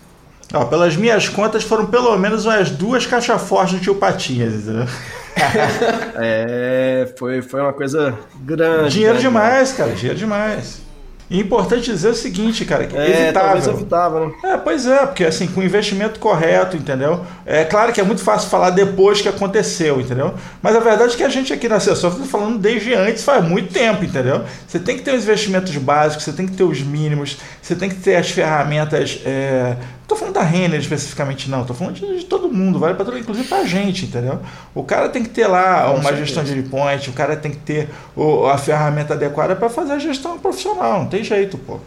Ó, 0.54 0.64
pelas 0.64 0.96
minhas 0.96 1.28
contas, 1.28 1.64
foram 1.64 1.86
pelo 1.88 2.18
menos 2.18 2.46
umas 2.46 2.72
duas 2.72 3.06
caixas 3.06 3.42
fortes 3.42 3.78
do 3.78 3.82
tio 3.82 3.96
Patinhas, 3.96 4.54
entendeu? 4.54 4.88
é, 6.16 7.14
foi, 7.18 7.42
foi 7.42 7.62
uma 7.62 7.74
coisa 7.74 8.18
grande. 8.42 8.94
Dinheiro 8.94 9.20
demais, 9.20 9.74
cara, 9.74 9.92
dinheiro 9.92 10.18
demais. 10.18 10.86
E 11.30 11.40
é 11.40 11.42
importante 11.42 11.92
dizer 11.92 12.10
o 12.10 12.16
seguinte, 12.16 12.64
cara, 12.66 12.86
que 12.86 12.96
é, 12.96 13.24
evitável. 13.24 13.74
evitável, 13.74 14.28
né? 14.28 14.34
É, 14.44 14.58
pois 14.58 14.86
é, 14.86 15.06
porque 15.08 15.26
assim, 15.26 15.48
com 15.48 15.60
o 15.60 15.64
investimento 15.64 16.20
correto, 16.20 16.78
entendeu? 16.78 17.26
É 17.46 17.64
claro 17.64 17.92
que 17.92 18.00
é 18.00 18.04
muito 18.04 18.22
fácil 18.22 18.48
falar 18.48 18.70
depois 18.70 19.22
que 19.22 19.28
aconteceu, 19.28 20.00
entendeu? 20.00 20.36
Mas 20.62 20.76
a 20.76 20.80
verdade 20.80 21.14
é 21.14 21.18
que 21.18 21.24
a 21.24 21.30
gente 21.30 21.52
aqui 21.52 21.68
na 21.68 21.78
Assessor 21.78 22.12
está 22.12 22.26
falando 22.26 22.60
desde 22.60 22.94
antes, 22.94 23.24
faz 23.24 23.44
muito 23.44 23.74
tempo, 23.74 24.06
entendeu? 24.06 24.44
Você 24.68 24.78
tem 24.78 24.98
que 24.98 25.04
ter 25.04 25.16
os 25.16 25.24
investimentos 25.24 25.76
básicos, 25.78 26.26
você 26.26 26.32
tem 26.32 26.46
que 26.46 26.56
ter 26.56 26.64
os 26.64 26.82
mínimos, 26.82 27.38
você 27.60 27.76
tem 27.76 27.90
que 27.90 27.96
ter 27.96 28.18
as 28.18 28.30
ferramentas 28.30 29.20
é, 29.26 29.76
tô 30.08 30.16
falando 30.16 30.36
da 30.36 30.44
Renner 30.44 30.80
especificamente, 30.80 31.50
não. 31.50 31.66
Tô 31.66 31.74
falando 31.74 31.96
de, 31.96 32.20
de 32.20 32.26
todo 32.26 32.52
mundo, 32.52 32.80
vale 32.80 32.96
para 32.96 33.06
todo 33.06 33.18
inclusive 33.18 33.48
pra 33.48 33.66
gente, 33.66 34.06
entendeu? 34.06 34.40
O 34.74 34.84
cara 34.84 35.10
tem 35.10 35.24
que 35.24 35.30
ter 35.30 35.48
lá 35.48 35.86
Com 35.86 35.96
uma 35.96 36.04
certeza. 36.04 36.26
gestão 36.26 36.44
de 36.44 36.58
endpoint, 36.58 37.10
o 37.10 37.14
cara 37.14 37.36
tem 37.36 37.52
que 37.52 37.58
ter 37.58 37.90
o, 38.16 38.46
a 38.46 38.58
ferramenta 38.58 39.14
adequada 39.14 39.56
para 39.56 39.70
fazer 39.70 39.94
a 39.94 40.00
gestão 40.00 40.38
profissional, 40.40 41.00
não 41.00 41.08
tem 41.10 41.24
jeito, 41.24 41.58
pô. 41.58 41.80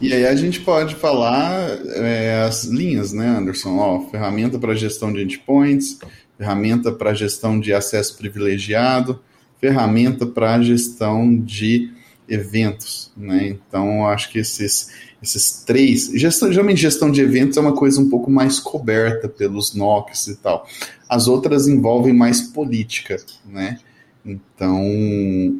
E 0.00 0.12
aí 0.12 0.26
a 0.26 0.34
gente 0.34 0.60
pode 0.60 0.96
falar 0.96 1.78
é, 1.94 2.42
as 2.42 2.64
linhas, 2.64 3.12
né, 3.12 3.26
Anderson? 3.38 3.78
Ó, 3.78 4.10
ferramenta 4.10 4.58
para 4.58 4.74
gestão 4.74 5.12
de 5.12 5.22
endpoints, 5.22 5.98
ferramenta 6.36 6.90
para 6.90 7.14
gestão 7.14 7.60
de 7.60 7.72
acesso 7.72 8.16
privilegiado, 8.18 9.20
ferramenta 9.60 10.26
para 10.26 10.60
gestão 10.60 11.36
de 11.36 11.92
eventos, 12.28 13.12
né? 13.16 13.46
Então, 13.46 14.08
acho 14.08 14.30
que 14.30 14.38
esses 14.40 14.90
esses 15.22 15.62
três. 15.64 16.10
Gestão, 16.14 16.50
geralmente, 16.50 16.80
gestão 16.80 17.10
de 17.10 17.20
eventos 17.20 17.56
é 17.56 17.60
uma 17.60 17.74
coisa 17.74 18.00
um 18.00 18.08
pouco 18.08 18.30
mais 18.30 18.58
coberta 18.58 19.28
pelos 19.28 19.74
NOCs 19.74 20.26
e 20.26 20.36
tal. 20.36 20.66
As 21.08 21.28
outras 21.28 21.68
envolvem 21.68 22.12
mais 22.12 22.40
política, 22.40 23.16
né? 23.46 23.78
Então, 24.24 24.80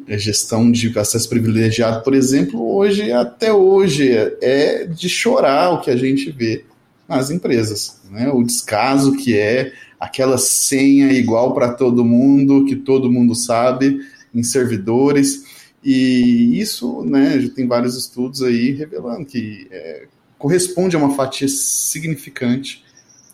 a 0.07 0.17
gestão 0.17 0.71
de 0.71 0.97
acesso 0.97 1.27
privilegiado, 1.27 2.01
por 2.01 2.13
exemplo, 2.13 2.75
hoje, 2.75 3.11
até 3.11 3.51
hoje, 3.51 4.09
é 4.41 4.85
de 4.85 5.09
chorar 5.09 5.71
o 5.71 5.81
que 5.81 5.91
a 5.91 5.97
gente 5.97 6.31
vê 6.31 6.63
nas 7.07 7.29
empresas. 7.29 7.99
Né? 8.09 8.29
O 8.31 8.41
descaso 8.41 9.17
que 9.17 9.37
é 9.37 9.73
aquela 9.99 10.37
senha 10.37 11.11
igual 11.11 11.53
para 11.53 11.73
todo 11.73 12.05
mundo, 12.05 12.65
que 12.65 12.75
todo 12.75 13.11
mundo 13.11 13.35
sabe, 13.35 13.99
em 14.33 14.43
servidores 14.43 15.43
E 15.83 16.59
isso, 16.59 17.03
né, 17.03 17.39
já 17.39 17.49
tem 17.49 17.67
vários 17.67 17.97
estudos 17.97 18.41
aí 18.41 18.71
revelando 18.71 19.25
que 19.25 19.67
é, 19.69 20.03
corresponde 20.37 20.95
a 20.95 20.99
uma 20.99 21.15
fatia 21.15 21.47
significante 21.47 22.83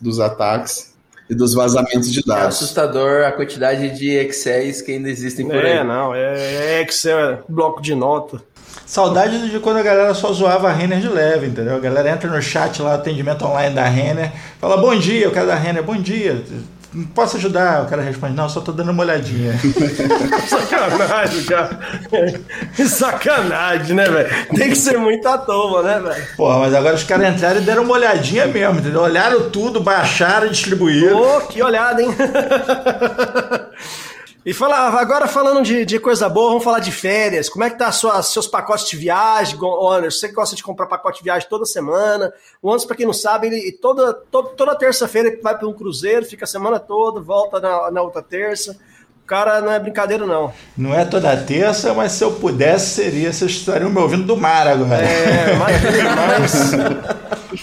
dos 0.00 0.18
ataques 0.18 0.94
e 1.28 1.34
dos 1.34 1.54
vazamentos 1.54 2.12
de 2.12 2.22
dados. 2.24 2.44
É 2.44 2.48
assustador 2.48 3.24
a 3.24 3.30
quantidade 3.30 3.96
de 3.96 4.10
Excels 4.10 4.82
que 4.82 4.92
ainda 4.92 5.08
existem 5.08 5.46
por 5.46 5.64
é, 5.64 5.72
aí. 5.72 5.78
É, 5.78 5.84
não, 5.84 6.12
é 6.14 6.82
Excel, 6.82 7.18
é 7.18 7.38
bloco 7.48 7.80
de 7.80 7.94
nota. 7.94 8.42
Saudade 8.84 9.48
de 9.48 9.60
quando 9.60 9.76
a 9.76 9.82
galera 9.82 10.12
só 10.14 10.32
zoava 10.32 10.68
a 10.68 10.72
Renner 10.72 11.00
de 11.00 11.08
leve, 11.08 11.46
entendeu? 11.46 11.76
A 11.76 11.80
galera 11.80 12.10
entra 12.10 12.28
no 12.28 12.42
chat 12.42 12.82
lá, 12.82 12.94
atendimento 12.94 13.44
online 13.44 13.74
da 13.74 13.84
Renner, 13.84 14.32
fala 14.58 14.76
bom 14.76 14.96
dia, 14.98 15.28
o 15.28 15.32
cara 15.32 15.46
da 15.46 15.54
Renner, 15.54 15.84
bom 15.84 15.96
dia 15.96 16.44
Posso 17.14 17.36
ajudar? 17.36 17.84
O 17.84 17.86
cara 17.86 18.02
responde, 18.02 18.34
não, 18.34 18.48
só 18.48 18.60
tô 18.60 18.72
dando 18.72 18.90
uma 18.90 19.04
olhadinha. 19.04 19.54
Sacanagem, 20.48 21.44
cara. 21.44 21.78
Sacanagem, 22.84 23.94
né, 23.94 24.04
velho? 24.08 24.46
Tem 24.56 24.70
que 24.70 24.76
ser 24.76 24.98
muita 24.98 25.38
toma, 25.38 25.82
né, 25.82 26.00
velho? 26.00 26.26
Porra, 26.36 26.58
mas 26.58 26.74
agora 26.74 26.96
os 26.96 27.04
caras 27.04 27.32
entraram 27.32 27.60
e 27.60 27.64
deram 27.64 27.84
uma 27.84 27.94
olhadinha 27.94 28.46
mesmo, 28.48 28.80
entendeu? 28.80 29.02
Olharam 29.02 29.50
tudo, 29.50 29.80
baixaram 29.80 30.48
e 30.48 30.50
distribuíram. 30.50 31.16
Ô, 31.16 31.36
oh, 31.36 31.40
que 31.42 31.62
olhada, 31.62 32.02
hein? 32.02 32.10
E 34.44 34.54
fala, 34.54 34.88
agora 34.98 35.26
falando 35.26 35.62
de, 35.62 35.84
de 35.84 35.98
coisa 36.00 36.26
boa, 36.26 36.48
vamos 36.48 36.64
falar 36.64 36.78
de 36.78 36.90
férias. 36.90 37.48
Como 37.48 37.62
é 37.62 37.68
que 37.68 37.76
tá 37.76 37.92
sua, 37.92 38.22
seus 38.22 38.46
pacotes 38.46 38.88
de 38.88 38.96
viagem, 38.96 39.58
Anderson? 39.62 40.18
Você 40.18 40.28
gosta 40.28 40.56
de 40.56 40.62
comprar 40.62 40.86
pacote 40.86 41.18
de 41.18 41.24
viagem 41.24 41.46
toda 41.48 41.66
semana. 41.66 42.32
O 42.62 42.70
Anderson, 42.70 42.86
para 42.86 42.96
quem 42.96 43.04
não 43.04 43.12
sabe, 43.12 43.48
ele 43.48 43.72
toda, 43.72 44.14
toda, 44.14 44.48
toda 44.50 44.74
terça-feira 44.74 45.28
ele 45.28 45.42
vai 45.42 45.58
para 45.58 45.68
um 45.68 45.74
cruzeiro, 45.74 46.24
fica 46.24 46.44
a 46.44 46.48
semana 46.48 46.80
toda, 46.80 47.20
volta 47.20 47.60
na, 47.60 47.90
na 47.90 48.00
outra 48.00 48.22
terça 48.22 48.78
cara 49.30 49.60
não 49.60 49.70
é 49.70 49.78
brincadeira, 49.78 50.26
não. 50.26 50.52
Não 50.76 50.92
é 50.92 51.04
toda 51.04 51.36
terça, 51.36 51.94
mas 51.94 52.10
se 52.10 52.24
eu 52.24 52.32
pudesse, 52.32 52.96
seria. 52.96 53.32
Vocês 53.32 53.52
estariam 53.52 53.88
me 53.88 54.00
ouvindo 54.00 54.24
do 54.24 54.36
mar 54.36 54.66
agora. 54.66 55.04
É, 55.06 55.54
mais. 55.54 56.72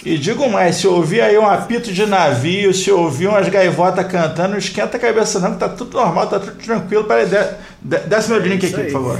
e 0.02 0.16
digo 0.16 0.48
mais: 0.48 0.76
se 0.76 0.88
ouvir 0.88 1.20
aí 1.20 1.36
um 1.36 1.46
apito 1.46 1.92
de 1.92 2.06
navio, 2.06 2.72
se 2.72 2.90
ouvir 2.90 3.26
umas 3.26 3.50
gaivotas 3.50 4.06
cantando, 4.06 4.52
não 4.52 4.58
esquenta 4.58 4.96
a 4.96 5.00
cabeça, 5.00 5.38
não, 5.40 5.52
que 5.52 5.58
tá 5.58 5.68
tudo 5.68 5.98
normal, 5.98 6.26
tá 6.26 6.40
tudo 6.40 6.52
tranquilo. 6.52 7.04
Peraí, 7.04 7.26
desce 7.82 8.30
meu 8.30 8.40
drink 8.40 8.64
aqui, 8.64 8.84
por 8.84 8.92
favor. 8.92 9.18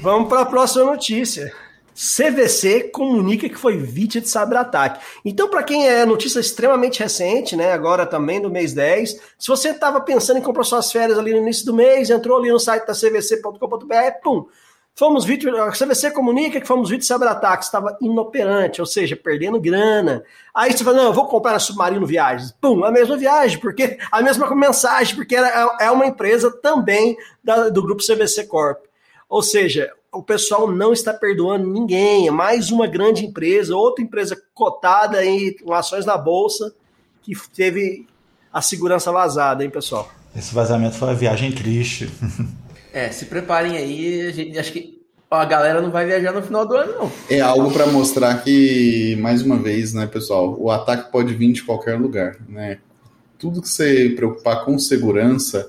Vamos 0.00 0.28
para 0.28 0.42
a 0.42 0.46
próxima 0.46 0.84
notícia. 0.84 1.52
CVC 1.98 2.90
comunica 2.92 3.48
que 3.48 3.56
foi 3.56 3.76
vítima 3.76 4.22
de 4.22 4.28
cyberataque. 4.28 5.04
Então, 5.24 5.48
para 5.48 5.64
quem 5.64 5.88
é 5.88 6.06
notícia 6.06 6.38
extremamente 6.38 7.00
recente, 7.00 7.56
né, 7.56 7.72
agora 7.72 8.06
também 8.06 8.40
do 8.40 8.48
mês 8.48 8.72
10, 8.72 9.20
se 9.36 9.48
você 9.48 9.70
estava 9.70 10.00
pensando 10.00 10.38
em 10.38 10.42
comprar 10.42 10.62
suas 10.62 10.92
férias 10.92 11.18
ali 11.18 11.32
no 11.32 11.38
início 11.38 11.66
do 11.66 11.74
mês, 11.74 12.08
entrou 12.08 12.38
ali 12.38 12.52
no 12.52 12.60
site 12.60 12.86
da 12.86 12.94
cvc.com.br, 12.94 14.20
pum, 14.22 14.46
fomos 14.94 15.24
vítimas, 15.24 15.58
a 15.58 15.72
CVC 15.72 16.12
comunica 16.12 16.60
que 16.60 16.66
fomos 16.68 16.88
vítimas 16.88 17.08
de 17.08 17.12
cyberataque, 17.14 17.64
estava 17.64 17.98
inoperante, 18.00 18.80
ou 18.80 18.86
seja, 18.86 19.16
perdendo 19.16 19.60
grana. 19.60 20.22
Aí 20.54 20.70
você 20.70 20.84
fala, 20.84 20.98
não, 20.98 21.06
eu 21.06 21.12
vou 21.12 21.26
comprar 21.26 21.56
a 21.56 21.58
Submarino 21.58 22.06
Viagens. 22.06 22.52
Pum, 22.60 22.84
a 22.84 22.92
mesma 22.92 23.16
viagem, 23.16 23.58
porque 23.58 23.98
a 24.12 24.22
mesma 24.22 24.54
mensagem, 24.54 25.16
porque 25.16 25.34
era, 25.34 25.76
é 25.80 25.90
uma 25.90 26.06
empresa 26.06 26.48
também 26.62 27.16
da, 27.42 27.68
do 27.68 27.82
grupo 27.82 28.04
CVC 28.04 28.46
Corp. 28.46 28.84
Ou 29.28 29.42
seja, 29.42 29.92
o 30.12 30.22
pessoal 30.22 30.70
não 30.70 30.92
está 30.92 31.12
perdoando 31.12 31.68
ninguém. 31.68 32.28
É 32.28 32.30
mais 32.30 32.70
uma 32.70 32.86
grande 32.86 33.24
empresa, 33.24 33.76
outra 33.76 34.02
empresa 34.04 34.40
cotada 34.54 35.24
em 35.24 35.54
ações 35.70 36.06
na 36.06 36.16
bolsa 36.16 36.74
que 37.22 37.34
teve 37.54 38.06
a 38.52 38.62
segurança 38.62 39.12
vazada, 39.12 39.62
hein, 39.62 39.70
pessoal? 39.70 40.10
Esse 40.34 40.54
vazamento 40.54 40.96
foi 40.96 41.08
uma 41.08 41.14
viagem 41.14 41.52
triste. 41.52 42.10
é, 42.92 43.10
se 43.10 43.26
preparem 43.26 43.76
aí, 43.76 44.32
gente, 44.32 44.58
acho 44.58 44.72
que 44.72 44.98
a 45.30 45.44
galera 45.44 45.82
não 45.82 45.90
vai 45.90 46.06
viajar 46.06 46.32
no 46.32 46.42
final 46.42 46.66
do 46.66 46.74
ano, 46.74 46.94
não. 46.94 47.12
É 47.28 47.40
algo 47.40 47.70
para 47.70 47.86
mostrar 47.86 48.42
que, 48.42 49.14
mais 49.16 49.42
uma 49.42 49.58
vez, 49.58 49.92
né, 49.92 50.06
pessoal, 50.06 50.56
o 50.58 50.70
ataque 50.70 51.12
pode 51.12 51.34
vir 51.34 51.52
de 51.52 51.62
qualquer 51.62 51.98
lugar, 52.00 52.36
né? 52.48 52.78
Tudo 53.38 53.60
que 53.60 53.68
você 53.68 54.10
preocupar 54.16 54.64
com 54.64 54.78
segurança 54.78 55.68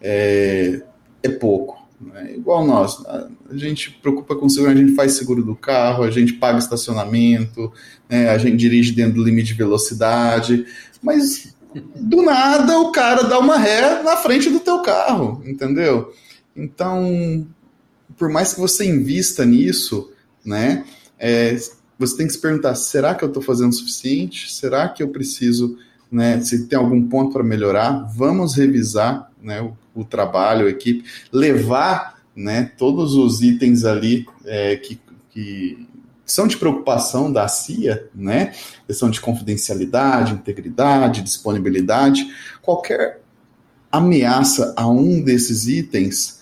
é, 0.00 0.82
é 1.22 1.28
pouco. 1.28 1.86
Né? 2.00 2.34
Igual 2.34 2.66
nós, 2.66 3.02
a 3.50 3.56
gente 3.56 3.90
preocupa 3.90 4.34
com 4.34 4.48
segurança, 4.48 4.78
a 4.78 4.82
gente 4.82 4.94
faz 4.94 5.12
seguro 5.12 5.42
do 5.42 5.54
carro, 5.54 6.04
a 6.04 6.10
gente 6.10 6.34
paga 6.34 6.58
estacionamento, 6.58 7.72
né? 8.08 8.30
a 8.30 8.38
gente 8.38 8.56
dirige 8.56 8.92
dentro 8.92 9.14
do 9.14 9.24
limite 9.24 9.48
de 9.48 9.54
velocidade, 9.54 10.66
mas 11.02 11.54
do 11.94 12.22
nada 12.22 12.78
o 12.78 12.90
cara 12.90 13.24
dá 13.24 13.38
uma 13.38 13.58
ré 13.58 14.02
na 14.02 14.16
frente 14.16 14.48
do 14.50 14.60
teu 14.60 14.80
carro, 14.82 15.42
entendeu? 15.44 16.12
Então, 16.54 17.46
por 18.16 18.28
mais 18.28 18.54
que 18.54 18.60
você 18.60 18.84
invista 18.86 19.44
nisso, 19.44 20.10
né, 20.44 20.84
é, 21.18 21.56
você 21.98 22.16
tem 22.16 22.26
que 22.26 22.32
se 22.32 22.40
perguntar: 22.40 22.74
será 22.74 23.14
que 23.14 23.24
eu 23.24 23.28
estou 23.28 23.42
fazendo 23.42 23.70
o 23.70 23.74
suficiente? 23.74 24.52
Será 24.52 24.88
que 24.88 25.02
eu 25.02 25.08
preciso, 25.08 25.78
né, 26.10 26.40
se 26.40 26.66
tem 26.66 26.78
algum 26.78 27.06
ponto 27.06 27.32
para 27.32 27.42
melhorar? 27.42 28.06
Vamos 28.14 28.54
revisar 28.54 29.30
né, 29.42 29.60
o, 29.60 29.76
o, 29.94 30.04
trabalho, 30.04 30.66
a 30.66 30.70
equipe, 30.70 31.04
levar 31.32 32.15
né, 32.36 32.70
todos 32.76 33.14
os 33.14 33.40
itens 33.40 33.84
ali 33.84 34.26
é, 34.44 34.76
que, 34.76 35.00
que 35.30 35.88
são 36.26 36.46
de 36.46 36.56
preocupação 36.56 37.32
da 37.32 37.46
CIA, 37.46 38.10
né? 38.12 38.52
Questão 38.86 39.08
de 39.08 39.20
confidencialidade, 39.20 40.32
integridade, 40.32 41.22
disponibilidade. 41.22 42.26
Qualquer 42.60 43.20
ameaça 43.90 44.74
a 44.76 44.88
um 44.88 45.22
desses 45.22 45.68
itens 45.68 46.40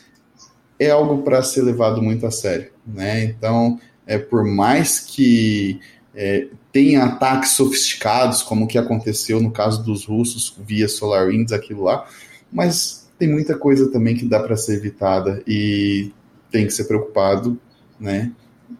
é 0.79 0.91
algo 0.91 1.23
para 1.23 1.43
ser 1.43 1.63
levado 1.63 2.03
muito 2.03 2.27
a 2.27 2.31
sério, 2.31 2.73
né? 2.87 3.25
Então, 3.25 3.79
é 4.07 4.19
por 4.19 4.43
mais 4.45 4.99
que 5.01 5.81
é, 6.15 6.49
tenha 6.73 7.05
ataques 7.05 7.51
sofisticados, 7.51 8.43
como 8.43 8.65
o 8.65 8.69
que 8.69 8.79
aconteceu 8.79 9.41
no 9.41 9.51
caso 9.51 9.83
dos 9.83 10.07
russos 10.07 10.57
via 10.67 10.89
SolarWinds, 10.89 11.53
aquilo 11.53 11.85
lá, 11.85 12.07
mas 12.51 13.04
tem 13.19 13.29
muita 13.29 13.57
coisa 13.57 13.91
também 13.91 14.17
que 14.17 14.25
dá 14.25 14.41
para 14.41 14.57
ser 14.57 14.75
evitada 14.75 15.43
e 15.47 16.13
tem 16.51 16.67
que 16.67 16.73
ser 16.73 16.85
preocupado, 16.85 17.59
né? 17.99 18.33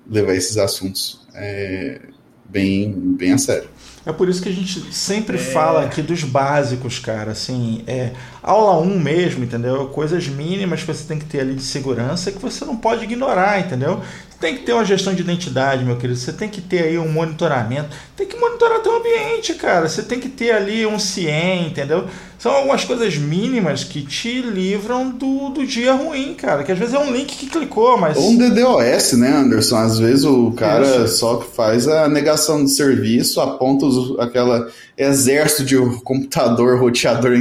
Levar 0.09 0.35
esses 0.35 0.57
assuntos 0.57 1.27
é, 1.35 2.01
bem, 2.45 2.93
bem 2.93 3.33
a 3.33 3.39
sério. 3.39 3.69
É 4.07 4.13
por 4.13 4.29
isso 4.29 4.43
que 4.43 4.49
a 4.49 4.53
gente 4.53 4.93
sempre 4.93 5.37
é... 5.37 5.41
fala 5.41 5.85
aqui 5.85 6.03
dos 6.03 6.23
básicos, 6.23 6.99
cara. 6.99 7.33
Assim, 7.33 7.83
é 7.87 8.13
aula 8.43 8.79
1 8.79 9.01
mesmo, 9.01 9.45
entendeu? 9.45 9.87
Coisas 9.89 10.29
mínimas 10.29 10.81
que 10.81 10.87
você 10.87 11.05
tem 11.05 11.19
que 11.19 11.25
ter 11.25 11.41
ali 11.41 11.55
de 11.55 11.63
segurança 11.63 12.31
que 12.31 12.39
você 12.39 12.65
não 12.65 12.77
pode 12.77 13.05
ignorar, 13.05 13.61
entendeu? 13.61 14.03
Tem 14.45 14.57
que 14.57 14.63
ter 14.63 14.75
uma 14.75 14.85
gestão 14.85 15.15
de 15.15 15.23
identidade, 15.23 15.87
meu 15.87 15.97
querido. 15.97 16.19
Você 16.19 16.31
tem 16.31 16.51
que 16.51 16.61
ter 16.61 16.83
aí 16.85 16.99
um 16.99 17.11
monitoramento. 17.11 17.89
Tem 18.15 18.27
que 18.27 18.37
monitorar 18.37 18.83
teu 18.83 18.95
ambiente, 18.95 19.55
cara. 19.55 19.89
Você 19.89 20.03
tem 20.03 20.21
que 20.21 20.29
ter 20.29 20.51
ali 20.51 20.85
um 20.85 20.99
CIEM, 20.99 21.69
entendeu? 21.69 22.05
São 22.39 22.53
algumas 22.53 22.85
coisas 22.85 23.17
mínimas 23.17 23.85
que 23.85 24.03
te 24.03 24.43
livram 24.43 25.09
do, 25.09 25.49
do 25.49 25.67
dia 25.67 25.95
ruim, 25.95 26.35
cara. 26.35 26.63
Que 26.63 26.73
às 26.73 26.79
vezes 26.79 26.93
é 26.93 26.99
um 26.99 27.11
link 27.11 27.35
que 27.35 27.47
clicou, 27.47 27.97
mas. 27.97 28.19
Ou 28.19 28.33
um 28.33 28.37
DDoS, 28.37 29.15
né, 29.15 29.35
Anderson? 29.35 29.79
Às 29.79 29.99
vezes 29.99 30.27
o 30.27 30.53
cara 30.53 31.07
Isso. 31.07 31.17
só 31.17 31.41
faz 31.41 31.89
a 31.89 32.07
negação 32.07 32.67
de 32.67 32.71
serviço, 32.71 33.41
aponta 33.41 33.87
os, 33.87 34.19
aquela 34.19 34.69
exército 34.95 35.65
de 35.65 35.79
computador 36.03 36.79
roteador 36.79 37.33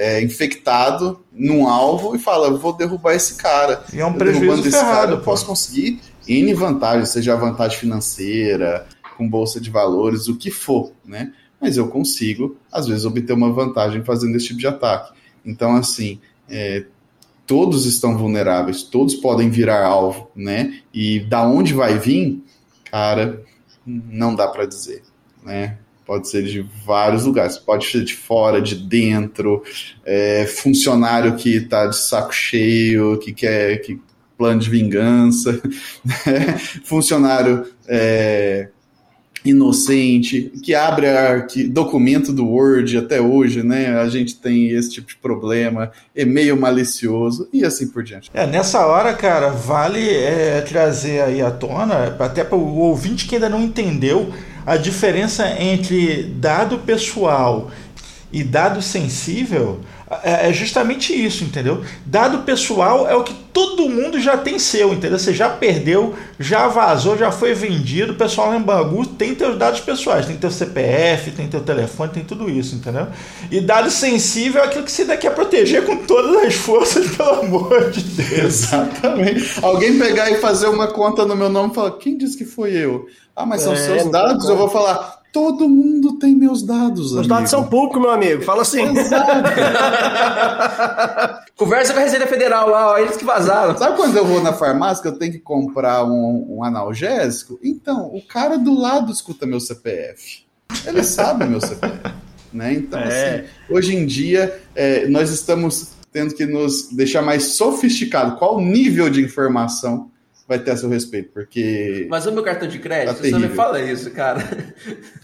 é, 0.00 0.22
infectado 0.22 1.22
num 1.30 1.68
alvo 1.68 2.16
e 2.16 2.18
fala, 2.18 2.50
vou 2.56 2.72
derrubar 2.72 3.12
esse 3.12 3.34
cara. 3.34 3.84
E 3.92 4.00
é 4.00 4.06
um 4.06 4.14
prejuízo 4.14 4.62
ferrado, 4.62 4.96
cara, 4.96 5.10
eu 5.12 5.20
posso 5.20 5.44
conseguir 5.44 6.00
N 6.26 6.54
vantagens, 6.54 7.10
seja 7.10 7.36
vantagem 7.36 7.78
financeira, 7.78 8.86
com 9.18 9.28
bolsa 9.28 9.60
de 9.60 9.68
valores, 9.68 10.26
o 10.26 10.38
que 10.38 10.50
for, 10.50 10.92
né? 11.04 11.34
Mas 11.60 11.76
eu 11.76 11.86
consigo, 11.88 12.56
às 12.72 12.86
vezes, 12.86 13.04
obter 13.04 13.34
uma 13.34 13.52
vantagem 13.52 14.02
fazendo 14.02 14.34
esse 14.36 14.46
tipo 14.46 14.60
de 14.60 14.66
ataque. 14.66 15.12
Então, 15.44 15.76
assim, 15.76 16.18
é, 16.48 16.86
todos 17.46 17.84
estão 17.84 18.16
vulneráveis, 18.16 18.82
todos 18.82 19.14
podem 19.14 19.50
virar 19.50 19.84
alvo, 19.84 20.30
né? 20.34 20.80
E 20.94 21.20
da 21.20 21.46
onde 21.46 21.74
vai 21.74 21.98
vir, 21.98 22.42
cara, 22.90 23.42
não 23.84 24.34
dá 24.34 24.48
para 24.48 24.64
dizer, 24.64 25.02
né? 25.44 25.76
Pode 26.10 26.28
ser 26.28 26.42
de 26.42 26.66
vários 26.84 27.24
lugares, 27.24 27.56
pode 27.56 27.86
ser 27.86 28.02
de 28.02 28.16
fora, 28.16 28.60
de 28.60 28.74
dentro, 28.74 29.62
é, 30.04 30.44
funcionário 30.44 31.36
que 31.36 31.58
está 31.58 31.86
de 31.86 31.96
saco 31.96 32.34
cheio, 32.34 33.16
que 33.18 33.32
quer 33.32 33.80
que 33.80 33.96
plano 34.36 34.58
de 34.58 34.68
vingança, 34.68 35.52
né? 36.04 36.58
funcionário 36.82 37.64
é, 37.86 38.70
inocente, 39.44 40.52
que 40.60 40.74
abre 40.74 41.06
arqui, 41.06 41.62
documento 41.68 42.32
do 42.32 42.44
Word 42.44 42.98
até 42.98 43.20
hoje, 43.20 43.62
né? 43.62 43.96
A 44.00 44.08
gente 44.08 44.34
tem 44.34 44.68
esse 44.70 44.90
tipo 44.90 45.06
de 45.06 45.16
problema, 45.16 45.92
e-mail 46.12 46.58
malicioso 46.58 47.48
e 47.52 47.64
assim 47.64 47.86
por 47.86 48.02
diante. 48.02 48.32
É, 48.34 48.48
nessa 48.48 48.84
hora, 48.84 49.14
cara, 49.14 49.50
vale 49.50 50.10
é, 50.10 50.60
trazer 50.62 51.20
aí 51.20 51.40
à 51.40 51.52
tona, 51.52 52.16
até 52.18 52.42
para 52.42 52.58
o 52.58 52.78
ouvinte 52.78 53.28
que 53.28 53.36
ainda 53.36 53.48
não 53.48 53.62
entendeu, 53.62 54.32
a 54.66 54.76
diferença 54.76 55.48
entre 55.60 56.22
dado 56.22 56.78
pessoal 56.78 57.70
e 58.32 58.44
dado 58.44 58.80
sensível, 58.80 59.80
é, 60.22 60.48
é 60.48 60.52
justamente 60.52 61.14
isso, 61.14 61.44
entendeu? 61.44 61.84
Dado 62.04 62.38
pessoal 62.38 63.08
é 63.08 63.14
o 63.14 63.22
que 63.22 63.32
todo 63.52 63.88
mundo 63.88 64.18
já 64.18 64.36
tem 64.36 64.58
seu, 64.58 64.92
entendeu? 64.92 65.18
Você 65.18 65.32
já 65.32 65.48
perdeu, 65.48 66.14
já 66.38 66.66
vazou, 66.66 67.16
já 67.16 67.30
foi 67.30 67.54
vendido. 67.54 68.12
O 68.12 68.16
pessoal 68.16 68.52
em 68.54 68.60
Bangu 68.60 69.06
tem 69.06 69.36
teus 69.36 69.56
dados 69.56 69.78
pessoais, 69.78 70.26
tem 70.26 70.36
teu 70.36 70.50
CPF, 70.50 71.30
tem 71.30 71.46
teu 71.46 71.60
telefone, 71.60 72.10
tem 72.10 72.24
tudo 72.24 72.50
isso, 72.50 72.74
entendeu? 72.74 73.06
E 73.52 73.60
dado 73.60 73.88
sensível 73.88 74.62
é 74.62 74.66
aquilo 74.66 74.84
que 74.84 74.90
você 74.90 75.04
quer 75.16 75.32
proteger 75.32 75.86
com 75.86 75.98
todas 75.98 76.44
as 76.44 76.54
forças, 76.54 77.06
pelo 77.16 77.42
amor 77.42 77.90
de 77.90 78.02
Deus. 78.02 78.64
Exatamente. 78.64 79.60
Alguém 79.62 79.96
pegar 79.96 80.28
e 80.30 80.36
fazer 80.40 80.66
uma 80.66 80.88
conta 80.88 81.24
no 81.24 81.36
meu 81.36 81.48
nome 81.48 81.70
e 81.70 81.74
falar, 81.74 81.92
quem 81.92 82.18
disse 82.18 82.36
que 82.36 82.44
foi 82.44 82.72
eu? 82.72 83.06
Ah, 83.36 83.46
mas 83.46 83.62
são 83.62 83.74
é, 83.74 83.76
seus 83.76 84.10
dados, 84.10 84.48
eu 84.48 84.56
vou 84.56 84.68
falar, 84.68 85.19
Todo 85.32 85.68
mundo 85.68 86.18
tem 86.18 86.34
meus 86.34 86.62
dados. 86.62 87.12
Os 87.12 87.18
amigo. 87.18 87.28
dados 87.28 87.50
são 87.50 87.64
públicos, 87.64 88.00
meu 88.00 88.10
amigo. 88.10 88.42
Fala 88.42 88.62
assim. 88.62 88.82
Conversa 91.56 91.92
com 91.92 92.00
a 92.00 92.02
Receita 92.02 92.26
Federal 92.26 92.68
lá, 92.68 92.92
ó, 92.92 92.98
eles 92.98 93.16
que 93.16 93.24
vazaram. 93.24 93.76
Sabe 93.76 93.96
quando 93.96 94.16
eu 94.16 94.24
vou 94.24 94.42
na 94.42 94.52
farmácia 94.52 95.02
que 95.02 95.08
eu 95.08 95.18
tenho 95.18 95.32
que 95.32 95.38
comprar 95.38 96.04
um, 96.04 96.56
um 96.56 96.64
analgésico? 96.64 97.60
Então, 97.62 98.06
o 98.14 98.20
cara 98.26 98.58
do 98.58 98.74
lado 98.74 99.12
escuta 99.12 99.46
meu 99.46 99.60
CPF. 99.60 100.44
Ele 100.86 101.04
sabe 101.04 101.44
meu 101.44 101.60
CPF. 101.60 102.00
Né? 102.52 102.72
Então, 102.74 102.98
é. 102.98 103.04
assim, 103.04 103.44
hoje 103.70 103.94
em 103.94 104.04
dia, 104.06 104.60
é, 104.74 105.06
nós 105.06 105.30
estamos 105.30 105.92
tendo 106.12 106.34
que 106.34 106.44
nos 106.44 106.88
deixar 106.90 107.22
mais 107.22 107.54
sofisticado. 107.56 108.36
Qual 108.36 108.56
o 108.56 108.60
nível 108.60 109.08
de 109.08 109.22
informação 109.22 110.10
vai 110.50 110.58
ter 110.58 110.72
a 110.72 110.76
seu 110.76 110.88
respeito, 110.88 111.30
porque. 111.32 112.08
Mas 112.10 112.26
o 112.26 112.32
meu 112.32 112.42
cartão 112.42 112.66
de 112.66 112.80
crédito, 112.80 113.14
tá 113.14 113.22
você 113.22 113.30
não 113.30 113.38
me 113.38 113.48
fala 113.50 113.80
isso, 113.80 114.10
cara. 114.10 114.42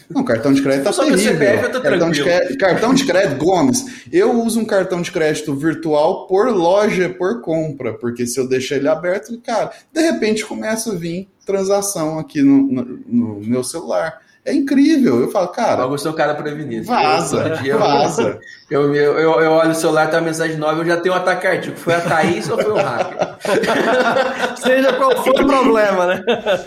Não, 0.08 0.22
cartão 0.22 0.52
de 0.52 0.62
crédito 0.62 0.84
tá 0.84 0.92
Só 0.92 1.02
terrível. 1.02 1.32
CPF, 1.32 1.64
eu 1.64 1.72
tô 1.72 1.80
cartão, 1.80 2.10
de 2.12 2.22
crédito, 2.22 2.58
cartão 2.58 2.94
de 2.94 3.04
crédito, 3.04 3.44
Gomes, 3.44 4.06
eu 4.12 4.40
uso 4.40 4.60
um 4.60 4.64
cartão 4.64 5.02
de 5.02 5.10
crédito 5.10 5.52
virtual 5.56 6.28
por 6.28 6.48
loja, 6.50 7.08
por 7.08 7.40
compra, 7.40 7.94
porque 7.94 8.24
se 8.24 8.38
eu 8.38 8.48
deixar 8.48 8.76
ele 8.76 8.86
aberto, 8.86 9.36
cara, 9.40 9.72
de 9.92 10.00
repente 10.00 10.46
começa 10.46 10.92
a 10.92 10.94
vir 10.94 11.28
transação 11.44 12.20
aqui 12.20 12.40
no, 12.40 12.62
no, 12.62 12.84
no 12.84 13.40
meu 13.40 13.64
celular. 13.64 14.20
É 14.46 14.54
incrível. 14.54 15.20
Eu 15.20 15.30
falo, 15.30 15.48
cara. 15.48 15.82
Augusto 15.82 16.06
é 16.06 16.10
um 16.12 16.14
cara 16.14 16.32
prevenido. 16.34 16.86
Vaza, 16.86 17.60
eu, 17.64 17.78
vaza. 17.80 18.38
Eu, 18.70 18.94
eu, 18.94 19.18
eu, 19.18 19.40
eu, 19.40 19.52
olho 19.52 19.72
o 19.72 19.74
celular, 19.74 20.08
tá 20.08 20.18
uma 20.18 20.26
mensagem 20.26 20.56
nova, 20.56 20.80
eu 20.80 20.86
já 20.86 20.96
tenho 20.98 21.14
um 21.14 21.18
ataque 21.18 21.42
cardíaco. 21.42 21.76
Foi 21.76 21.94
a 21.94 22.00
Thaís 22.00 22.48
ou 22.48 22.56
foi 22.56 22.70
o 22.70 22.76
hacker? 22.76 23.18
Seja 24.56 24.92
qual 24.92 25.24
for 25.24 25.40
o 25.40 25.46
problema, 25.46 26.06
né? 26.06 26.24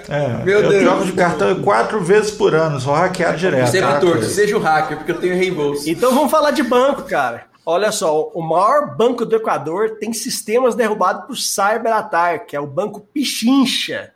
É, 0.09 0.43
Meu 0.43 0.59
eu 0.59 0.69
Deus. 0.69 0.83
jogo 0.83 1.05
de 1.05 1.13
cartão 1.13 1.61
quatro 1.61 2.01
vezes 2.03 2.31
por 2.31 2.53
ano, 2.53 2.81
só 2.81 2.93
hackeado 2.95 3.37
direto. 3.37 3.71
Sempre 3.71 3.91
tá? 3.91 3.99
torto, 3.99 4.25
seja 4.25 4.57
o 4.57 4.59
hacker, 4.59 4.97
porque 4.97 5.11
eu 5.11 5.19
tenho 5.19 5.35
reembolso. 5.35 5.89
Então 5.89 6.13
vamos 6.13 6.29
falar 6.29 6.51
de 6.51 6.63
banco, 6.63 7.03
cara. 7.03 7.45
Olha 7.65 7.91
só, 7.91 8.29
o 8.33 8.41
maior 8.41 8.97
banco 8.97 9.25
do 9.25 9.35
Equador 9.35 9.97
tem 9.99 10.11
sistemas 10.11 10.75
derrubados 10.75 11.25
por 11.27 11.37
cyberataque, 11.37 12.47
que 12.47 12.55
é 12.55 12.59
o 12.59 12.67
Banco 12.67 12.99
Pichincha. 13.13 14.11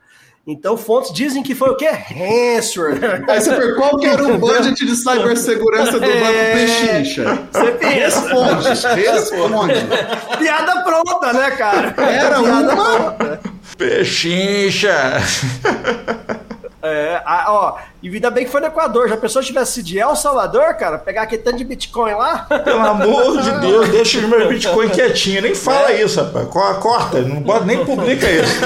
Então, 0.46 0.76
fontes 0.76 1.14
dizem 1.14 1.42
que 1.42 1.56
foi 1.56 1.70
o 1.70 1.78
quê? 1.78 1.88
Ransomware. 1.88 3.24
Aí 3.30 3.40
você 3.40 3.56
pergunta 3.56 3.76
qual 3.78 3.98
que 3.98 4.06
era 4.06 4.24
o 4.28 4.38
budget 4.38 4.86
de 4.86 4.94
cibersegurança 4.94 5.98
do 5.98 6.06
é... 6.06 6.20
Banco 6.20 6.34
Pechincha? 6.54 7.40
Você 7.50 7.72
pensa. 7.72 8.20
Responde, 8.20 9.02
responde. 9.10 9.74
Piada 10.38 10.84
pronta, 10.84 11.32
né, 11.32 11.52
cara? 11.52 11.96
Era 11.98 12.42
Piada 12.42 12.74
uma... 12.74 13.12
Pronta. 13.14 13.42
Pechincha. 13.78 15.22
É, 16.86 17.22
a, 17.26 17.46
ó, 17.48 17.78
e 18.02 18.10
ainda 18.10 18.30
bem 18.30 18.44
que 18.44 18.52
foi 18.52 18.60
no 18.60 18.68
Equador. 18.68 19.08
Já 19.08 19.16
pensou 19.16 19.42
se 19.42 19.48
tivesse 19.48 19.82
de 19.82 19.98
El 19.98 20.18
Salvador, 20.18 20.76
cara? 20.76 20.98
Pegar 20.98 21.22
aquele 21.22 21.42
tanto 21.42 21.56
de 21.56 21.64
Bitcoin 21.64 22.12
lá? 22.12 22.40
Pelo 22.40 22.80
amor 22.82 23.42
de 23.42 23.52
Deus, 23.62 23.88
deixa 23.88 24.18
os 24.20 24.26
meus 24.26 24.50
Bitcoin 24.50 24.90
quietinho. 24.90 25.44
Nem 25.44 25.56
fala 25.56 25.94
é. 25.94 26.04
isso, 26.04 26.22
rapaz. 26.22 26.46
Corta, 26.50 27.22
não 27.22 27.42
pode, 27.42 27.66
nem 27.66 27.86
publica 27.86 28.30
isso. 28.30 28.60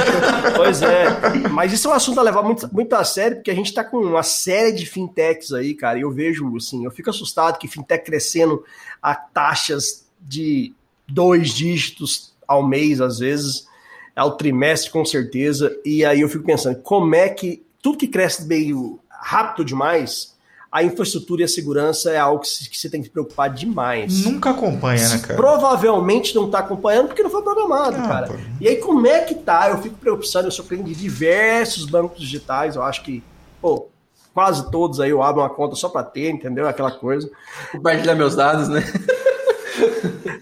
Pois 0.56 0.82
é. 0.82 1.06
Mas 1.52 1.72
isso 1.72 1.88
é 1.88 1.92
um 1.92 1.94
assunto 1.94 2.20
a 2.20 2.24
levar 2.24 2.42
muito, 2.42 2.68
muito 2.74 2.92
a 2.94 3.04
sério, 3.04 3.38
porque 3.38 3.52
a 3.52 3.56
gente 3.56 3.72
tá 3.72 3.84
com 3.84 3.98
uma 3.98 4.24
série 4.24 4.72
de 4.72 4.88
fintechs 4.88 5.54
aí, 5.54 5.76
cara. 5.76 6.00
E 6.00 6.02
eu 6.02 6.10
vejo, 6.10 6.58
assim, 6.58 6.86
eu 6.86 6.90
fico 6.90 7.12
assustado 7.12 7.60
que 7.60 7.68
fintech 7.68 8.04
crescendo 8.04 8.64
a 9.00 9.14
taxas 9.14 10.08
de 10.20 10.74
dois 11.08 11.50
dígitos 11.50 12.34
ao 12.48 12.68
mês, 12.68 13.00
às 13.00 13.20
vezes, 13.20 13.68
ao 14.16 14.36
trimestre, 14.38 14.90
com 14.90 15.06
certeza. 15.06 15.72
E 15.86 16.04
aí 16.04 16.22
eu 16.22 16.30
fico 16.30 16.44
pensando, 16.44 16.82
como 16.82 17.14
é 17.14 17.30
que 17.30 17.67
tudo 17.82 17.98
que 17.98 18.08
cresce 18.08 18.46
meio 18.46 19.00
rápido 19.10 19.66
demais, 19.66 20.36
a 20.72 20.84
infraestrutura 20.84 21.42
e 21.42 21.46
a 21.46 21.48
segurança 21.48 22.12
é 22.12 22.18
algo 22.18 22.42
que, 22.42 22.48
você 22.48 22.90
tem 22.90 23.02
que 23.02 23.08
se 23.08 23.12
preocupar 23.12 23.50
demais. 23.50 24.26
Nunca 24.26 24.52
acompanha, 24.52 25.08
né, 25.10 25.20
cara? 25.20 25.36
Provavelmente 25.36 26.36
não 26.36 26.46
está 26.46 26.60
acompanhando 26.60 27.08
porque 27.08 27.24
não 27.24 27.30
foi 27.30 27.42
programado, 27.42 27.98
ah, 27.98 28.08
cara. 28.08 28.28
Pô. 28.28 28.34
E 28.60 28.68
aí, 28.68 28.76
como 28.78 29.08
é 29.08 29.22
que 29.22 29.36
tá? 29.36 29.70
Eu 29.70 29.82
fico 29.82 29.96
preocupado, 29.96 30.48
eu 30.48 30.52
sou 30.52 30.66
cliente 30.66 30.90
de 30.90 30.96
diversos 30.96 31.86
bancos 31.86 32.20
digitais, 32.20 32.76
eu 32.76 32.84
acho 32.84 33.04
que, 33.04 33.24
pô, 33.62 33.88
quase 34.34 34.70
todos 34.70 35.00
aí 35.00 35.10
eu 35.10 35.24
abro 35.24 35.42
uma 35.42 35.50
conta 35.50 35.76
só 35.76 35.90
para 35.90 36.04
ter, 36.04 36.30
entendeu? 36.30 36.68
Aquela 36.68 36.92
coisa. 36.92 37.30
Compartilhar 37.72 38.16
meus 38.16 38.36
dados, 38.36 38.68
né? 38.68 38.84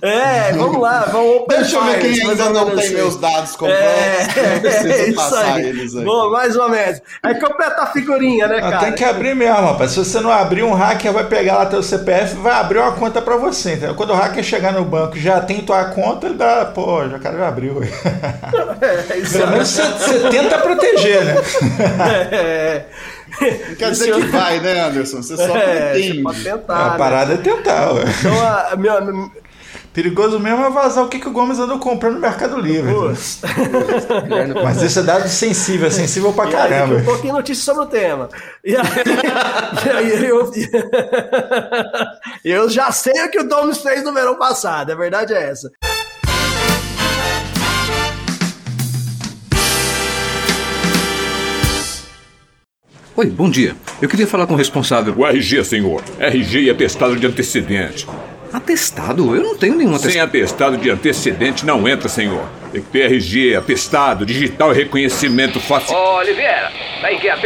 É, 0.01 0.53
vamos 0.53 0.81
lá, 0.81 1.07
vamos 1.11 1.45
Deixa 1.47 1.75
eu 1.77 1.83
ver 1.83 1.99
quem 1.99 2.29
ainda 2.29 2.49
não 2.49 2.71
tem 2.71 2.79
assim. 2.79 2.93
meus 2.95 3.19
dados 3.19 3.55
completos. 3.55 4.37
É, 4.37 4.59
preciso 4.59 4.87
é 5.11 5.13
passar 5.13 5.55
aí. 5.55 5.65
eles 5.65 5.95
aí. 5.95 6.03
Bom, 6.05 6.31
mais 6.31 6.55
uma 6.55 6.69
vez. 6.69 7.01
É 7.23 7.33
completar 7.33 7.83
a 7.83 7.87
figurinha, 7.87 8.47
né, 8.47 8.57
ah, 8.57 8.71
cara? 8.71 8.85
Tem 8.85 8.93
que 8.93 9.03
abrir 9.03 9.35
mesmo, 9.35 9.55
rapaz. 9.55 9.91
Se 9.91 9.97
você 9.99 10.19
não 10.19 10.31
abrir, 10.31 10.63
um 10.63 10.73
hacker 10.73 11.11
vai 11.11 11.25
pegar 11.25 11.57
lá 11.57 11.65
teu 11.65 11.81
CPF 11.81 12.35
e 12.35 12.39
vai 12.39 12.53
abrir 12.53 12.79
uma 12.79 12.91
conta 12.91 13.21
pra 13.21 13.35
você, 13.35 13.73
entendeu? 13.73 13.95
Quando 13.95 14.11
o 14.11 14.15
hacker 14.15 14.43
chegar 14.43 14.73
no 14.73 14.85
banco 14.85 15.17
já 15.17 15.39
tem 15.41 15.61
tua 15.61 15.85
conta, 15.85 16.27
ele 16.27 16.35
dá, 16.35 16.65
pô, 16.65 17.03
o 17.03 17.19
cara 17.19 17.37
já 17.37 17.47
abriu. 17.47 17.81
É, 18.81 19.21
Pelo 19.31 19.51
menos 19.51 19.69
você, 19.69 19.83
você 19.83 20.29
tenta 20.29 20.59
proteger, 20.59 21.23
né? 21.23 21.35
É. 22.31 22.85
Não 23.41 23.75
quer 23.75 23.91
dizer 23.91 24.13
que 24.13 24.27
vai, 24.27 24.59
né, 24.59 24.81
Anderson? 24.81 25.21
Você 25.21 25.37
só 25.37 25.43
é, 25.57 25.91
pretende. 25.91 26.17
Você 26.17 26.23
pode 26.23 26.43
tentar. 26.43 26.85
A 26.85 26.97
parada 26.97 27.33
é 27.33 27.37
tentar, 27.37 27.93
ué. 27.93 28.03
Então, 28.19 28.47
a, 28.47 28.75
meu, 28.75 28.93
Perigoso 29.95 30.37
mesmo 30.41 30.65
é 30.65 30.69
vazar 30.69 31.05
o 31.05 31.07
que, 31.07 31.19
que 31.19 31.29
o 31.29 31.31
Gomes 31.31 31.57
andou 31.57 31.79
comprando 31.79 32.15
no 32.15 32.19
Mercado 32.19 32.59
Livre. 32.59 32.91
Mas 34.61 34.81
isso 34.81 34.99
é 34.99 35.03
dado 35.03 35.29
sensível, 35.29 35.87
é 35.87 35.89
sensível 35.89 36.33
pra 36.33 36.51
caramba. 36.51 36.95
um 36.95 37.05
pouquinho 37.05 37.33
notícia 37.33 37.63
sobre 37.63 37.85
o 37.85 37.87
tema. 37.87 38.27
E 38.61 38.75
aí, 38.75 38.83
e 39.85 39.89
aí 39.89 40.25
eu, 40.25 40.51
eu 42.43 42.69
já 42.69 42.91
sei 42.91 43.23
o 43.23 43.31
que 43.31 43.39
o 43.39 43.47
Gomes 43.47 43.77
fez 43.77 44.03
no 44.03 44.11
verão 44.11 44.35
passado, 44.35 44.91
a 44.91 44.95
verdade 44.95 45.33
é 45.33 45.49
essa. 45.49 45.71
Oi, 53.17 53.27
bom 53.27 53.49
dia. 53.49 53.73
Eu 54.01 54.09
queria 54.09 54.27
falar 54.27 54.45
com 54.45 54.55
o 54.55 54.57
responsável. 54.57 55.13
O 55.17 55.25
RG, 55.25 55.63
senhor. 55.63 56.03
RG 56.19 56.63
e 56.63 56.69
atestado 56.69 57.15
de 57.15 57.25
antecedente. 57.25 58.05
Atestado? 58.51 59.33
Eu 59.33 59.41
não 59.41 59.55
tenho 59.55 59.73
nenhum 59.75 59.91
atestado. 59.91 60.11
Sem 60.11 60.21
atestado 60.21 60.77
de 60.77 60.89
antecedente 60.89 61.65
não 61.65 61.87
entra, 61.87 62.09
senhor. 62.09 62.45
Tem 62.73 62.81
que 62.81 62.89
ter 62.89 63.05
RG, 63.05 63.55
atestado, 63.55 64.25
digital 64.25 64.73
e 64.73 64.75
reconhecimento 64.75 65.61
facial. 65.61 65.97
Ô, 65.97 66.17
Oliveira, 66.17 66.69
tá 66.99 67.13
em 67.13 67.17
QAP? 67.17 67.45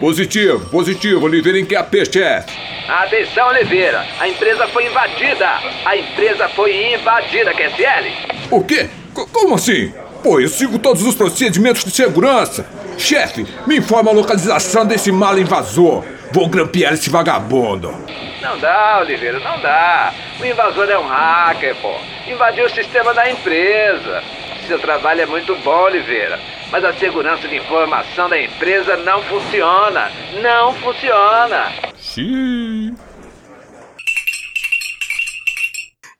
Positivo, 0.00 0.70
positivo, 0.70 1.26
Oliveira 1.26 1.58
em 1.58 1.66
QAP, 1.66 1.94
chefe. 2.10 2.50
Atenção, 2.88 3.48
Oliveira, 3.48 4.06
a 4.18 4.26
empresa 4.26 4.66
foi 4.68 4.86
invadida. 4.86 5.50
A 5.84 5.98
empresa 5.98 6.48
foi 6.48 6.94
invadida, 6.94 7.52
QSL. 7.52 8.10
O 8.50 8.64
quê? 8.64 8.88
C 9.14 9.26
como 9.32 9.54
assim? 9.54 9.92
Pô, 10.22 10.40
eu 10.40 10.48
sigo 10.48 10.78
todos 10.78 11.02
os 11.02 11.14
procedimentos 11.14 11.84
de 11.84 11.90
segurança. 11.90 12.64
Chefe, 12.98 13.46
me 13.66 13.78
informa 13.78 14.10
a 14.10 14.14
localização 14.14 14.84
desse 14.84 15.12
mal 15.12 15.38
invasor. 15.38 16.04
Vou 16.32 16.48
grampear 16.48 16.92
esse 16.92 17.08
vagabundo. 17.08 17.94
Não 18.42 18.58
dá, 18.58 18.98
Oliveira, 19.00 19.38
não 19.40 19.58
dá. 19.60 20.12
O 20.40 20.44
invasor 20.44 20.88
é 20.90 20.98
um 20.98 21.06
hacker, 21.06 21.74
pô. 21.76 21.94
Invadiu 22.26 22.66
o 22.66 22.70
sistema 22.70 23.14
da 23.14 23.30
empresa. 23.30 24.22
Seu 24.66 24.78
trabalho 24.78 25.22
é 25.22 25.26
muito 25.26 25.56
bom, 25.56 25.84
Oliveira. 25.84 26.38
Mas 26.70 26.84
a 26.84 26.92
segurança 26.92 27.48
de 27.48 27.56
informação 27.56 28.28
da 28.28 28.40
empresa 28.40 28.96
não 28.98 29.22
funciona. 29.22 30.10
Não 30.42 30.74
funciona. 30.74 31.72
Sim. 31.96 32.94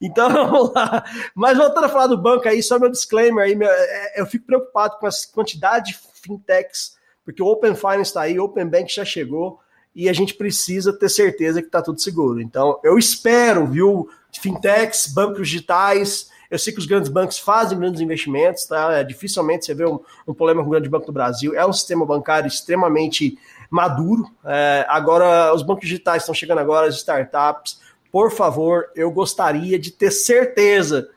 Então, 0.01 0.29
vamos 0.31 0.73
lá. 0.73 1.05
Mas 1.35 1.57
voltando 1.57 1.85
a 1.85 1.89
falar 1.89 2.07
do 2.07 2.17
banco 2.17 2.49
aí, 2.49 2.63
só 2.63 2.79
meu 2.79 2.91
disclaimer 2.91 3.45
aí, 3.45 3.55
meu, 3.55 3.69
é, 3.69 4.21
eu 4.21 4.27
fico 4.27 4.47
preocupado 4.47 4.97
com 4.99 5.07
a 5.07 5.11
quantidade 5.33 5.93
de 5.93 5.99
fintechs, 6.23 6.97
porque 7.25 7.43
o 7.43 7.47
Open 7.47 7.75
Finance 7.75 8.03
está 8.11 8.23
aí, 8.23 8.39
o 8.39 8.45
Open 8.45 8.67
Bank 8.67 8.93
já 8.93 9.05
chegou, 9.05 9.61
e 9.95 10.09
a 10.09 10.13
gente 10.13 10.35
precisa 10.35 10.93
ter 10.93 11.09
certeza 11.09 11.61
que 11.61 11.69
está 11.69 11.83
tudo 11.83 12.01
seguro. 12.01 12.41
Então, 12.41 12.79
eu 12.85 12.97
espero, 12.97 13.67
viu, 13.67 14.09
fintechs, 14.41 15.13
bancos 15.13 15.49
digitais. 15.49 16.31
Eu 16.51 16.59
sei 16.59 16.73
que 16.73 16.79
os 16.79 16.87
grandes 16.87 17.11
bancos 17.11 17.39
fazem 17.39 17.79
grandes 17.79 18.01
investimentos, 18.01 18.65
tá? 18.65 18.93
É, 18.93 19.05
dificilmente 19.05 19.67
você 19.67 19.75
vê 19.75 19.85
um, 19.85 19.99
um, 20.27 20.33
problema 20.33 20.63
com 20.63 20.69
o 20.69 20.71
grande 20.71 20.89
banco 20.89 21.07
do 21.07 21.13
Brasil. 21.13 21.55
É 21.55 21.67
um 21.67 21.73
sistema 21.73 22.07
bancário 22.07 22.47
extremamente 22.47 23.37
maduro. 23.71 24.31
É, 24.45 24.87
agora, 24.89 25.53
os 25.53 25.63
bancos 25.63 25.83
digitais 25.83 26.23
estão 26.23 26.35
chegando 26.35 26.59
agora, 26.59 26.87
as 26.87 26.95
startups. 26.95 27.81
Por 28.11 28.31
favor, 28.31 28.87
eu 28.95 29.11
gostaria 29.11 29.79
de 29.79 29.91
ter 29.91 30.11
certeza 30.11 31.09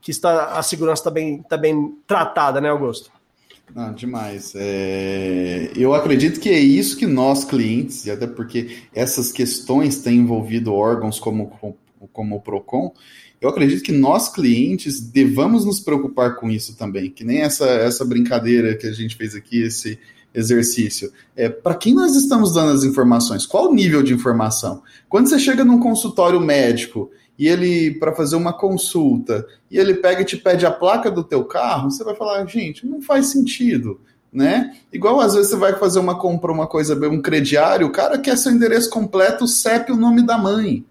que 0.00 0.10
está, 0.10 0.58
a 0.58 0.62
segurança 0.62 1.00
está 1.00 1.10
bem, 1.10 1.42
tá 1.42 1.56
bem 1.56 1.96
tratada, 2.06 2.60
né, 2.60 2.68
Augusto? 2.68 3.10
Não, 3.74 3.94
demais. 3.94 4.52
É... 4.54 5.72
Eu 5.74 5.94
acredito 5.94 6.38
que 6.38 6.50
é 6.50 6.58
isso 6.58 6.96
que 6.96 7.06
nós, 7.06 7.44
clientes, 7.44 8.04
e 8.04 8.10
até 8.10 8.26
porque 8.26 8.76
essas 8.94 9.32
questões 9.32 10.02
têm 10.02 10.18
envolvido 10.18 10.74
órgãos 10.74 11.18
como, 11.18 11.78
como 12.12 12.36
o 12.36 12.40
PROCON, 12.40 12.92
eu 13.40 13.48
acredito 13.48 13.82
que 13.82 13.92
nós, 13.92 14.30
clientes, 14.30 15.00
devamos 15.00 15.64
nos 15.64 15.80
preocupar 15.80 16.36
com 16.36 16.50
isso 16.50 16.76
também, 16.76 17.10
que 17.10 17.24
nem 17.24 17.42
essa, 17.42 17.66
essa 17.66 18.04
brincadeira 18.04 18.74
que 18.74 18.86
a 18.86 18.92
gente 18.92 19.16
fez 19.16 19.34
aqui, 19.34 19.62
esse 19.62 19.98
exercício. 20.34 21.12
É, 21.36 21.48
Para 21.48 21.76
quem 21.76 21.94
nós 21.94 22.16
estamos 22.16 22.52
dando 22.52 22.72
as 22.72 22.82
informações? 22.82 23.46
Qual 23.46 23.70
o 23.70 23.74
nível 23.74 24.02
de 24.02 24.12
informação? 24.12 24.82
Quando 25.08 25.28
você 25.28 25.38
chega 25.38 25.64
num 25.64 25.78
consultório 25.78 26.40
médico 26.40 27.10
e 27.38 27.46
ele, 27.46 27.92
para 27.92 28.14
fazer 28.14 28.36
uma 28.36 28.52
consulta, 28.52 29.46
e 29.70 29.78
ele 29.78 29.94
pega 29.94 30.22
e 30.22 30.24
te 30.24 30.36
pede 30.36 30.66
a 30.66 30.70
placa 30.70 31.10
do 31.10 31.22
teu 31.22 31.44
carro, 31.44 31.90
você 31.90 32.02
vai 32.02 32.14
falar, 32.14 32.44
gente, 32.46 32.86
não 32.86 33.00
faz 33.00 33.26
sentido. 33.26 34.00
Né? 34.32 34.76
Igual 34.92 35.20
às 35.20 35.34
vezes 35.34 35.50
você 35.50 35.56
vai 35.56 35.78
fazer 35.78 36.00
uma 36.00 36.18
compra, 36.18 36.50
uma 36.50 36.66
coisa, 36.66 36.96
um 37.08 37.22
crediário, 37.22 37.86
o 37.86 37.92
cara 37.92 38.18
quer 38.18 38.36
seu 38.36 38.50
endereço 38.50 38.90
completo, 38.90 39.44
o 39.44 39.48
CEP 39.48 39.92
o 39.92 39.96
nome 39.96 40.26
da 40.26 40.36
mãe, 40.36 40.84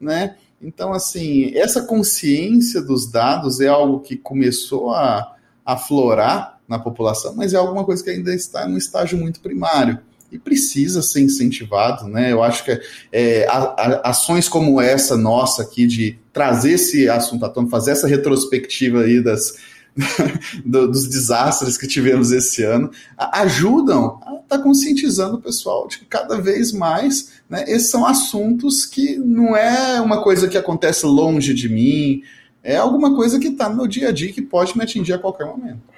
né? 0.00 0.36
Então, 0.62 0.94
assim, 0.94 1.54
essa 1.54 1.82
consciência 1.82 2.80
dos 2.80 3.10
dados 3.10 3.60
é 3.60 3.68
algo 3.68 4.00
que 4.00 4.16
começou 4.16 4.94
a 4.94 5.36
aflorar 5.62 6.55
na 6.68 6.78
população, 6.78 7.34
mas 7.34 7.54
é 7.54 7.56
alguma 7.56 7.84
coisa 7.84 8.02
que 8.02 8.10
ainda 8.10 8.34
está 8.34 8.68
em 8.68 8.74
um 8.74 8.76
estágio 8.76 9.18
muito 9.18 9.40
primário 9.40 9.98
e 10.30 10.38
precisa 10.38 11.02
ser 11.02 11.20
incentivado, 11.20 12.08
né? 12.08 12.32
Eu 12.32 12.42
acho 12.42 12.64
que 12.64 12.80
é, 13.12 13.46
a, 13.46 13.58
a, 13.58 14.10
ações 14.10 14.48
como 14.48 14.80
essa 14.80 15.16
nossa 15.16 15.62
aqui 15.62 15.86
de 15.86 16.18
trazer 16.32 16.72
esse 16.72 17.08
assunto 17.08 17.44
à 17.44 17.48
tona, 17.48 17.68
fazer 17.68 17.92
essa 17.92 18.08
retrospectiva 18.08 19.02
aí 19.02 19.22
das, 19.22 19.54
do, 20.64 20.88
dos 20.88 21.08
desastres 21.08 21.78
que 21.78 21.86
tivemos 21.86 22.32
esse 22.32 22.62
ano, 22.62 22.90
ajudam 23.16 24.20
a 24.22 24.34
estar 24.34 24.58
tá 24.58 24.58
conscientizando 24.58 25.36
o 25.36 25.40
pessoal 25.40 25.86
de 25.86 25.98
que 26.00 26.04
cada 26.04 26.40
vez 26.40 26.72
mais 26.72 27.32
né, 27.48 27.64
esses 27.68 27.90
são 27.90 28.04
assuntos 28.04 28.84
que 28.84 29.16
não 29.16 29.56
é 29.56 30.00
uma 30.00 30.22
coisa 30.22 30.48
que 30.48 30.58
acontece 30.58 31.06
longe 31.06 31.54
de 31.54 31.68
mim, 31.68 32.22
é 32.62 32.76
alguma 32.76 33.14
coisa 33.14 33.38
que 33.38 33.48
está 33.48 33.68
no 33.68 33.76
meu 33.76 33.86
dia 33.86 34.08
a 34.08 34.12
dia 34.12 34.32
que 34.32 34.42
pode 34.42 34.76
me 34.76 34.82
atingir 34.82 35.12
a 35.12 35.18
qualquer 35.18 35.46
momento. 35.46 35.95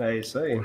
É 0.00 0.16
isso 0.16 0.38
aí. 0.38 0.60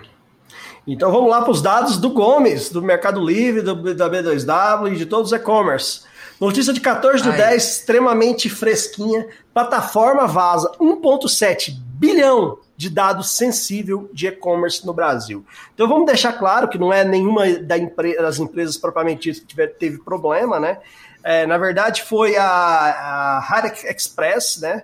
Então 0.88 1.12
vamos 1.12 1.30
lá 1.30 1.41
para 1.41 1.52
os 1.52 1.62
dados 1.62 1.98
do 1.98 2.10
Gomes, 2.10 2.69
do 2.69 2.82
Mercado 2.82 3.19
Livre, 3.19 3.62
do, 3.62 3.93
da 3.93 4.10
B2W 4.10 4.93
e 4.93 4.95
de 4.95 5.06
todos 5.06 5.32
os 5.32 5.38
e-commerce. 5.38 6.02
Notícia 6.39 6.74
de 6.74 6.82
14 6.82 7.24
do 7.24 7.32
Ai. 7.32 7.38
10, 7.38 7.63
extremamente 7.63 8.50
fresquinha. 8.50 9.28
Plataforma 9.54 10.28
vaza 10.28 10.71
1,7 10.80 11.74
bilhão 11.98 12.60
de 12.78 12.89
dados 12.89 13.32
sensível 13.32 14.10
de 14.13 14.28
e-commerce 14.28 14.86
no 14.86 14.93
Brasil. 14.93 15.45
Então 15.74 15.88
vamos 15.88 16.06
deixar 16.06 16.34
claro 16.34 16.67
que 16.67 16.78
não 16.78 16.91
é 16.91 17.04
nenhuma 17.04 17.48
das 17.60 18.39
empresas 18.39 18.78
propriamente 18.78 19.32
dita 19.32 19.41
que 19.41 19.48
tiver, 19.48 19.67
teve 19.67 19.98
problema, 20.00 20.60
né? 20.60 20.80
É, 21.24 21.48
na 21.48 21.58
verdade 21.58 22.04
foi 22.04 22.36
a, 22.36 22.45
a 22.45 23.71
Express, 23.89 24.60
né? 24.62 24.84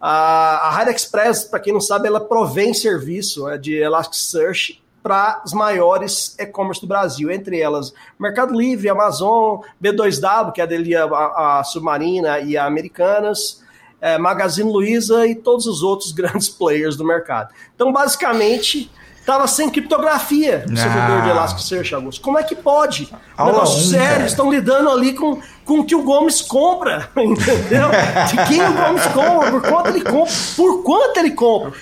A, 0.00 0.78
a 0.78 0.90
Express, 0.90 1.44
para 1.44 1.60
quem 1.60 1.72
não 1.72 1.80
sabe, 1.80 2.06
ela 2.06 2.20
provém 2.20 2.74
serviço 2.74 3.46
né, 3.46 3.56
de 3.56 3.74
Elasticsearch 3.74 4.82
para 5.02 5.40
os 5.44 5.52
maiores 5.52 6.36
e-commerce 6.38 6.80
do 6.80 6.86
Brasil, 6.86 7.30
entre 7.30 7.60
elas 7.60 7.94
Mercado 8.18 8.52
Livre, 8.52 8.88
Amazon, 8.88 9.60
B2W, 9.82 10.52
que 10.52 10.60
é 10.60 10.66
dele 10.66 10.96
a, 10.96 11.04
a, 11.04 11.60
a 11.60 11.64
Submarina 11.64 12.40
e 12.40 12.56
a 12.56 12.66
Americanas, 12.66 13.62
é, 14.00 14.18
Magazine 14.18 14.70
Luiza 14.70 15.26
e 15.26 15.34
todos 15.34 15.66
os 15.66 15.82
outros 15.82 16.10
grandes 16.12 16.48
players 16.48 16.96
do 16.96 17.04
mercado. 17.04 17.54
Então, 17.74 17.92
basicamente, 17.92 18.90
estava 19.26 19.48
sem 19.48 19.68
criptografia 19.68 20.64
o 20.70 20.76
servidor 20.76 21.22
de 21.22 21.30
Elasticsearch, 21.30 21.94
Augusto. 21.96 22.20
Como 22.20 22.38
é 22.38 22.44
que 22.44 22.54
pode? 22.54 23.12
Um 23.36 23.46
negócio 23.46 23.80
um, 23.80 23.90
sério, 23.90 24.24
estão 24.24 24.48
lidando 24.48 24.88
ali 24.88 25.14
com, 25.14 25.40
com 25.64 25.80
o 25.80 25.84
que 25.84 25.96
o 25.96 26.02
Gomes 26.04 26.40
compra, 26.40 27.10
entendeu? 27.18 27.88
De 28.28 28.46
quem 28.46 28.62
o 28.62 28.72
Gomes 28.72 29.04
compra, 29.06 29.50
por 29.50 29.62
quanto 29.62 29.88
ele 29.88 30.00
compra, 30.02 30.32
por 30.56 30.82
quanto 30.84 31.16
ele 31.18 31.30
compra. 31.32 31.72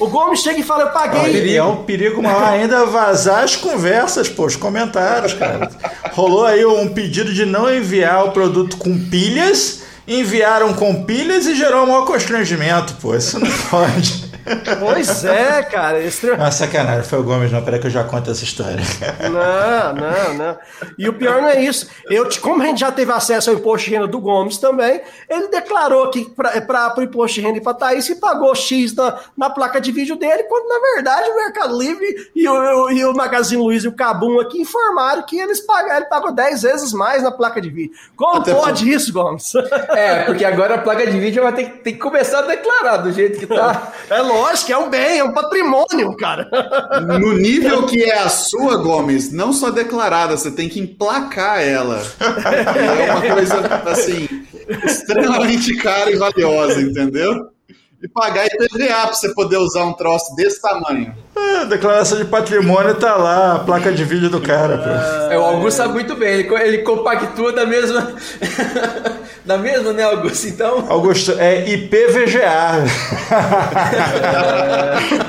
O 0.00 0.08
Gomes 0.08 0.40
chega 0.40 0.58
e 0.58 0.62
fala, 0.62 0.84
eu 0.84 0.90
paguei. 0.90 1.56
é 1.56 1.62
um 1.62 1.84
perigo 1.84 2.22
maior 2.22 2.42
ainda 2.42 2.86
vazar 2.86 3.44
as 3.44 3.54
conversas, 3.54 4.28
pô, 4.28 4.46
os 4.46 4.56
comentários, 4.56 5.34
cara. 5.34 5.70
Rolou 6.12 6.46
aí 6.46 6.64
um 6.64 6.88
pedido 6.88 7.32
de 7.32 7.44
não 7.44 7.72
enviar 7.72 8.24
o 8.24 8.32
produto 8.32 8.78
com 8.78 8.98
pilhas, 8.98 9.82
enviaram 10.08 10.72
com 10.72 11.04
pilhas 11.04 11.46
e 11.46 11.54
gerou 11.54 11.84
um 11.84 11.86
maior 11.86 12.06
constrangimento, 12.06 12.94
pô. 12.94 13.14
Isso 13.14 13.38
não 13.38 13.50
pode. 13.70 14.23
Pois 14.78 15.24
é, 15.24 15.62
cara. 15.62 16.02
Extre... 16.02 16.32
Ah, 16.38 16.50
sacanagem, 16.50 17.04
foi 17.04 17.18
o 17.18 17.22
Gomes, 17.22 17.50
não. 17.50 17.62
Peraí 17.62 17.80
que 17.80 17.86
eu 17.86 17.90
já 17.90 18.04
conto 18.04 18.30
essa 18.30 18.44
história. 18.44 18.82
Não, 19.22 19.94
não, 19.94 20.34
não. 20.34 20.58
E 20.98 21.08
o 21.08 21.14
pior 21.14 21.40
não 21.40 21.48
é 21.48 21.60
isso. 21.62 21.88
Eu, 22.06 22.28
como 22.40 22.62
a 22.62 22.66
gente 22.66 22.80
já 22.80 22.92
teve 22.92 23.12
acesso 23.12 23.50
ao 23.50 23.56
imposto 23.56 23.88
de 23.88 23.94
renda 23.94 24.06
do 24.06 24.20
Gomes 24.20 24.58
também, 24.58 25.00
ele 25.28 25.48
declarou 25.48 26.10
que 26.10 26.30
para 26.30 26.94
o 26.96 27.02
imposto 27.02 27.34
de 27.34 27.40
renda 27.40 27.58
e 27.58 27.60
para 27.60 27.74
Thaís 27.74 28.08
e 28.08 28.16
pagou 28.16 28.54
X 28.54 28.94
na, 28.94 29.18
na 29.36 29.50
placa 29.50 29.80
de 29.80 29.90
vídeo 29.92 30.16
dele, 30.16 30.44
quando 30.44 30.68
na 30.68 30.78
verdade 30.94 31.28
o 31.28 31.36
Mercado 31.36 31.78
Livre 31.78 32.30
e 32.34 32.48
o, 32.48 32.90
e 32.90 33.04
o 33.04 33.14
Magazine 33.14 33.62
Luiza 33.62 33.86
e 33.86 33.90
o 33.90 33.94
Cabum 33.94 34.40
aqui 34.40 34.60
informaram 34.60 35.22
que 35.22 35.38
eles 35.38 35.60
pagaram, 35.60 35.96
ele 35.96 36.06
pagou 36.06 36.32
10 36.32 36.62
vezes 36.62 36.92
mais 36.92 37.22
na 37.22 37.30
placa 37.30 37.60
de 37.60 37.70
vídeo. 37.70 37.96
Como 38.16 38.40
Até 38.40 38.54
pode 38.54 38.90
isso, 38.90 39.12
Gomes? 39.12 39.52
É, 39.94 40.24
porque 40.24 40.44
agora 40.44 40.76
a 40.76 40.78
placa 40.78 41.06
de 41.06 41.18
vídeo 41.18 41.42
vai 41.42 41.52
ter, 41.52 41.68
ter 41.82 41.92
que 41.92 41.98
começar 41.98 42.40
a 42.40 42.42
declarar 42.42 42.98
do 42.98 43.12
jeito 43.12 43.38
que 43.38 43.46
tá. 43.46 43.92
É 44.10 44.20
lógico, 44.20 44.33
é 44.72 44.78
um 44.78 44.90
bem, 44.90 45.18
é 45.18 45.24
um 45.24 45.32
patrimônio, 45.32 46.16
cara. 46.16 46.48
No 47.18 47.32
nível 47.32 47.86
que 47.86 48.02
é 48.02 48.18
a 48.18 48.28
sua, 48.28 48.76
Gomes, 48.76 49.32
não 49.32 49.52
só 49.52 49.70
declarada, 49.70 50.36
você 50.36 50.50
tem 50.50 50.68
que 50.68 50.80
emplacar 50.80 51.60
ela. 51.60 52.02
É 52.20 53.12
uma 53.12 53.34
coisa, 53.34 53.82
assim, 53.86 54.28
extremamente 54.84 55.76
cara 55.76 56.10
e 56.10 56.16
valiosa, 56.16 56.80
entendeu? 56.80 57.50
E 58.02 58.08
pagar 58.08 58.46
IPVA 58.46 58.86
pra 58.86 59.12
você 59.12 59.32
poder 59.34 59.56
usar 59.56 59.84
um 59.84 59.94
troço 59.94 60.34
desse 60.36 60.60
tamanho. 60.60 61.14
É, 61.34 61.64
declaração 61.64 62.18
de 62.18 62.26
patrimônio 62.26 62.94
tá 62.94 63.16
lá, 63.16 63.56
a 63.56 63.58
placa 63.60 63.92
de 63.92 64.04
vídeo 64.04 64.28
do 64.28 64.40
cara. 64.40 64.78
Pô. 64.78 65.32
É, 65.32 65.38
o 65.38 65.42
Augusto 65.42 65.78
sabe 65.78 65.94
muito 65.94 66.14
bem, 66.14 66.40
ele, 66.40 66.54
ele 66.54 66.78
compactua 66.78 67.52
da 67.52 67.64
mesma. 67.64 68.14
da 69.44 69.58
mesma, 69.58 69.92
né, 69.92 70.02
Augusto? 70.04 70.48
Então. 70.48 70.86
Augusto, 70.88 71.32
é 71.38 71.68
IPVGA. 71.68 72.84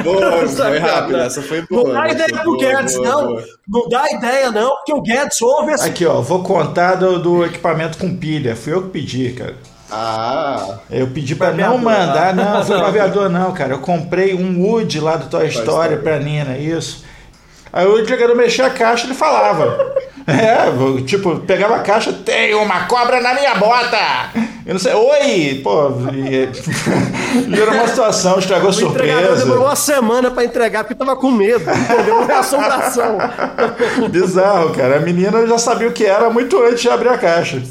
boa, 0.04 0.48
foi 0.48 0.78
rápido, 0.78 1.18
essa 1.18 1.42
foi 1.42 1.62
boa. 1.64 1.84
Não 1.84 1.94
dá 1.94 2.10
ideia 2.10 2.42
pro 2.42 2.58
Guedes, 2.58 2.96
boa, 2.96 3.10
não. 3.10 3.28
Boa. 3.28 3.44
Não 3.68 3.90
dá 3.90 4.12
ideia, 4.12 4.52
não, 4.52 4.76
porque 4.76 4.94
o 4.94 5.02
Guedes 5.02 5.42
ouve 5.42 5.74
assim. 5.74 5.90
Aqui, 5.90 6.06
ó, 6.06 6.22
vou 6.22 6.44
contar 6.44 6.96
do, 6.96 7.20
do 7.20 7.46
equipamento 7.46 7.98
com 7.98 8.16
pilha. 8.16 8.56
Fui 8.56 8.74
eu 8.74 8.84
que 8.84 8.90
pedi, 8.90 9.34
cara. 9.34 9.56
Ah. 9.92 10.80
Eu 10.90 11.08
pedi 11.08 11.36
para 11.36 11.54
não 11.54 11.78
mandar, 11.78 12.34
não, 12.34 12.64
foi 12.66 12.78
pro 12.78 12.88
aviador 12.88 13.30
não, 13.30 13.52
cara. 13.52 13.74
Eu 13.74 13.80
comprei 13.80 14.34
um 14.34 14.64
Wood 14.64 15.00
lá 15.00 15.18
do 15.18 15.30
Toy 15.30 15.48
Story 15.48 15.98
pra 15.98 16.20
Nina, 16.20 16.58
isso. 16.58 17.04
Aí 17.72 17.86
o 17.86 18.06
chegando 18.08 18.36
mexer 18.36 18.62
a 18.62 18.70
caixa, 18.70 19.06
ele 19.06 19.14
falava. 19.14 19.94
É, 20.28 21.02
tipo, 21.06 21.38
pegava 21.42 21.76
a 21.76 21.80
caixa, 21.80 22.12
tem 22.12 22.56
uma 22.56 22.86
cobra 22.88 23.22
na 23.22 23.36
minha 23.36 23.54
bota! 23.56 23.98
Eu 24.66 24.74
não 24.74 24.80
sei, 24.80 24.94
oi! 24.94 25.62
Pô, 25.64 25.92
e, 26.12 26.50
e 27.48 27.62
era 27.62 27.72
uma 27.72 27.88
situação, 27.88 28.40
estragou 28.40 28.70
a 28.70 28.74
surpresa. 28.74 29.36
demorou 29.36 29.66
uma 29.66 29.76
semana 29.76 30.32
para 30.32 30.44
entregar 30.44 30.84
porque 30.84 30.96
tava 30.96 31.16
com 31.16 31.30
medo, 31.30 31.70
entendeu? 31.70 32.22
Uma 32.22 32.40
assombração. 32.40 33.18
Bizarro, 34.10 34.74
cara. 34.74 34.98
A 34.98 35.00
menina 35.00 35.46
já 35.46 35.60
sabia 35.60 35.88
o 35.88 35.94
que 35.94 36.06
era 36.06 36.28
muito 36.32 36.60
antes 36.64 36.82
de 36.82 36.90
abrir 36.90 37.10
a 37.10 37.18
caixa. 37.20 37.62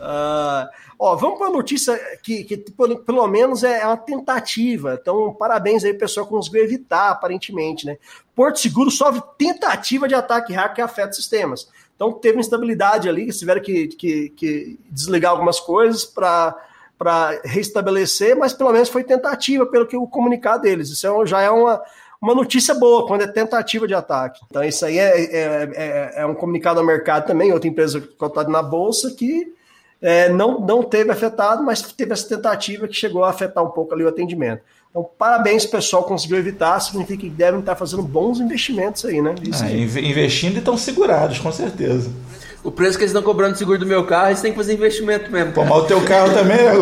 Uh, 0.00 0.68
Ó, 0.98 1.14
vamos 1.14 1.38
para 1.38 1.48
a 1.48 1.50
notícia 1.50 1.98
que, 2.22 2.44
que 2.44 2.56
pelo, 2.56 2.98
pelo, 2.98 3.26
menos 3.26 3.62
é 3.62 3.84
uma 3.84 3.96
tentativa. 3.96 4.98
Então, 5.00 5.32
parabéns 5.34 5.84
aí, 5.84 5.92
pessoal, 5.92 6.26
que 6.26 6.32
conseguiu 6.32 6.62
evitar, 6.62 7.10
aparentemente, 7.10 7.84
né? 7.84 7.98
Porto 8.34 8.58
Seguro 8.58 8.90
sofre 8.90 9.22
tentativa 9.36 10.08
de 10.08 10.14
ataque 10.14 10.52
hacker 10.52 10.76
que 10.76 10.80
afeta 10.80 11.12
sistemas. 11.12 11.68
Então, 11.94 12.12
teve 12.12 12.38
instabilidade 12.38 13.08
ali, 13.08 13.30
tiveram 13.30 13.60
que, 13.60 13.88
que, 13.88 14.30
que 14.30 14.78
desligar 14.90 15.32
algumas 15.32 15.60
coisas 15.60 16.04
para 16.04 16.54
para 16.98 17.38
restabelecer, 17.44 18.34
mas 18.36 18.54
pelo 18.54 18.72
menos 18.72 18.88
foi 18.88 19.04
tentativa, 19.04 19.66
pelo 19.66 19.86
que 19.86 19.96
o 19.96 20.06
comunicado 20.06 20.62
deles. 20.62 20.88
Isso 20.88 21.06
é, 21.06 21.26
já 21.26 21.42
é 21.42 21.50
uma, 21.50 21.82
uma 22.20 22.34
notícia 22.34 22.74
boa, 22.74 23.06
quando 23.06 23.22
é 23.22 23.26
tentativa 23.26 23.86
de 23.86 23.94
ataque. 23.94 24.40
Então, 24.48 24.64
isso 24.64 24.84
aí 24.84 24.98
é, 24.98 25.20
é, 25.20 25.70
é, 25.74 26.12
é 26.22 26.26
um 26.26 26.34
comunicado 26.34 26.80
ao 26.80 26.86
mercado 26.86 27.26
também, 27.26 27.52
outra 27.52 27.68
empresa 27.68 28.00
cotada 28.16 28.48
na 28.48 28.62
Bolsa, 28.62 29.10
que 29.10 29.54
é, 30.00 30.28
não, 30.28 30.60
não 30.60 30.82
teve 30.82 31.10
afetado, 31.10 31.62
mas 31.62 31.82
teve 31.82 32.12
essa 32.12 32.28
tentativa 32.28 32.86
que 32.86 32.94
chegou 32.94 33.24
a 33.24 33.30
afetar 33.30 33.64
um 33.64 33.70
pouco 33.70 33.94
ali 33.94 34.04
o 34.04 34.08
atendimento. 34.08 34.62
Então, 34.90 35.06
parabéns, 35.18 35.66
pessoal, 35.66 36.04
conseguiu 36.04 36.38
evitar, 36.38 36.80
significa 36.80 37.20
que 37.20 37.28
devem 37.28 37.60
estar 37.60 37.76
fazendo 37.76 38.02
bons 38.02 38.40
investimentos 38.40 39.04
aí, 39.04 39.20
né? 39.20 39.34
Ah, 39.62 39.70
investindo 39.70 40.54
e 40.54 40.58
estão 40.58 40.76
segurados, 40.76 41.38
com 41.38 41.52
certeza. 41.52 42.10
O 42.64 42.70
preço 42.70 42.98
que 42.98 43.04
eles 43.04 43.10
estão 43.10 43.22
cobrando 43.22 43.52
de 43.52 43.58
seguro 43.58 43.78
do 43.78 43.86
meu 43.86 44.04
carro, 44.06 44.28
eles 44.28 44.40
têm 44.40 44.50
que 44.50 44.56
fazer 44.56 44.74
investimento 44.74 45.30
mesmo. 45.30 45.52
Pô, 45.52 45.64
mas 45.64 45.78
o 45.78 45.82
teu 45.84 46.00
carro 46.02 46.32
também, 46.32 46.56
né, 46.56 46.72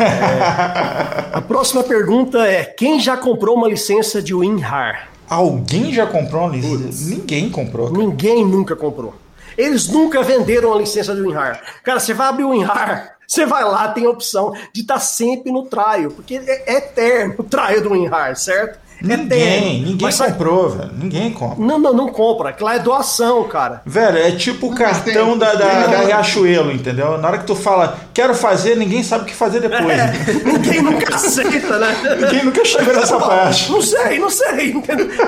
é. 0.00 1.36
A 1.36 1.40
próxima 1.40 1.82
pergunta 1.82 2.46
é: 2.46 2.64
quem 2.64 3.00
já 3.00 3.16
comprou 3.16 3.56
uma 3.56 3.68
licença 3.68 4.20
de 4.20 4.34
WinRAR? 4.34 5.08
Alguém 5.28 5.92
já 5.92 6.06
comprou 6.06 6.42
uma 6.42 6.56
licença? 6.56 7.08
Ninguém 7.08 7.48
comprou. 7.48 7.90
Cara. 7.90 7.98
Ninguém 7.98 8.44
nunca 8.44 8.76
comprou. 8.76 9.14
Eles 9.56 9.88
nunca 9.88 10.22
venderam 10.22 10.72
a 10.72 10.78
licença 10.78 11.14
de 11.14 11.20
WinRAR. 11.20 11.60
Cara, 11.82 12.00
você 12.00 12.14
vai 12.14 12.28
abrir 12.28 12.44
o 12.44 12.50
WinRAR, 12.50 13.16
você 13.26 13.46
vai 13.46 13.64
lá, 13.64 13.88
tem 13.88 14.06
a 14.06 14.10
opção 14.10 14.52
de 14.72 14.82
estar 14.82 14.94
tá 14.94 15.00
sempre 15.00 15.50
no 15.50 15.64
trial, 15.64 16.10
porque 16.14 16.36
é 16.36 16.76
eterno 16.76 17.34
o 17.38 17.44
trial 17.44 17.80
do 17.80 17.92
WinRAR, 17.92 18.36
certo? 18.36 18.83
Ninguém, 19.04 19.82
ninguém 19.82 20.06
Mas, 20.06 20.18
comprou, 20.18 20.70
velho. 20.70 20.90
Ninguém 20.94 21.32
compra. 21.32 21.64
Não, 21.64 21.78
não, 21.78 21.92
não 21.92 22.08
compra. 22.08 22.48
Aquilo 22.48 22.70
é 22.70 22.78
doação, 22.78 23.44
cara. 23.44 23.82
Velho, 23.84 24.18
é 24.18 24.30
tipo 24.32 24.68
o 24.68 24.74
cartão 24.74 25.30
tem, 25.30 25.38
da, 25.38 25.54
da, 25.54 25.86
da, 25.86 26.00
Riachuelo, 26.00 26.72
entendeu? 26.72 27.18
Na 27.18 27.28
hora 27.28 27.38
que 27.38 27.46
tu 27.46 27.54
fala, 27.54 27.98
quero 28.14 28.34
fazer, 28.34 28.76
ninguém 28.76 29.02
sabe 29.02 29.24
o 29.24 29.26
que 29.26 29.34
fazer 29.34 29.60
depois. 29.60 29.98
É, 29.98 30.12
ninguém 30.44 30.82
nunca 30.82 31.14
aceita, 31.14 31.78
né? 31.78 31.96
ninguém 32.20 32.44
nunca 32.44 32.64
chegou 32.64 32.94
nessa 32.96 33.18
parte. 33.18 33.70
Não 33.70 33.82
sei, 33.82 34.18
não 34.18 34.30
sei. 34.30 34.74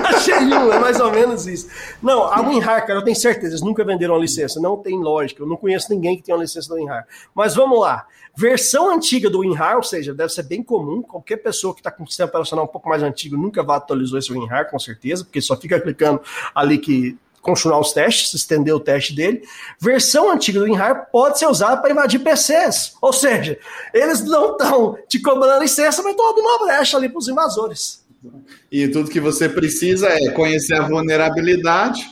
Achei 0.03 0.33
um, 0.33 0.73
é 0.73 0.79
mais 0.79 0.99
ou 0.99 1.11
menos 1.11 1.45
isso. 1.45 1.67
Não, 2.01 2.23
a 2.23 2.41
WinRAR, 2.41 2.85
cara, 2.85 2.99
eu 2.99 3.03
tenho 3.03 3.15
certeza, 3.15 3.53
eles 3.53 3.61
nunca 3.61 3.83
venderam 3.83 4.15
a 4.15 4.19
licença. 4.19 4.59
Não 4.59 4.77
tem 4.77 4.97
lógica. 4.99 5.43
Eu 5.43 5.47
não 5.47 5.55
conheço 5.55 5.93
ninguém 5.93 6.17
que 6.17 6.23
tenha 6.23 6.35
uma 6.35 6.43
licença 6.43 6.69
da 6.69 6.75
WinRAR. 6.75 7.05
Mas 7.35 7.53
vamos 7.55 7.79
lá. 7.79 8.05
Versão 8.39 8.91
antiga 8.91 9.31
do 9.31 9.39
WinRAR, 9.39 9.77
ou 9.77 9.83
seja, 9.83 10.13
deve 10.13 10.31
ser 10.31 10.43
bem 10.43 10.61
comum. 10.61 11.01
Qualquer 11.01 11.37
pessoa 11.37 11.73
que 11.73 11.79
está 11.79 11.89
com 11.89 12.03
o 12.03 12.07
sistema 12.07 12.29
operacional 12.29 12.65
um 12.65 12.67
pouco 12.67 12.87
mais 12.87 13.01
antigo 13.01 13.35
nunca 13.35 13.63
vai 13.67 13.77
atualizar 13.77 14.19
esse 14.19 14.31
WinRAR, 14.31 14.69
com 14.71 14.79
certeza, 14.79 15.23
porque 15.23 15.41
só 15.41 15.55
fica 15.55 15.79
clicando 15.79 16.21
ali 16.55 16.77
que 16.77 17.17
continuar 17.41 17.79
os 17.79 17.93
testes, 17.93 18.33
estender 18.33 18.73
o 18.73 18.79
teste 18.79 19.15
dele. 19.15 19.41
Versão 19.79 20.31
antiga 20.31 20.59
do 20.59 20.65
WinRAR 20.65 21.09
pode 21.11 21.39
ser 21.39 21.47
usada 21.47 21.81
para 21.81 21.91
invadir 21.91 22.19
PCs. 22.19 22.93
Ou 23.01 23.13
seja, 23.13 23.57
eles 23.93 24.21
não 24.23 24.51
estão 24.51 24.97
te 25.07 25.19
cobrando 25.21 25.61
licença, 25.61 26.01
mas 26.01 26.11
estão 26.11 26.29
abrindo 26.29 26.45
uma 26.45 26.65
brecha 26.65 26.97
ali 26.97 27.07
para 27.07 27.19
os 27.19 27.27
invasores. 27.27 28.05
E 28.71 28.87
tudo 28.89 29.09
que 29.09 29.21
você 29.21 29.47
precisa 29.47 30.09
é 30.09 30.29
conhecer 30.31 30.75
a 30.75 30.87
vulnerabilidade. 30.87 32.05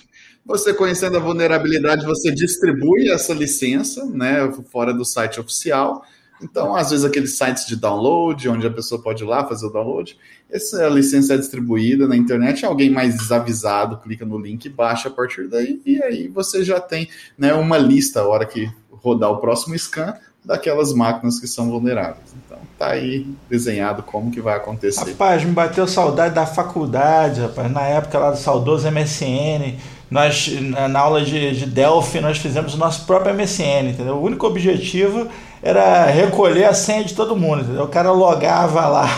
Você 0.46 0.74
conhecendo 0.74 1.18
a 1.18 1.20
vulnerabilidade, 1.20 2.06
você 2.06 2.32
distribui 2.32 3.10
essa 3.10 3.34
licença, 3.34 4.06
né, 4.06 4.54
fora 4.72 4.94
do 4.94 5.04
site 5.04 5.40
oficial 5.40 6.06
então, 6.42 6.76
às 6.76 6.90
vezes, 6.90 7.06
aqueles 7.06 7.38
sites 7.38 7.66
de 7.66 7.76
download, 7.76 8.50
onde 8.50 8.68
a 8.68 8.72
pessoa 8.72 9.02
pode 9.02 9.24
ir 9.24 9.28
lá 9.28 9.46
fazer 9.48 9.66
o 9.66 9.70
download, 9.70 10.18
essa 10.50 10.88
licença 10.88 11.34
é 11.34 11.38
distribuída 11.38 12.08
na 12.08 12.16
internet, 12.16 12.66
alguém 12.66 12.90
mais 12.90 13.16
desavisado 13.18 13.98
clica 13.98 14.26
no 14.26 14.38
link 14.38 14.66
e 14.66 14.70
baixa 14.70 15.08
a 15.10 15.12
partir 15.12 15.48
daí, 15.48 15.82
e 15.86 16.02
aí 16.04 16.28
você 16.28 16.64
já 16.64 16.80
tem 16.80 17.10
né, 17.38 17.54
uma 17.54 17.78
lista, 17.78 18.22
a 18.22 18.28
hora 18.28 18.46
que 18.46 18.70
rodar 18.92 19.32
o 19.32 19.38
próximo 19.38 19.78
scan, 19.78 20.14
daquelas 20.44 20.94
máquinas 20.94 21.40
que 21.40 21.48
são 21.48 21.70
vulneráveis. 21.70 22.36
Então, 22.46 22.60
tá 22.78 22.90
aí 22.90 23.26
desenhado 23.50 24.04
como 24.04 24.30
que 24.30 24.40
vai 24.40 24.56
acontecer. 24.56 25.00
Rapaz, 25.00 25.44
me 25.44 25.52
bateu 25.52 25.88
saudade 25.88 26.36
da 26.36 26.46
faculdade, 26.46 27.42
rapaz, 27.42 27.72
na 27.72 27.82
época 27.82 28.20
lá 28.20 28.32
do 28.32 28.38
saudoso 28.38 28.90
MSN, 28.92 29.76
nós, 30.10 30.50
na 30.62 31.00
aula 31.00 31.24
de, 31.24 31.52
de 31.52 31.66
Delphi, 31.66 32.22
nós 32.22 32.38
fizemos 32.38 32.76
o 32.76 32.78
nosso 32.78 33.06
próprio 33.06 33.34
MSN, 33.34 33.90
entendeu? 33.90 34.16
O 34.16 34.22
único 34.22 34.46
objetivo 34.46 35.28
era 35.66 36.06
recolher 36.06 36.66
a 36.66 36.76
senha 36.76 37.04
de 37.04 37.16
todo 37.16 37.36
mundo, 37.36 37.64
entendeu? 37.64 37.86
O 37.86 37.88
cara 37.88 38.12
logava 38.12 38.88
lá. 38.88 39.10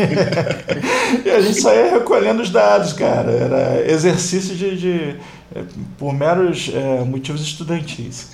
e 1.22 1.28
a 1.28 1.38
gente 1.42 1.60
só 1.60 1.70
ia 1.74 1.90
recolhendo 1.90 2.40
os 2.40 2.48
dados, 2.48 2.94
cara. 2.94 3.30
Era 3.30 3.92
exercício 3.92 4.56
de, 4.56 4.78
de 4.78 5.16
por 5.98 6.14
meros 6.14 6.72
é, 6.74 7.04
motivos 7.04 7.42
estudantis. 7.42 8.30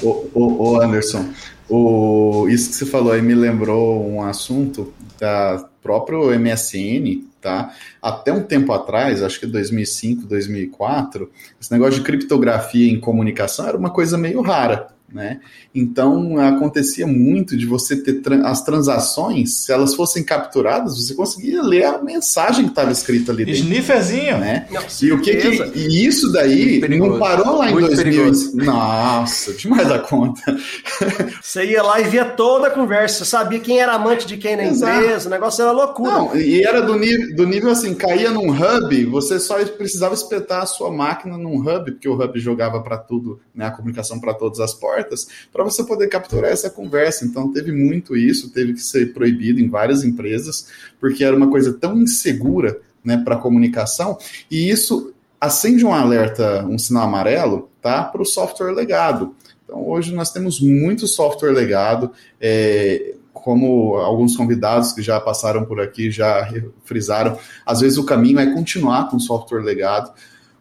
ô, 0.00 0.26
ô, 0.32 0.62
ô, 0.62 0.80
Anderson, 0.80 1.28
o, 1.68 2.46
isso 2.48 2.70
que 2.70 2.76
você 2.76 2.86
falou 2.86 3.12
aí 3.12 3.20
me 3.20 3.34
lembrou 3.34 4.08
um 4.08 4.22
assunto 4.22 4.94
da 5.18 5.68
próprio 5.82 6.30
MSN, 6.38 7.24
tá? 7.40 7.74
Até 8.00 8.32
um 8.32 8.42
tempo 8.44 8.72
atrás, 8.72 9.24
acho 9.24 9.40
que 9.40 9.46
2005, 9.46 10.24
2004, 10.26 11.28
esse 11.60 11.72
negócio 11.72 11.96
de 11.96 12.02
criptografia 12.02 12.90
em 12.90 13.00
comunicação 13.00 13.66
era 13.66 13.76
uma 13.76 13.90
coisa 13.90 14.16
meio 14.16 14.40
rara, 14.40 14.93
né? 15.14 15.40
Então 15.72 16.38
acontecia 16.38 17.06
muito 17.06 17.56
de 17.56 17.64
você 17.64 17.96
ter 17.96 18.14
tra 18.14 18.34
as 18.48 18.62
transações, 18.62 19.64
se 19.64 19.72
elas 19.72 19.94
fossem 19.94 20.24
capturadas, 20.24 20.96
você 20.96 21.14
conseguia 21.14 21.62
ler 21.62 21.84
a 21.84 22.02
mensagem 22.02 22.64
que 22.64 22.70
estava 22.70 22.90
escrita 22.90 23.30
ali 23.30 23.44
dentro. 23.44 23.60
Snifferzinho, 23.60 24.38
né? 24.38 24.66
Não, 24.70 24.82
e 25.02 25.12
o 25.12 25.20
que, 25.20 25.36
que, 25.36 25.78
e 25.78 26.04
isso 26.04 26.32
daí 26.32 26.80
não 26.98 27.18
parou 27.18 27.58
lá 27.58 27.70
em 27.70 27.72
muito 27.72 27.86
2000. 27.86 28.04
Perigoso. 28.04 28.56
Nossa, 28.56 29.52
demais 29.54 29.88
da 29.88 30.00
conta. 30.00 30.42
Você 31.40 31.64
ia 31.64 31.82
lá 31.82 32.00
e 32.00 32.04
via 32.04 32.24
toda 32.24 32.68
a 32.68 32.70
conversa, 32.70 33.24
sabia 33.24 33.60
quem 33.60 33.80
era 33.80 33.92
amante 33.92 34.26
de 34.26 34.36
quem 34.36 34.56
na 34.56 34.64
Exato. 34.64 35.00
empresa, 35.00 35.28
o 35.28 35.30
negócio 35.30 35.62
era 35.62 35.70
loucura. 35.70 36.10
Não, 36.10 36.36
e 36.36 36.62
era 36.64 36.82
do 36.82 36.98
nível, 36.98 37.36
do 37.36 37.46
nível 37.46 37.70
assim, 37.70 37.94
caía 37.94 38.30
num 38.30 38.50
hub, 38.50 39.04
você 39.06 39.38
só 39.38 39.64
precisava 39.64 40.14
espetar 40.14 40.62
a 40.62 40.66
sua 40.66 40.90
máquina 40.90 41.38
num 41.38 41.58
hub, 41.58 41.92
porque 41.92 42.08
o 42.08 42.14
hub 42.14 42.40
jogava 42.40 42.82
para 42.82 42.98
tudo, 42.98 43.40
né, 43.54 43.66
a 43.66 43.70
comunicação 43.70 44.18
para 44.20 44.34
todas 44.34 44.58
as 44.58 44.74
portas, 44.74 45.03
para 45.52 45.64
você 45.64 45.84
poder 45.84 46.08
capturar 46.08 46.50
essa 46.50 46.70
conversa. 46.70 47.24
Então 47.24 47.52
teve 47.52 47.72
muito 47.72 48.16
isso, 48.16 48.50
teve 48.50 48.74
que 48.74 48.80
ser 48.80 49.12
proibido 49.12 49.60
em 49.60 49.68
várias 49.68 50.04
empresas, 50.04 50.68
porque 51.00 51.24
era 51.24 51.36
uma 51.36 51.50
coisa 51.50 51.72
tão 51.72 52.00
insegura 52.00 52.80
né, 53.04 53.18
para 53.18 53.36
comunicação, 53.36 54.16
e 54.50 54.70
isso 54.70 55.12
acende 55.38 55.84
um 55.84 55.92
alerta, 55.92 56.64
um 56.64 56.78
sinal 56.78 57.04
amarelo, 57.04 57.68
tá, 57.82 58.02
para 58.02 58.22
o 58.22 58.24
software 58.24 58.72
legado. 58.72 59.34
Então 59.64 59.86
hoje 59.86 60.14
nós 60.14 60.32
temos 60.32 60.60
muito 60.60 61.06
software 61.06 61.52
legado, 61.52 62.10
é, 62.40 63.14
como 63.32 63.96
alguns 63.96 64.36
convidados 64.36 64.92
que 64.92 65.02
já 65.02 65.20
passaram 65.20 65.66
por 65.66 65.80
aqui 65.80 66.10
já 66.10 66.48
frisaram, 66.84 67.38
às 67.66 67.80
vezes 67.80 67.98
o 67.98 68.04
caminho 68.04 68.38
é 68.38 68.54
continuar 68.54 69.10
com 69.10 69.18
software 69.18 69.62
legado, 69.62 70.12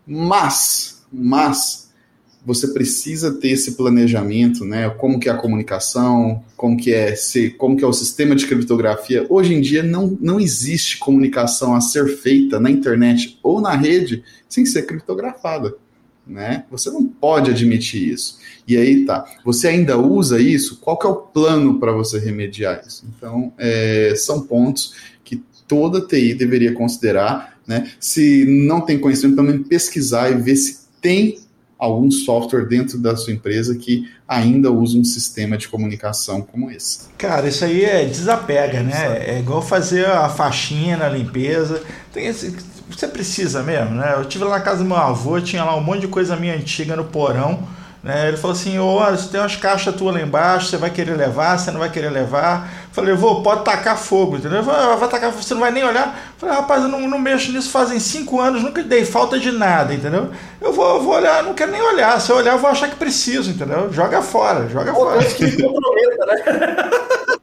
mas, 0.05 1.05
mas 1.11 1.82
você 2.45 2.67
precisa 2.67 3.31
ter 3.31 3.49
esse 3.49 3.71
planejamento, 3.71 4.65
né? 4.65 4.89
Como 4.89 5.19
que 5.19 5.29
é 5.29 5.31
a 5.31 5.37
comunicação, 5.37 6.43
como 6.57 6.77
que 6.77 6.93
é 6.93 7.15
se, 7.15 7.49
como 7.51 7.77
que 7.77 7.83
é 7.83 7.87
o 7.87 7.93
sistema 7.93 8.35
de 8.35 8.45
criptografia. 8.45 9.25
Hoje 9.29 9.53
em 9.53 9.61
dia 9.61 9.81
não, 9.81 10.17
não 10.19 10.39
existe 10.39 10.97
comunicação 10.97 11.73
a 11.75 11.81
ser 11.81 12.17
feita 12.17 12.59
na 12.59 12.69
internet 12.69 13.39
ou 13.41 13.61
na 13.61 13.75
rede 13.75 14.23
sem 14.49 14.65
ser 14.65 14.83
criptografada, 14.83 15.73
né? 16.27 16.65
Você 16.69 16.89
não 16.89 17.05
pode 17.05 17.49
admitir 17.49 18.09
isso. 18.11 18.39
E 18.67 18.75
aí 18.75 19.05
tá, 19.05 19.25
você 19.45 19.69
ainda 19.69 19.97
usa 19.97 20.39
isso? 20.39 20.79
Qual 20.81 20.97
que 20.97 21.07
é 21.07 21.09
o 21.09 21.15
plano 21.15 21.79
para 21.79 21.93
você 21.93 22.19
remediar 22.19 22.83
isso? 22.85 23.05
Então, 23.15 23.53
é, 23.57 24.13
são 24.17 24.41
pontos 24.41 24.93
que 25.23 25.41
toda 25.65 26.05
TI 26.05 26.33
deveria 26.33 26.73
considerar, 26.73 27.57
né? 27.65 27.89
Se 28.01 28.45
não 28.45 28.81
tem 28.81 28.99
conhecimento, 28.99 29.37
também 29.37 29.63
pesquisar 29.63 30.29
e 30.29 30.35
ver 30.35 30.57
se 30.57 30.83
tem 31.01 31.42
algum 31.83 32.09
software 32.09 32.65
dentro 32.65 32.97
da 32.97 33.15
sua 33.15 33.33
empresa 33.33 33.75
que 33.75 34.09
ainda 34.27 34.71
usa 34.71 34.97
um 34.97 35.03
sistema 35.03 35.57
de 35.57 35.67
comunicação 35.67 36.41
como 36.41 36.71
esse. 36.71 37.09
Cara, 37.17 37.47
isso 37.47 37.65
aí 37.65 37.83
é 37.83 38.05
desapega, 38.05 38.81
né? 38.81 39.23
É 39.27 39.39
igual 39.39 39.61
fazer 39.61 40.05
a 40.05 40.29
faxina, 40.29 41.05
a 41.05 41.09
limpeza. 41.09 41.83
Tem 42.13 42.27
esse, 42.27 42.55
você 42.89 43.07
precisa 43.07 43.61
mesmo, 43.61 43.95
né? 43.95 44.13
Eu 44.15 44.23
tive 44.25 44.45
lá 44.45 44.51
na 44.51 44.61
casa 44.61 44.81
do 44.81 44.85
meu 44.85 44.95
avô, 44.95 45.41
tinha 45.41 45.63
lá 45.63 45.75
um 45.75 45.83
monte 45.83 46.01
de 46.01 46.07
coisa 46.07 46.37
minha 46.37 46.55
antiga 46.55 46.95
no 46.95 47.03
porão 47.03 47.67
né? 48.03 48.27
Ele 48.27 48.37
falou 48.37 48.55
assim: 48.55 48.77
olha, 48.77 49.15
você 49.15 49.29
tem 49.29 49.39
umas 49.39 49.55
caixas 49.55 49.95
tuas 49.95 50.13
lá 50.13 50.21
embaixo, 50.21 50.67
você 50.67 50.77
vai 50.77 50.89
querer 50.89 51.15
levar, 51.15 51.57
você 51.57 51.71
não 51.71 51.79
vai 51.79 51.89
querer 51.89 52.09
levar. 52.09 52.69
Falei, 52.91 53.15
vou, 53.15 53.41
pode 53.41 53.63
tacar 53.63 53.97
fogo, 53.97 54.35
entendeu? 54.35 54.61
Falei, 54.61 54.97
vai 54.97 55.09
tacar 55.09 55.31
você 55.31 55.53
não 55.53 55.61
vai 55.61 55.71
nem 55.71 55.83
olhar. 55.83 56.15
Falei, 56.37 56.53
rapaz, 56.53 56.83
eu 56.83 56.89
não, 56.89 56.99
não 57.07 57.17
mexo 57.17 57.51
nisso 57.51 57.71
fazem 57.71 57.99
cinco 57.99 58.41
anos, 58.41 58.61
nunca 58.61 58.83
dei 58.83 59.05
falta 59.05 59.39
de 59.39 59.51
nada, 59.51 59.93
entendeu? 59.93 60.29
Eu 60.59 60.73
vou, 60.73 60.97
eu 60.97 61.01
vou 61.01 61.15
olhar, 61.15 61.41
não 61.43 61.53
quero 61.53 61.71
nem 61.71 61.81
olhar. 61.81 62.19
Se 62.19 62.29
eu 62.29 62.35
olhar, 62.35 62.53
eu 62.53 62.59
vou 62.59 62.69
achar 62.69 62.89
que 62.89 62.97
preciso, 62.97 63.49
entendeu? 63.49 63.91
Joga 63.91 64.21
fora, 64.21 64.67
joga 64.67 64.93
fora. 64.93 65.23
Que 65.23 65.51
comprometa, 65.63 66.25
né? 66.25 67.33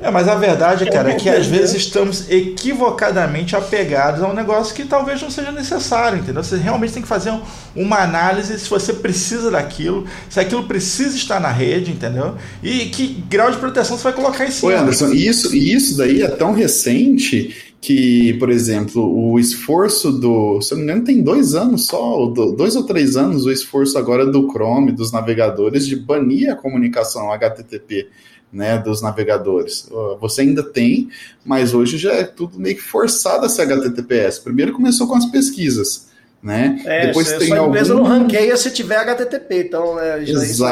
É, 0.00 0.10
mas 0.10 0.28
a 0.28 0.34
verdade, 0.34 0.88
cara, 0.90 1.10
é 1.10 1.14
que 1.14 1.28
às 1.28 1.46
vezes 1.46 1.74
estamos 1.74 2.30
equivocadamente 2.30 3.56
apegados 3.56 4.22
a 4.22 4.28
um 4.28 4.34
negócio 4.34 4.74
que 4.74 4.84
talvez 4.84 5.20
não 5.22 5.30
seja 5.30 5.50
necessário, 5.50 6.18
entendeu? 6.18 6.44
Você 6.44 6.56
realmente 6.56 6.92
tem 6.92 7.02
que 7.02 7.08
fazer 7.08 7.32
uma 7.74 7.98
análise 7.98 8.58
se 8.58 8.68
você 8.68 8.92
precisa 8.92 9.50
daquilo, 9.50 10.06
se 10.28 10.38
aquilo 10.38 10.64
precisa 10.64 11.16
estar 11.16 11.40
na 11.40 11.50
rede, 11.50 11.90
entendeu? 11.90 12.34
E 12.62 12.86
que 12.86 13.24
grau 13.28 13.50
de 13.50 13.56
proteção 13.56 13.96
você 13.96 14.04
vai 14.04 14.12
colocar 14.12 14.46
em 14.46 14.50
cima. 14.50 14.72
Oi, 14.72 14.78
Anderson, 14.78 15.12
isso, 15.12 15.54
isso 15.56 15.96
daí 15.96 16.22
é 16.22 16.28
tão 16.28 16.52
recente 16.52 17.74
que, 17.80 18.34
por 18.34 18.50
exemplo, 18.50 19.02
o 19.02 19.38
esforço 19.38 20.10
do. 20.10 20.60
Se 20.60 20.74
eu 20.74 20.78
não 20.78 20.84
me 20.84 20.90
engano, 20.90 21.06
tem 21.06 21.22
dois 21.22 21.54
anos 21.54 21.86
só, 21.86 22.26
dois 22.26 22.74
ou 22.74 22.82
três 22.82 23.16
anos, 23.16 23.46
o 23.46 23.50
esforço 23.50 23.96
agora 23.96 24.26
do 24.26 24.50
Chrome, 24.50 24.92
dos 24.92 25.12
navegadores, 25.12 25.86
de 25.86 25.96
banir 25.96 26.50
a 26.50 26.56
comunicação 26.56 27.30
HTTP 27.32 28.08
né, 28.52 28.78
dos 28.78 29.02
navegadores. 29.02 29.88
Você 30.20 30.42
ainda 30.42 30.62
tem, 30.62 31.10
mas 31.44 31.74
hoje 31.74 31.98
já 31.98 32.12
é 32.12 32.24
tudo 32.24 32.58
meio 32.58 32.76
que 32.76 32.82
forçado 32.82 33.46
a 33.46 33.48
ser 33.48 33.62
HTTPS. 33.62 34.38
Primeiro 34.38 34.72
começou 34.72 35.06
com 35.06 35.14
as 35.14 35.26
pesquisas, 35.26 36.08
né? 36.42 36.80
É, 36.84 37.06
Depois 37.08 37.32
tem 37.32 37.48
sua 37.48 37.58
algum... 37.58 37.70
empresa 37.70 37.94
não 37.94 38.04
ranqueia 38.04 38.56
se 38.56 38.70
tiver 38.70 38.96
HTTP, 38.96 39.64
então 39.64 39.96
né, 39.96 40.22
Exato. 40.22 40.44
isso 40.44 40.64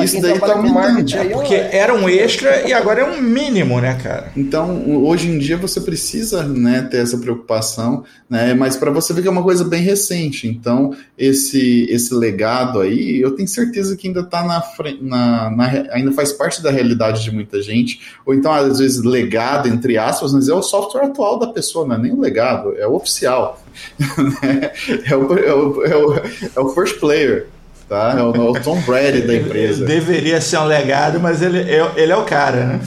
aí 0.00 0.06
já 0.06 0.18
isso 0.18 0.22
daí 0.22 0.38
tá 0.38 0.52
aumentando. 0.52 1.16
É 1.16 1.24
porque 1.28 1.54
era 1.54 1.94
um 1.94 2.08
extra 2.08 2.68
e 2.68 2.72
agora 2.72 3.00
é 3.00 3.04
um 3.04 3.20
mínimo, 3.20 3.80
né, 3.80 3.98
cara? 4.02 4.32
Então, 4.36 5.04
hoje 5.04 5.28
em 5.28 5.38
dia 5.38 5.56
você 5.56 5.80
precisa 5.80 6.42
né, 6.42 6.82
ter 6.90 6.98
essa 6.98 7.18
preocupação, 7.18 8.04
né? 8.28 8.54
Mas 8.54 8.76
para 8.76 8.90
você 8.90 9.12
ver 9.12 9.22
que 9.22 9.28
é 9.28 9.30
uma 9.30 9.42
coisa 9.42 9.64
bem 9.64 9.82
recente. 9.82 10.48
Então, 10.48 10.94
esse, 11.16 11.86
esse 11.90 12.14
legado 12.14 12.80
aí, 12.80 13.20
eu 13.20 13.32
tenho 13.32 13.48
certeza 13.48 13.96
que 13.96 14.08
ainda 14.08 14.22
tá 14.22 14.42
na, 14.42 14.62
na, 15.00 15.50
na 15.50 15.64
ainda 15.92 16.12
faz 16.12 16.32
parte 16.32 16.62
da 16.62 16.70
realidade 16.70 17.22
de 17.22 17.30
muita 17.30 17.60
gente. 17.60 18.00
Ou 18.24 18.34
então, 18.34 18.52
às 18.52 18.78
vezes, 18.78 19.02
legado, 19.02 19.68
entre 19.68 19.98
aspas, 19.98 20.32
mas 20.32 20.48
é 20.48 20.54
o 20.54 20.62
software 20.62 21.04
atual 21.04 21.38
da 21.38 21.48
pessoa, 21.48 21.86
não 21.86 21.96
é 21.96 21.98
nem 21.98 22.12
o 22.12 22.20
legado, 22.20 22.74
é 22.76 22.86
o 22.86 22.94
oficial. 22.94 23.60
Né? 24.42 24.70
é, 25.06 25.16
o, 25.16 25.38
é, 25.38 25.54
o, 25.54 25.84
é, 25.84 25.96
o, 25.96 26.14
é 26.56 26.60
o 26.60 26.68
first 26.74 27.00
player 27.00 27.46
tá? 27.92 28.14
É 28.18 28.22
o, 28.22 28.30
o 28.30 28.60
Tom 28.60 28.80
Brady 28.80 29.20
da 29.20 29.34
empresa. 29.34 29.84
Deveria 29.84 30.40
ser 30.40 30.56
um 30.58 30.64
legado, 30.64 31.20
mas 31.20 31.42
ele, 31.42 31.60
é, 31.60 31.92
ele 31.96 32.10
é 32.10 32.16
o 32.16 32.24
cara, 32.24 32.64
né? 32.64 32.80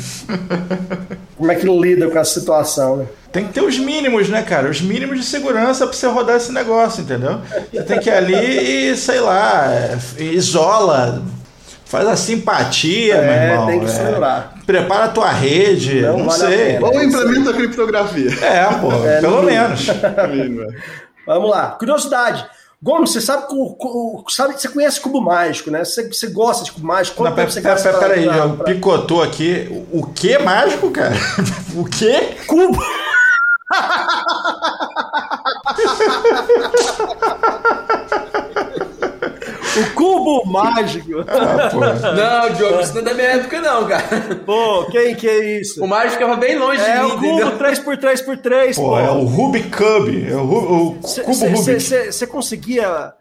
Como 1.38 1.52
é 1.52 1.56
que 1.56 1.68
lida 1.68 2.10
com 2.10 2.18
essa 2.18 2.40
situação, 2.40 2.98
né? 2.98 3.06
Tem 3.32 3.46
que 3.46 3.54
ter 3.54 3.62
os 3.62 3.78
mínimos, 3.78 4.30
né, 4.30 4.42
cara? 4.42 4.68
Os 4.68 4.82
mínimos 4.82 5.20
de 5.20 5.26
segurança 5.26 5.86
para 5.86 5.96
você 5.96 6.08
rodar 6.08 6.38
esse 6.38 6.52
negócio, 6.52 7.04
entendeu? 7.04 7.40
Você 7.72 7.84
tem 7.84 8.00
que 8.00 8.10
ir 8.10 8.14
ali 8.14 8.92
e, 8.92 8.98
sei 8.98 9.20
lá, 9.20 9.70
isola, 10.18 11.22
faz 11.86 12.08
a 12.08 12.16
simpatia, 12.16 13.16
é, 13.16 13.22
meu 13.22 13.52
irmão. 13.52 13.68
Tem 13.68 13.80
que 13.82 13.86
é, 13.86 14.44
prepara 14.66 15.06
a 15.06 15.10
tua 15.10 15.30
rede, 15.30 16.02
não, 16.02 16.20
não 16.20 16.26
vale 16.26 16.40
sei. 16.40 16.80
Ou 16.80 17.04
implementa 17.04 17.52
a 17.52 17.54
criptografia. 17.54 18.32
É, 18.42 18.66
pô, 18.80 18.92
é, 19.06 19.22
pelo 19.22 19.44
menos. 19.44 19.88
Vamos 21.28 21.50
lá. 21.50 21.72
Curiosidade. 21.72 22.46
Gomes, 22.82 23.12
você 23.12 23.22
sabe, 23.22 23.48
sabe 24.30 24.60
você 24.60 24.68
conhece 24.68 25.00
cubo 25.00 25.22
mágico, 25.22 25.72
né? 25.72 25.84
Você, 25.84 26.08
você 26.08 26.28
gosta 26.28 26.64
de 26.64 26.72
cubo 26.72 26.86
mágico? 26.86 27.18
Quanto 27.18 27.30
Não, 27.30 27.36
tempo 27.36 27.52
você 27.52 27.62
pera, 27.62 27.74
gasta 27.74 27.94
pera, 27.94 28.14
pera 28.14 28.14
aí, 28.14 28.56
pra... 28.56 28.66
picotou 28.66 29.24
aqui. 29.24 29.86
O 29.92 30.06
que 30.08 30.38
mágico, 30.38 30.92
cara? 30.92 31.16
o 31.76 31.86
que? 31.86 32.36
Cubo! 32.46 32.80
O 39.78 39.94
cubo 39.94 40.46
mágico. 40.46 41.26
Ah, 41.28 42.48
não, 42.48 42.54
Diogo, 42.56 42.82
isso 42.82 42.94
não 42.94 43.02
é 43.02 43.04
da 43.04 43.14
minha 43.14 43.28
época, 43.28 43.62
não, 43.62 43.88
cara. 43.88 44.04
Pô, 44.46 44.86
quem 44.86 45.16
que 45.16 45.28
é 45.28 45.60
isso? 45.60 45.84
O 45.84 45.88
mágico 45.88 46.14
ficava 46.14 46.36
bem 46.36 46.58
longe 46.58 46.82
é 46.82 46.94
de 46.94 47.18
mim. 47.18 47.40
É 47.40 47.46
o 47.46 47.52
cubo 47.52 47.64
3x3x3, 47.64 48.76
pô. 48.76 48.82
pô. 48.82 49.00
É 49.00 49.12
o 49.12 49.24
Rubik 49.26 49.70
Cube. 49.70 50.28
É 50.30 50.36
o, 50.36 50.98
o 51.02 51.08
cê, 51.08 51.22
cubo 51.22 51.36
cê, 51.36 51.48
Rubik. 51.48 52.12
Você 52.12 52.28
conseguia 52.28 53.14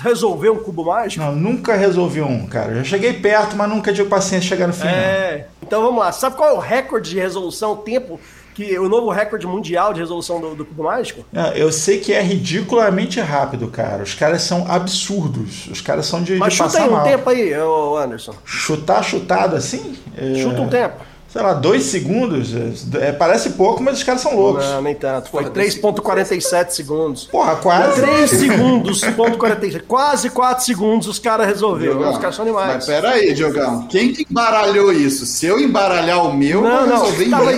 resolver 0.00 0.50
um 0.50 0.58
cubo 0.58 0.84
mágico? 0.84 1.24
Não, 1.24 1.34
nunca 1.34 1.74
resolvi 1.74 2.20
um, 2.20 2.46
cara. 2.46 2.76
Já 2.76 2.84
cheguei 2.84 3.14
perto, 3.14 3.56
mas 3.56 3.68
nunca 3.68 3.92
tive 3.92 4.08
paciência 4.08 4.40
de 4.40 4.48
chegar 4.48 4.66
no 4.66 4.74
fim. 4.74 4.86
É. 4.86 5.46
Não. 5.48 5.66
Então 5.66 5.82
vamos 5.82 6.00
lá. 6.00 6.12
Sabe 6.12 6.36
qual 6.36 6.50
é 6.50 6.52
o 6.52 6.58
recorde 6.58 7.10
de 7.10 7.18
resolução, 7.18 7.76
tempo 7.76 8.20
que 8.54 8.78
o 8.78 8.88
novo 8.88 9.10
recorde 9.10 9.46
mundial 9.46 9.92
de 9.92 10.00
resolução 10.00 10.40
do, 10.40 10.54
do 10.54 10.64
cubo 10.64 10.84
mágico? 10.84 11.24
É, 11.32 11.60
eu 11.60 11.72
sei 11.72 11.98
que 11.98 12.12
é 12.12 12.20
ridiculamente 12.20 13.20
rápido, 13.20 13.68
cara. 13.68 14.02
Os 14.02 14.14
caras 14.14 14.42
são 14.42 14.70
absurdos. 14.70 15.68
Os 15.68 15.80
caras 15.80 16.06
são 16.06 16.22
de, 16.22 16.36
Mas 16.36 16.52
de 16.52 16.58
chuta 16.58 16.82
aí 16.82 16.88
um 16.88 17.02
tempo 17.02 17.30
aí, 17.30 17.52
Anderson. 17.52 18.34
Chutar 18.44 19.02
chutado 19.02 19.56
assim? 19.56 19.96
É... 20.16 20.34
Chuta 20.34 20.60
um 20.60 20.68
tempo 20.68 21.11
sei 21.32 21.42
lá, 21.42 21.54
dois 21.54 21.84
segundos. 21.84 22.54
É, 23.00 23.10
parece 23.10 23.50
pouco, 23.50 23.82
mas 23.82 23.98
os 23.98 24.04
caras 24.04 24.20
são 24.20 24.36
loucos. 24.36 24.64
Não, 24.64 24.82
nem 24.82 24.94
tanto. 24.94 25.30
Foi 25.30 25.44
3,47 25.44 26.70
segundos. 26.70 27.24
Porra, 27.24 27.56
quase. 27.56 28.00
3 28.02 28.28
segundos, 28.30 29.00
ponto 29.16 29.38
47. 29.38 29.84
Quase 29.86 30.28
4 30.28 30.64
segundos 30.64 31.08
os 31.08 31.18
caras 31.18 31.46
resolveram. 31.46 32.10
Os 32.10 32.18
caras 32.18 32.36
são 32.36 32.44
animais. 32.44 32.74
Mas 32.74 32.86
pera 32.86 33.10
aí, 33.12 33.32
Diogão. 33.32 33.86
Quem 33.88 34.12
que 34.12 34.26
embaralhou 34.30 34.92
isso? 34.92 35.24
Se 35.24 35.46
eu 35.46 35.58
embaralhar 35.58 36.26
o 36.26 36.34
meu, 36.34 36.60
não, 36.60 36.70
eu 36.70 36.86
não, 36.86 37.00
resolver 37.02 37.30
tava... 37.30 37.52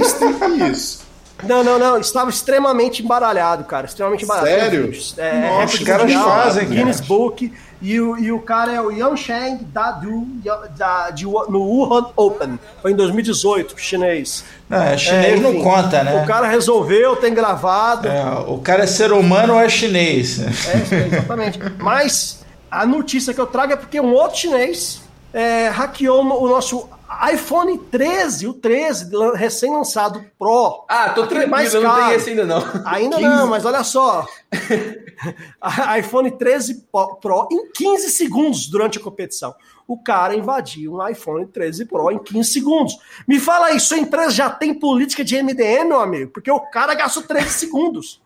isso. 0.70 1.05
Não, 1.43 1.64
não, 1.64 1.79
não. 1.79 1.99
Estava 1.99 2.31
extremamente 2.31 3.03
embaralhado, 3.03 3.64
cara. 3.64 3.87
Extremamente 3.87 4.25
embaralhado. 4.25 4.61
Sério? 4.61 4.93
É, 5.18 5.49
Nossa, 5.49 5.75
os 5.75 5.83
caras 5.83 6.12
fazem, 6.12 6.68
Guinness 6.68 7.01
Book. 7.01 7.53
E 7.85 8.01
o, 8.01 8.16
e 8.16 8.32
o 8.32 8.41
cara 8.41 8.72
é 8.72 8.80
o 8.80 8.91
Yansheng 8.91 9.59
Dadu 9.64 10.26
da, 10.74 11.11
de, 11.11 11.24
no 11.26 11.61
Wuhan 11.61 12.07
Open. 12.16 12.59
Foi 12.80 12.93
em 12.93 12.97
2018, 12.97 13.78
chinês. 13.78 14.43
Não, 14.70 14.82
é 14.82 14.97
chinês 14.97 15.39
é, 15.39 15.43
não 15.43 15.62
conta, 15.62 16.03
né? 16.03 16.22
O 16.22 16.26
cara 16.26 16.49
resolveu, 16.49 17.14
tem 17.16 17.35
gravado. 17.35 18.09
É, 18.09 18.24
o 18.47 18.57
cara 18.57 18.85
é 18.85 18.87
ser 18.87 19.12
humano 19.12 19.53
ou 19.53 19.61
é 19.61 19.68
chinês? 19.68 20.41
É, 20.41 21.09
exatamente. 21.12 21.59
Mas 21.78 22.43
a 22.70 22.87
notícia 22.87 23.35
que 23.35 23.41
eu 23.41 23.47
trago 23.47 23.74
é 23.74 23.76
porque 23.76 24.01
um 24.01 24.14
outro 24.14 24.39
chinês 24.39 25.03
é, 25.35 25.68
hackeou 25.68 26.22
o 26.22 26.49
nosso 26.49 26.89
iPhone 27.33 27.79
13, 27.79 28.47
o 28.47 28.55
13, 28.55 29.11
recém-lançado 29.35 30.25
Pro. 30.39 30.85
Ah, 30.89 31.11
tô 31.11 31.27
tranquilo, 31.27 31.51
mais 31.51 31.73
caro. 31.73 31.85
não 31.85 32.07
tem 32.07 32.17
esse 32.17 32.31
ainda 32.31 32.45
não. 32.45 32.65
Ainda 32.85 33.17
15. 33.17 33.29
não, 33.29 33.47
mas 33.49 33.65
olha 33.65 33.85
só. 33.85 34.27
iPhone 35.99 36.31
13 36.31 36.87
Pro 37.21 37.49
em 37.51 37.71
15 37.73 38.11
segundos 38.11 38.69
durante 38.69 38.99
a 38.99 39.01
competição. 39.01 39.55
O 39.87 40.03
cara 40.03 40.35
invadiu 40.35 40.95
um 40.95 41.09
iPhone 41.09 41.47
13 41.47 41.87
Pro 41.87 42.11
em 42.11 42.19
15 42.19 42.51
segundos. 42.51 42.99
Me 43.27 43.39
fala 43.39 43.67
aí, 43.67 43.81
sua 43.81 43.99
empresa 43.99 44.31
já 44.31 44.51
tem 44.51 44.75
política 44.75 45.25
de 45.25 45.41
MDM, 45.43 45.85
meu 45.89 46.01
amigo? 46.01 46.33
Porque 46.33 46.51
o 46.51 46.61
cara 46.61 46.95
gastou 46.95 47.23
13 47.23 47.51
segundos. 47.51 48.23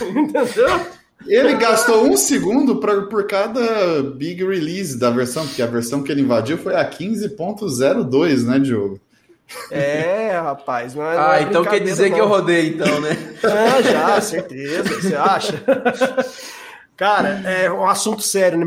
Entendeu? 0.00 0.86
Ele 1.26 1.54
gastou 1.54 2.06
um 2.06 2.16
segundo 2.16 2.76
pra, 2.76 3.02
por 3.02 3.26
cada 3.26 4.02
big 4.02 4.44
release 4.44 4.98
da 4.98 5.10
versão, 5.10 5.46
porque 5.46 5.62
a 5.62 5.66
versão 5.66 6.02
que 6.02 6.10
ele 6.10 6.22
invadiu 6.22 6.58
foi 6.58 6.74
a 6.74 6.88
15.02, 6.88 8.44
né, 8.44 8.58
Diogo? 8.58 9.00
É, 9.70 10.38
rapaz. 10.42 10.94
Não 10.94 11.02
é, 11.02 11.16
ah, 11.16 11.20
não 11.20 11.32
é 11.32 11.42
então 11.42 11.64
quer 11.64 11.80
dizer 11.80 12.08
não. 12.08 12.16
que 12.16 12.20
eu 12.20 12.28
rodei, 12.28 12.68
então, 12.68 13.00
né? 13.00 13.16
Ah, 13.44 13.82
já, 13.82 14.20
certeza. 14.20 15.00
Você 15.00 15.14
acha? 15.14 15.62
Cara, 16.96 17.42
é 17.44 17.70
um 17.70 17.84
assunto 17.84 18.22
sério. 18.22 18.58
Né? 18.58 18.64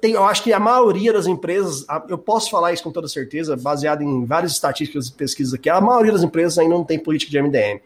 Tem, 0.00 0.12
eu 0.12 0.24
acho 0.24 0.42
que 0.42 0.52
a 0.52 0.58
maioria 0.60 1.12
das 1.12 1.26
empresas, 1.26 1.84
eu 2.08 2.16
posso 2.16 2.50
falar 2.50 2.72
isso 2.72 2.82
com 2.82 2.90
toda 2.90 3.06
certeza, 3.08 3.56
baseado 3.56 4.02
em 4.02 4.24
várias 4.24 4.52
estatísticas 4.52 5.08
e 5.08 5.12
pesquisas 5.12 5.52
aqui, 5.54 5.68
a 5.68 5.80
maioria 5.80 6.12
das 6.12 6.22
empresas 6.22 6.58
ainda 6.58 6.74
não 6.74 6.84
tem 6.84 6.98
política 6.98 7.30
de 7.30 7.42
MDM. 7.42 7.80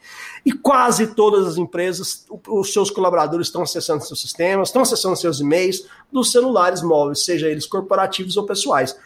E 0.49 0.53
quase 0.53 1.09
todas 1.09 1.47
as 1.47 1.59
empresas, 1.59 2.25
os 2.49 2.73
seus 2.73 2.91
colaboradores 2.91 3.49
estão 3.49 3.61
acessando 3.61 4.03
seus 4.03 4.19
sistemas, 4.19 4.71
estão 4.71 4.81
acessando 4.81 5.15
seus 5.15 5.41
e-mails 5.41 5.85
dos 6.11 6.33
celulares 6.33 6.81
móveis, 6.81 7.23
seja 7.23 7.51
eles 7.51 7.67
corporativos 7.67 8.35
ou 8.39 8.47
pessoais. 8.47 8.97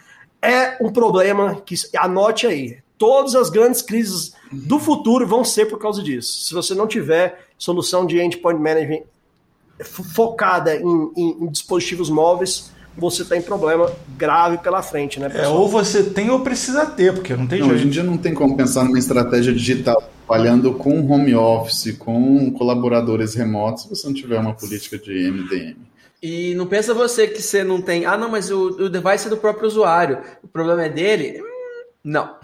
É 0.40 0.76
um 0.80 0.92
problema 0.92 1.60
que, 1.66 1.74
anote 1.96 2.46
aí, 2.46 2.78
todas 2.96 3.34
as 3.34 3.50
grandes 3.50 3.82
crises 3.82 4.34
do 4.52 4.78
futuro 4.78 5.26
vão 5.26 5.44
ser 5.44 5.66
por 5.66 5.80
causa 5.80 6.00
disso. 6.00 6.44
Se 6.44 6.54
você 6.54 6.76
não 6.76 6.86
tiver 6.86 7.48
solução 7.58 8.06
de 8.06 8.20
endpoint 8.20 8.60
management 8.60 9.02
focada 9.82 10.76
em, 10.76 11.10
em, 11.16 11.28
em 11.40 11.46
dispositivos 11.48 12.08
móveis, 12.08 12.70
você 12.96 13.22
está 13.22 13.36
em 13.36 13.42
problema 13.42 13.90
grave 14.16 14.58
pela 14.58 14.80
frente, 14.80 15.18
né? 15.18 15.28
É, 15.34 15.48
ou 15.48 15.66
você 15.66 16.04
tem 16.04 16.30
ou 16.30 16.38
precisa 16.38 16.86
ter, 16.86 17.12
porque 17.12 17.34
não 17.34 17.48
tem 17.48 17.58
não, 17.58 17.66
jeito. 17.66 17.80
Hoje 17.80 17.88
em 17.88 17.90
dia 17.90 18.02
não 18.04 18.16
tem 18.16 18.32
como 18.32 18.56
pensar 18.56 18.84
numa 18.84 18.98
estratégia 18.98 19.52
digital 19.52 20.00
trabalhando 20.26 20.72
com 20.74 21.06
home 21.10 21.34
office, 21.34 21.96
com 21.98 22.50
colaboradores 22.52 23.34
remotos, 23.34 23.82
se 23.82 23.88
você 23.88 24.06
não 24.06 24.14
tiver 24.14 24.38
uma 24.38 24.54
política 24.54 24.98
de 24.98 25.30
MDM. 25.30 25.76
E 26.22 26.54
não 26.54 26.66
pensa 26.66 26.94
você 26.94 27.26
que 27.26 27.42
você 27.42 27.64
não 27.64 27.82
tem. 27.82 28.06
Ah, 28.06 28.16
não, 28.16 28.30
mas 28.30 28.50
o, 28.50 28.68
o 28.68 28.88
device 28.88 29.26
é 29.26 29.30
do 29.30 29.36
próprio 29.36 29.66
usuário. 29.66 30.20
O 30.42 30.46
problema 30.46 30.84
é 30.84 30.88
dele? 30.88 31.42
Hum, 31.42 31.44
não. 32.04 32.36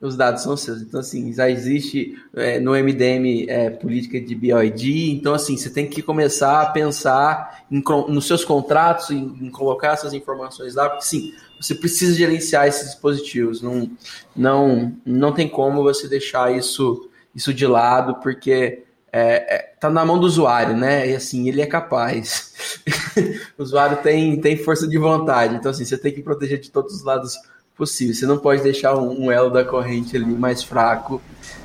os 0.00 0.16
dados 0.16 0.42
são 0.42 0.56
seus. 0.56 0.82
Então, 0.82 0.98
assim, 0.98 1.32
já 1.32 1.48
existe 1.48 2.16
é, 2.34 2.58
no 2.58 2.72
MDM 2.72 3.46
é, 3.48 3.70
política 3.70 4.20
de 4.20 4.34
BioID, 4.34 5.12
então, 5.12 5.32
assim, 5.32 5.56
você 5.56 5.70
tem 5.70 5.86
que 5.86 6.02
começar 6.02 6.60
a 6.60 6.66
pensar 6.66 7.64
em, 7.70 7.82
nos 8.08 8.26
seus 8.26 8.44
contratos, 8.44 9.10
em, 9.10 9.36
em, 9.40 9.50
colocar 9.50 9.92
essas 9.92 10.12
informações 10.12 10.74
lá, 10.74 10.88
porque, 10.88 11.04
sim, 11.04 11.32
você 11.60 11.74
precisa 11.74 12.14
gerenciar 12.16 12.66
esses 12.66 12.86
dispositivos, 12.86 13.62
não, 13.62 13.88
não, 14.34 14.96
não 15.04 15.32
tem 15.32 15.48
como 15.48 15.82
você 15.82 16.08
deixar 16.08 16.56
isso, 16.56 17.09
isso 17.34 17.52
de 17.54 17.66
lado, 17.66 18.16
porque 18.16 18.82
é, 19.12 19.56
é, 19.56 19.72
tá 19.80 19.90
na 19.90 20.04
mão 20.04 20.18
do 20.18 20.26
usuário, 20.26 20.76
né? 20.76 21.08
E 21.08 21.16
assim, 21.16 21.48
ele 21.48 21.60
é 21.60 21.66
capaz. 21.66 22.54
o 23.58 23.62
usuário 23.62 23.98
tem, 23.98 24.40
tem 24.40 24.56
força 24.56 24.86
de 24.86 24.98
vontade, 24.98 25.56
então, 25.56 25.70
assim, 25.70 25.84
você 25.84 25.98
tem 25.98 26.12
que 26.12 26.22
proteger 26.22 26.60
de 26.60 26.70
todos 26.70 26.94
os 26.94 27.04
lados 27.04 27.36
possível. 27.76 28.14
Você 28.14 28.26
não 28.26 28.38
pode 28.38 28.62
deixar 28.62 28.94
um, 28.96 29.24
um 29.24 29.32
elo 29.32 29.50
da 29.50 29.64
corrente 29.64 30.16
ali 30.16 30.26
mais 30.26 30.62
fraco, 30.62 31.20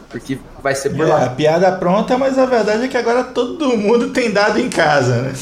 porque 0.09 0.39
vai 0.63 0.74
ser 0.74 0.91
por 0.91 1.05
é, 1.05 1.09
lá. 1.09 1.26
A 1.26 1.30
piada 1.30 1.72
pronta, 1.74 2.18
mas 2.18 2.39
a 2.39 2.45
verdade 2.45 2.86
é 2.86 2.88
que 2.88 2.97
agora 2.97 3.24
todo 3.24 3.78
mundo 3.78 4.09
tem 4.09 4.32
dado 4.32 4.59
em 4.59 4.70
casa, 4.70 5.22
né? 5.22 5.34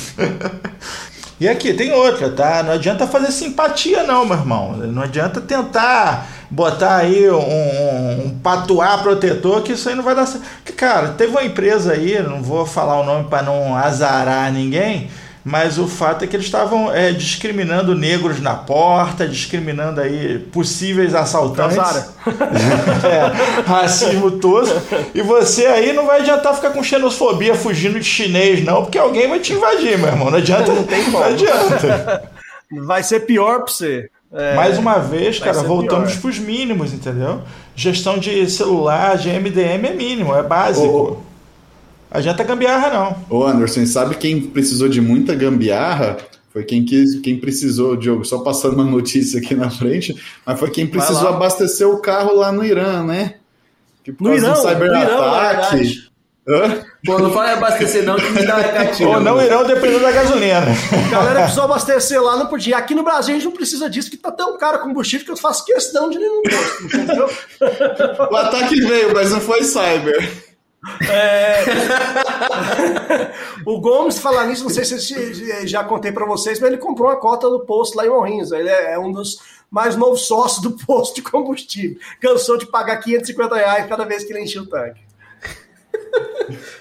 e 1.40 1.48
aqui, 1.48 1.74
tem 1.74 1.94
outra, 1.94 2.32
tá? 2.32 2.64
Não 2.64 2.74
adianta 2.74 3.08
fazer 3.08 3.32
simpatia, 3.32 4.04
não, 4.04 4.26
meu 4.26 4.36
irmão. 4.36 4.76
Não 4.78 5.04
adianta 5.04 5.40
tentar 5.40 6.28
botar 6.54 6.97
aí 6.97 7.30
um, 7.32 7.38
um, 7.38 8.39
patuá 8.43 8.99
protetor, 8.99 9.64
que 9.64 9.74
isso 9.74 9.89
aí 9.89 9.95
não 9.95 10.04
vai 10.04 10.16
dar 10.16 10.28
certo. 10.28 10.45
Cara, 10.76 11.10
teve 11.10 11.32
uma 11.32 11.43
empresa 11.43 11.93
aí, 11.93 12.22
não 12.22 12.43
vou 12.43 12.66
falar 12.66 12.99
o 12.99 13.04
nome 13.04 13.28
para 13.28 13.41
não 13.41 13.76
azarar 13.76 14.51
ninguém 14.51 15.10
mas 15.45 15.78
o 15.78 15.89
fato 15.89 16.24
é 16.24 16.28
que 16.28 16.38
eles 16.38 16.45
estavam 16.45 16.93
é, 16.93 17.12
discriminando 17.12 17.93
negros 17.93 18.39
na 18.39 18.56
porta, 18.56 19.28
discriminando 19.28 19.99
aí 19.99 20.39
possíveis 20.39 21.14
assaltantes. 21.14 21.78
é, 23.04 23.64
racismo 23.68 24.32
todo. 24.39 24.72
E 25.14 25.22
você 25.22 25.66
aí 25.66 25.91
não 25.91 26.06
vai 26.06 26.22
adiantar 26.22 26.56
ficar 26.56 26.70
com 26.70 26.82
xenofobia 26.82 27.56
fugindo 27.56 27.99
de 27.99 28.06
chinês, 28.06 28.64
não, 28.64 28.84
porque 28.84 28.97
alguém 28.97 29.28
vai 29.28 29.39
te 29.39 29.51
invadir, 29.51 29.97
meu 29.97 30.08
irmão. 30.08 30.32
Não 30.32 30.38
adianta. 30.38 30.72
Não, 30.72 30.84
tem 30.84 31.10
não 31.10 31.22
adianta. 31.22 32.32
Vai 32.86 33.04
ser 33.04 33.22
pior 33.22 33.64
pra 33.64 33.68
você. 33.68 34.10
É, 34.34 34.56
Mais 34.56 34.80
uma 34.80 34.98
vez, 34.98 35.38
cara, 35.38 35.62
voltamos 35.62 36.16
para 36.16 36.30
os 36.30 36.40
mínimos, 36.40 36.92
entendeu? 36.92 37.42
Gestão 37.76 38.18
de 38.18 38.50
celular, 38.50 39.16
de 39.16 39.30
MDM 39.30 39.86
é 39.86 39.94
mínimo, 39.94 40.36
é 40.36 40.42
básico. 40.42 41.24
Adianta 42.10 42.44
gambiarra, 42.44 42.90
não. 42.90 43.16
Ô, 43.30 43.46
Anderson, 43.46 43.86
sabe 43.86 44.16
quem 44.16 44.42
precisou 44.42 44.90
de 44.90 45.00
muita 45.00 45.36
gambiarra? 45.36 46.18
Foi 46.52 46.64
quem 46.64 46.84
quis, 46.84 47.20
quem 47.20 47.40
precisou, 47.40 47.96
Diogo, 47.96 48.24
só 48.24 48.40
passando 48.40 48.74
uma 48.76 48.84
notícia 48.84 49.40
aqui 49.40 49.56
na 49.56 49.72
frente, 49.72 50.16
mas 50.46 50.60
foi 50.60 50.70
quem 50.70 50.86
precisou 50.86 51.28
abastecer 51.28 51.88
o 51.88 51.98
carro 51.98 52.36
lá 52.36 52.52
no 52.52 52.64
Irã, 52.64 53.04
né? 53.04 53.36
Que 54.04 54.12
por 54.12 54.30
no 54.30 54.36
Irã, 54.36 54.54
cyberataque. 54.56 56.10
Pô, 57.06 57.20
não 57.20 57.32
vai 57.32 57.51
abastecer 57.51 58.04
não, 58.04 58.16
que 58.16 58.30
me 58.30 58.45
dá 58.45 58.62
gatilho. 58.72 59.10
Ou 59.10 59.20
não 59.20 59.41
irão 59.41 59.66
dependendo 59.66 59.99
da 59.99 60.12
gasolina. 60.12 60.60
A 60.60 61.10
galera 61.10 61.41
precisou 61.41 61.66
abastecer 61.66 62.22
lá, 62.22 62.38
não 62.38 62.47
podia. 62.47 62.78
Aqui 62.78 62.95
no 62.95 63.04
Brasil 63.04 63.36
a 63.36 63.38
gente 63.38 63.45
não 63.45 63.51
precisa 63.51 63.89
disso, 63.89 64.10
que 64.10 64.16
tá 64.16 64.32
tão 64.32 64.58
caro 64.58 64.80
combustível 64.80 65.26
que 65.26 65.32
eu 65.32 65.38
faço 65.38 65.66
questão 65.66 66.10
de 66.10 66.18
ir 66.18 66.22
no 66.22 66.41
posto, 66.43 66.86
entendeu? 66.86 67.30
O 68.32 68.36
ataque 68.36 68.82
veio, 68.82 69.14
mas 69.14 69.32
não 69.32 69.41
foi 69.41 69.64
cyber. 69.64 70.54
É... 71.10 71.64
o 73.66 73.80
Gomes, 73.80 74.20
falar 74.20 74.45
nisso, 74.45 74.64
não 74.64 74.70
sei 74.70 74.84
se 74.86 75.68
já 75.68 75.84
contei 75.84 76.12
para 76.12 76.26
vocês, 76.26 76.60
mas 76.60 76.70
ele 76.70 76.78
comprou 76.78 77.10
uma 77.10 77.18
cota 77.18 77.49
do 77.49 77.62
posto 77.62 77.97
lá 77.97 78.06
em 78.06 78.10
Morrinhos. 78.10 78.51
Ele 78.51 78.70
é, 78.70 78.93
é 78.93 78.99
um 78.99 79.12
dos 79.12 79.39
mais 79.70 79.95
novos 79.95 80.28
sócios 80.28 80.62
do 80.62 80.72
posto 80.86 81.16
de 81.16 81.22
combustível. 81.22 81.97
Cansou 82.22 82.58
de 82.58 82.66
pagar 82.66 82.97
550 82.97 83.56
reais 83.56 83.88
cada 83.88 84.06
vez 84.06 84.24
que 84.24 84.32
ele 84.32 84.43
enchia 84.43 84.62
o 84.62 84.68
tanque. 84.68 85.01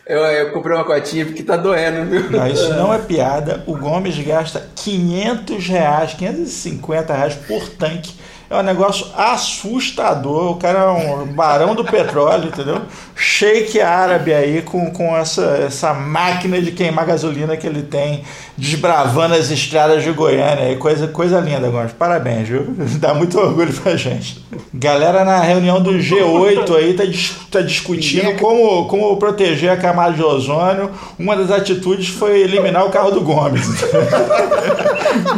Eu, 0.04 0.18
eu, 0.18 0.50
comprei 0.50 0.76
uma 0.76 0.84
cotinha 0.84 1.24
porque 1.24 1.42
tá 1.42 1.56
doendo, 1.56 2.10
viu? 2.10 2.30
Não, 2.30 2.46
isso 2.46 2.68
não 2.74 2.92
é 2.92 2.98
piada. 2.98 3.62
O 3.66 3.76
Gomes 3.76 4.18
gasta 4.18 4.68
500 4.74 5.68
reais, 5.68 6.14
550 6.14 7.14
reais 7.14 7.34
por 7.34 7.68
tanque 7.70 8.12
é 8.52 8.60
um 8.60 8.62
negócio 8.62 9.06
assustador. 9.16 10.52
O 10.52 10.56
cara 10.56 10.80
é 10.80 10.90
um 10.90 11.26
barão 11.32 11.74
do 11.74 11.84
petróleo, 11.84 12.48
entendeu? 12.48 12.82
Shake 13.16 13.80
árabe 13.80 14.32
aí 14.32 14.62
com, 14.62 14.90
com 14.90 15.16
essa, 15.16 15.42
essa 15.66 15.94
máquina 15.94 16.60
de 16.60 16.70
queimar 16.70 17.06
gasolina 17.06 17.56
que 17.56 17.66
ele 17.66 17.82
tem, 17.82 18.22
desbravando 18.56 19.34
as 19.34 19.50
estradas 19.50 20.02
de 20.02 20.12
Goiânia. 20.12 20.66
Aí, 20.66 20.76
coisa, 20.76 21.08
coisa 21.08 21.40
linda, 21.40 21.68
Gomes. 21.70 21.92
Parabéns, 21.92 22.48
viu? 22.48 22.66
Dá 23.00 23.14
muito 23.14 23.38
orgulho 23.38 23.72
pra 23.72 23.96
gente. 23.96 24.44
Galera 24.74 25.24
na 25.24 25.40
reunião 25.40 25.82
do 25.82 25.92
G8 25.92 26.76
aí 26.76 26.94
tá, 26.94 27.04
tá 27.50 27.60
discutindo 27.62 28.36
como, 28.38 28.86
como 28.86 29.16
proteger 29.16 29.70
a 29.70 29.76
camada 29.76 30.12
de 30.12 30.22
ozônio. 30.22 30.90
Uma 31.18 31.36
das 31.36 31.50
atitudes 31.50 32.08
foi 32.08 32.40
eliminar 32.40 32.84
o 32.84 32.90
carro 32.90 33.10
do 33.10 33.22
Gomes. 33.22 33.66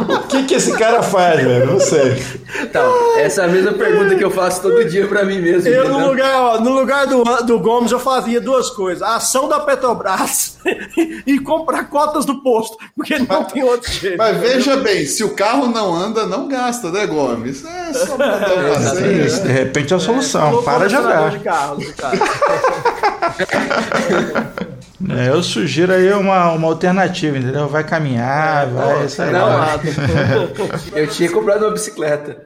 o 0.09 0.27
que, 0.27 0.43
que 0.43 0.55
esse 0.55 0.77
cara 0.77 1.01
faz, 1.01 1.41
velho? 1.41 1.65
Não 1.65 1.79
sei. 1.79 2.21
Então, 2.61 3.04
essa 3.17 3.41
é 3.41 3.45
a 3.45 3.47
mesma 3.47 3.73
pergunta 3.73 4.15
que 4.15 4.23
eu 4.23 4.31
faço 4.31 4.61
todo 4.61 4.83
dia 4.85 5.07
para 5.07 5.23
mim 5.23 5.39
mesmo. 5.39 5.69
Eu, 5.69 5.89
no 5.89 6.07
lugar, 6.09 6.35
ó, 6.35 6.59
no 6.59 6.71
lugar 6.71 7.07
do, 7.07 7.23
do 7.43 7.59
Gomes, 7.59 7.91
eu 7.91 7.99
fazia 7.99 8.39
duas 8.41 8.69
coisas: 8.69 9.01
a 9.01 9.15
ação 9.15 9.47
da 9.47 9.59
Petrobras 9.59 10.57
e 11.25 11.39
comprar 11.39 11.89
cotas 11.89 12.25
do 12.25 12.41
posto, 12.41 12.77
porque 12.95 13.17
não 13.19 13.43
tem 13.43 13.63
outro 13.63 13.91
jeito. 13.91 14.17
Mas 14.17 14.37
veja 14.37 14.77
bem, 14.77 15.05
se 15.05 15.23
o 15.23 15.35
carro 15.35 15.67
não 15.67 15.93
anda, 15.93 16.25
não 16.25 16.47
gasta, 16.47 16.91
né, 16.91 17.05
Gomes? 17.05 17.63
É 17.65 17.93
só 17.93 18.17
mandar 18.17 18.41
é, 18.97 19.25
De 19.25 19.51
repente 19.51 19.93
é 19.93 19.97
a 19.97 19.99
solução. 19.99 20.59
É, 20.59 20.63
Para 20.63 20.87
de 20.87 20.95
andar. 20.95 21.31
De 21.31 21.39
carro, 21.39 21.77
de 21.77 21.93
carro. 21.93 22.17
É, 25.09 25.29
eu 25.29 25.43
sugiro 25.43 25.91
aí 25.91 26.11
uma, 26.13 26.51
uma 26.51 26.67
alternativa, 26.67 27.37
entendeu? 27.37 27.67
Vai 27.67 27.83
caminhar, 27.83 28.67
é, 28.67 28.71
vai 28.71 29.09
sair. 29.09 29.33
Não, 29.33 29.49
eu 30.95 31.07
tinha 31.07 31.29
comprado 31.29 31.63
uma 31.63 31.71
bicicleta. 31.71 32.45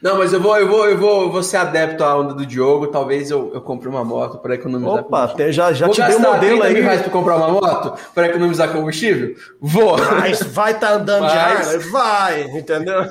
Não, 0.00 0.16
mas 0.16 0.32
eu 0.32 0.40
vou, 0.40 0.56
eu 0.56 0.68
vou, 0.68 0.86
eu 0.86 0.96
vou, 0.96 1.30
vou 1.30 1.42
ser 1.42 1.56
adepto 1.56 2.04
à 2.04 2.16
onda 2.16 2.32
do 2.32 2.46
Diogo. 2.46 2.86
Talvez 2.86 3.30
eu, 3.30 3.50
eu 3.52 3.60
compre 3.60 3.88
uma 3.88 4.04
moto 4.04 4.38
para 4.38 4.54
economizar. 4.54 5.00
Opa, 5.00 5.24
até 5.24 5.50
já, 5.50 5.72
já 5.72 5.86
vou 5.86 5.94
te 5.94 6.02
dei 6.02 6.16
um 6.16 6.20
modelo 6.20 6.62
aí. 6.62 6.80
reais 6.80 7.02
para 7.02 7.10
comprar 7.10 7.36
uma 7.36 7.48
moto 7.48 7.94
para 8.14 8.26
economizar 8.28 8.70
combustível? 8.70 9.34
Vou. 9.60 9.98
Mas 9.98 10.40
vai 10.42 10.72
estar 10.72 10.88
tá 10.88 10.94
andando 10.94 11.22
mas... 11.22 11.32
de 11.32 11.38
ar? 11.38 11.78
Vai, 11.90 12.42
entendeu? 12.42 13.02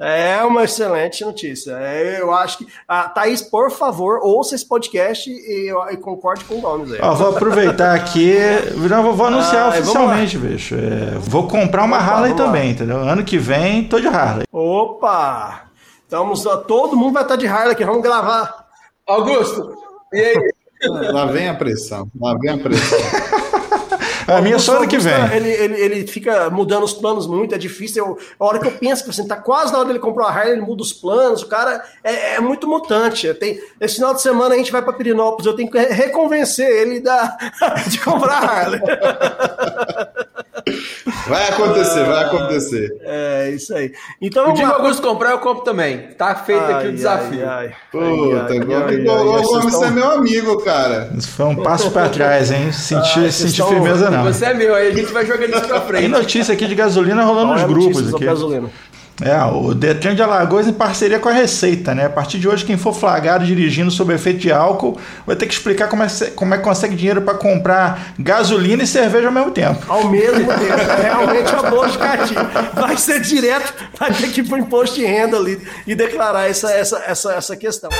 É 0.00 0.42
uma 0.42 0.64
excelente 0.64 1.22
notícia. 1.22 1.72
É, 1.72 2.22
eu 2.22 2.32
acho 2.32 2.56
que. 2.56 2.66
Ah, 2.88 3.06
Thaís, 3.06 3.42
por 3.42 3.70
favor, 3.70 4.20
ouça 4.22 4.54
esse 4.54 4.66
podcast 4.66 5.30
e, 5.30 5.70
e 5.90 5.96
concorde 5.98 6.42
com 6.44 6.54
o 6.54 6.60
Gomes 6.62 6.92
aí. 6.92 7.00
Ó, 7.02 7.14
vou 7.14 7.36
aproveitar 7.36 7.94
aqui. 7.94 8.34
Não, 8.88 9.12
vou 9.12 9.26
anunciar 9.26 9.66
ah, 9.66 9.68
oficialmente, 9.68 10.38
bicho. 10.38 10.74
É, 10.74 11.18
vou 11.18 11.46
comprar 11.46 11.84
uma 11.84 11.98
Opa, 11.98 12.06
Harley 12.06 12.34
também, 12.34 12.70
entendeu? 12.70 12.96
Ano 12.96 13.22
que 13.22 13.36
vem, 13.36 13.84
tô 13.84 14.00
de 14.00 14.06
Harley. 14.06 14.46
Opa! 14.50 15.64
Estamos, 16.02 16.42
todo 16.66 16.96
mundo 16.96 17.12
vai 17.12 17.22
estar 17.22 17.36
de 17.36 17.46
Harley 17.46 17.72
aqui, 17.72 17.84
vamos 17.84 18.02
gravar. 18.02 18.66
Augusto, 19.06 19.74
e 20.14 20.18
aí? 20.18 20.52
Lá 21.12 21.26
vem 21.26 21.46
a 21.46 21.54
pressão, 21.54 22.10
lá 22.18 22.34
vem 22.38 22.52
a 22.52 22.56
pressão. 22.56 22.98
A 24.36 24.40
minha 24.40 24.58
só 24.58 24.76
ano 24.76 24.88
que 24.88 24.98
vem. 24.98 25.32
Ele, 25.34 25.50
ele, 25.50 25.80
ele 25.80 26.06
fica 26.06 26.48
mudando 26.50 26.84
os 26.84 26.92
planos 26.92 27.26
muito, 27.26 27.54
é 27.54 27.58
difícil. 27.58 28.04
Eu, 28.04 28.18
a 28.38 28.44
hora 28.44 28.58
que 28.58 28.66
eu 28.66 28.72
penso 28.72 29.04
que 29.04 29.10
assim, 29.10 29.26
tá 29.26 29.36
quase 29.36 29.72
na 29.72 29.78
hora 29.78 29.88
dele 29.88 29.98
comprar 29.98 30.26
uma 30.26 30.30
Harley, 30.30 30.52
ele 30.54 30.62
muda 30.62 30.82
os 30.82 30.92
planos. 30.92 31.42
O 31.42 31.46
cara 31.46 31.84
é, 32.04 32.36
é 32.36 32.40
muito 32.40 32.68
mutante. 32.68 33.32
Tem, 33.34 33.60
esse 33.80 33.96
final 33.96 34.14
de 34.14 34.22
semana 34.22 34.54
a 34.54 34.58
gente 34.58 34.72
vai 34.72 34.82
para 34.82 34.92
Pirinópolis, 34.92 35.46
eu 35.46 35.56
tenho 35.56 35.70
que 35.70 35.78
reconvencer 35.78 36.68
ele 36.68 37.00
da, 37.00 37.36
de 37.88 37.98
comprar 38.00 38.34
a 38.34 38.46
Harley. 38.46 38.80
Vai 41.28 41.48
acontecer, 41.48 42.04
vai 42.04 42.24
acontecer. 42.24 42.96
É, 43.02 43.50
isso 43.50 43.74
aí. 43.74 43.92
Então, 44.20 44.50
o 44.50 44.52
dia 44.52 44.66
que 44.66 44.72
Augusto 44.72 45.02
comprar, 45.02 45.30
eu 45.30 45.38
compro 45.38 45.64
também. 45.64 46.08
Tá 46.18 46.34
feito 46.34 46.62
ai, 46.62 46.72
aqui 46.74 46.88
o 46.88 46.92
desafio. 46.92 47.48
Ai, 47.48 47.66
ai, 47.66 47.74
Puta, 47.90 48.46
você 49.42 49.68
estão... 49.68 49.84
é 49.84 49.90
meu 49.90 50.10
amigo, 50.10 50.62
cara. 50.62 51.10
Isso 51.16 51.28
foi 51.28 51.46
um 51.46 51.56
passo 51.56 51.90
para 51.90 52.08
trás, 52.08 52.50
hein? 52.50 52.72
Senti, 52.72 53.32
senti 53.32 53.50
estão... 53.50 53.68
firmeza, 53.68 54.10
não. 54.10 54.24
Você 54.24 54.46
é 54.46 54.54
meu, 54.54 54.74
aí 54.74 54.88
a 54.88 54.94
gente 54.94 55.12
vai 55.12 55.24
jogando 55.26 55.54
isso 55.54 55.68
pra 55.68 55.80
frente. 55.80 56.00
Tem 56.02 56.08
notícia 56.08 56.54
aqui 56.54 56.66
de 56.66 56.74
gasolina 56.74 57.22
rolando 57.24 57.52
nos 57.52 57.64
grupos. 57.64 58.14
Aqui. 58.14 58.24
Gasolina. 58.24 58.70
É, 59.22 59.42
o 59.44 59.74
Detran 59.74 60.14
de 60.14 60.22
Alagoas 60.22 60.66
em 60.66 60.72
parceria 60.72 61.18
com 61.18 61.28
a 61.28 61.32
Receita, 61.32 61.94
né? 61.94 62.06
A 62.06 62.10
partir 62.10 62.38
de 62.38 62.48
hoje, 62.48 62.64
quem 62.64 62.78
for 62.78 62.94
flagrado 62.94 63.44
dirigindo 63.44 63.90
sob 63.90 64.14
efeito 64.14 64.38
de 64.38 64.50
álcool 64.50 64.98
vai 65.26 65.36
ter 65.36 65.46
que 65.46 65.52
explicar 65.52 65.88
como 65.88 66.02
é, 66.02 66.08
como 66.34 66.54
é 66.54 66.58
que 66.58 66.64
consegue 66.64 66.96
dinheiro 66.96 67.20
para 67.20 67.34
comprar 67.34 68.14
gasolina 68.18 68.82
e 68.82 68.86
cerveja 68.86 69.26
ao 69.26 69.32
mesmo 69.32 69.50
tempo. 69.50 69.84
Ao 69.88 70.08
mesmo 70.08 70.46
tempo. 70.48 70.62
É 70.62 71.02
realmente 71.02 71.52
uma 71.52 71.70
boa 71.70 71.86
justificativa. 71.86 72.50
Vai 72.74 72.96
ser 72.96 73.20
direto, 73.20 73.74
vai 73.98 74.12
ter 74.12 74.30
que 74.32 74.40
ir 74.40 74.44
para 74.44 74.56
o 74.56 74.58
imposto 74.58 74.96
de 74.96 75.04
renda 75.04 75.36
ali 75.36 75.60
e 75.86 75.94
declarar 75.94 76.48
essa, 76.48 76.72
essa, 76.72 77.02
essa, 77.06 77.32
essa 77.34 77.56
questão. 77.56 77.90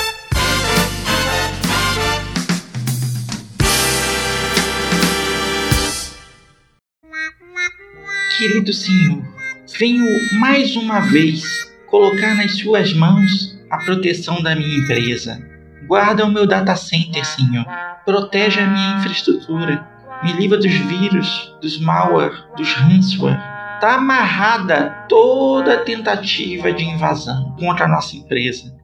Querido 8.38 8.72
senhor 8.72 9.39
venho 9.78 10.06
mais 10.40 10.74
uma 10.76 11.00
vez 11.00 11.70
colocar 11.86 12.34
nas 12.34 12.58
suas 12.58 12.92
mãos 12.92 13.58
a 13.70 13.78
proteção 13.78 14.42
da 14.42 14.54
minha 14.54 14.78
empresa. 14.78 15.40
Guarda 15.86 16.24
o 16.24 16.30
meu 16.30 16.46
data 16.46 16.74
center, 16.76 17.24
senhor. 17.24 17.64
Protege 18.04 18.60
a 18.60 18.66
minha 18.66 18.96
infraestrutura. 18.96 19.86
Me 20.22 20.32
livra 20.32 20.58
dos 20.58 20.72
vírus, 20.72 21.54
dos 21.60 21.80
malware, 21.80 22.32
dos 22.56 22.72
ransomware. 22.74 23.38
Tá 23.80 23.94
amarrada 23.94 25.06
toda 25.08 25.78
tentativa 25.78 26.72
de 26.72 26.84
invasão 26.84 27.56
contra 27.58 27.86
a 27.86 27.88
nossa 27.88 28.16
empresa. 28.16 28.74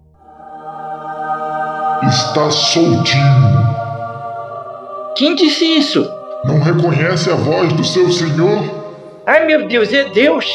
Está 2.09 2.51
soltinho. 2.51 3.77
Quem 5.17 5.35
disse 5.35 5.65
isso? 5.65 6.11
Não 6.45 6.61
reconhece 6.61 7.31
a 7.31 7.35
voz 7.35 7.73
do 7.73 7.85
seu 7.85 8.11
senhor? 8.11 9.23
Ai 9.27 9.47
meu 9.47 9.67
Deus, 9.67 9.93
é 9.93 10.05
Deus! 10.05 10.47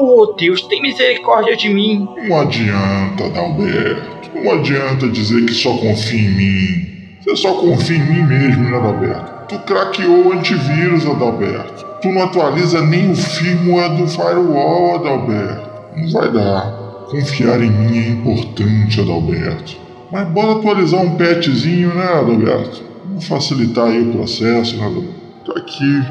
Oh 0.00 0.32
Deus, 0.38 0.62
tem 0.62 0.80
misericórdia 0.80 1.56
de 1.56 1.68
mim! 1.68 2.06
Não 2.28 2.40
adianta, 2.40 3.24
Adalberto. 3.24 4.30
Não 4.32 4.52
adianta 4.52 5.08
dizer 5.08 5.44
que 5.44 5.52
só 5.52 5.76
confia 5.76 6.20
em 6.20 6.34
mim. 6.34 6.86
Você 7.20 7.34
só 7.34 7.54
confia 7.54 7.96
em 7.96 8.06
mim 8.06 8.22
mesmo, 8.22 8.70
né, 8.70 8.76
Adalberto? 8.76 9.48
Tu 9.48 9.58
craqueou 9.66 10.28
o 10.28 10.32
antivírus, 10.34 11.04
Adalberto. 11.04 11.84
Tu 12.00 12.12
não 12.12 12.22
atualiza 12.22 12.80
nem 12.80 13.10
o 13.10 13.16
firmware 13.16 13.96
do 13.96 14.06
firewall, 14.06 14.94
Adalberto. 15.00 15.68
Não 15.96 16.12
vai 16.12 16.30
dar. 16.30 16.70
Confiar 17.10 17.60
em 17.60 17.70
mim 17.70 17.98
é 17.98 18.08
importante, 18.10 19.00
Adalberto. 19.00 19.76
Mas 20.12 20.28
bora 20.28 20.52
atualizar 20.52 21.02
um 21.02 21.16
patchzinho, 21.16 21.92
né, 21.92 22.04
Adalberto? 22.04 22.84
Vamos 23.04 23.26
facilitar 23.26 23.86
aí 23.86 24.00
o 24.00 24.12
processo, 24.12 24.76
né, 24.76 24.86
Adalberto? 24.86 25.14
Tá 25.44 25.58
aqui 25.58 26.02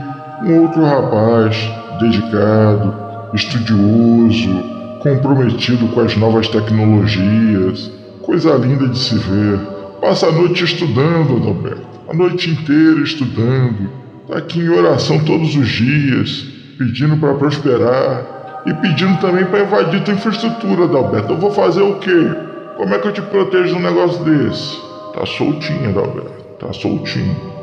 um 0.43 0.63
outro 0.63 0.83
rapaz, 0.83 1.55
dedicado, 2.01 3.06
estudioso, 3.33 4.63
comprometido 5.01 5.87
com 5.89 6.01
as 6.01 6.15
novas 6.15 6.47
tecnologias. 6.47 7.91
Coisa 8.21 8.55
linda 8.55 8.87
de 8.87 8.97
se 8.97 9.15
ver. 9.15 9.59
Passa 10.01 10.27
a 10.27 10.31
noite 10.31 10.63
estudando, 10.63 11.37
Adalberto. 11.37 11.87
A 12.09 12.13
noite 12.13 12.49
inteira 12.49 13.01
estudando. 13.01 13.89
Tá 14.27 14.37
aqui 14.37 14.59
em 14.59 14.69
oração 14.69 15.19
todos 15.19 15.55
os 15.55 15.67
dias, 15.67 16.45
pedindo 16.77 17.17
para 17.17 17.33
prosperar 17.35 18.63
e 18.65 18.73
pedindo 18.73 19.19
também 19.19 19.45
para 19.45 19.63
invadir 19.63 20.03
tua 20.03 20.13
infraestrutura, 20.13 20.83
Adalberto. 20.83 21.33
Eu 21.33 21.37
vou 21.37 21.51
fazer 21.51 21.81
o 21.81 21.95
quê? 21.95 22.31
Como 22.75 22.93
é 22.93 22.99
que 22.99 23.07
eu 23.07 23.13
te 23.13 23.21
protejo 23.21 23.69
de 23.69 23.75
um 23.75 23.81
negócio 23.81 24.23
desse? 24.23 24.77
Tá 25.13 25.25
soltinho, 25.25 25.89
Adalberto. 25.89 26.43
Tá 26.59 26.73
soltinho. 26.73 27.56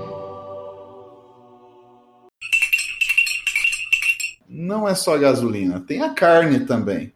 Não 4.56 4.88
é 4.88 4.94
só 4.94 5.16
a 5.16 5.18
gasolina, 5.18 5.82
tem 5.84 6.00
a 6.00 6.10
carne 6.10 6.60
também, 6.60 7.12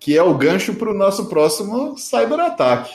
que 0.00 0.18
é 0.18 0.22
o 0.22 0.34
gancho 0.34 0.74
para 0.74 0.90
o 0.90 0.94
nosso 0.94 1.26
próximo 1.26 1.96
cyberataque. 1.96 2.92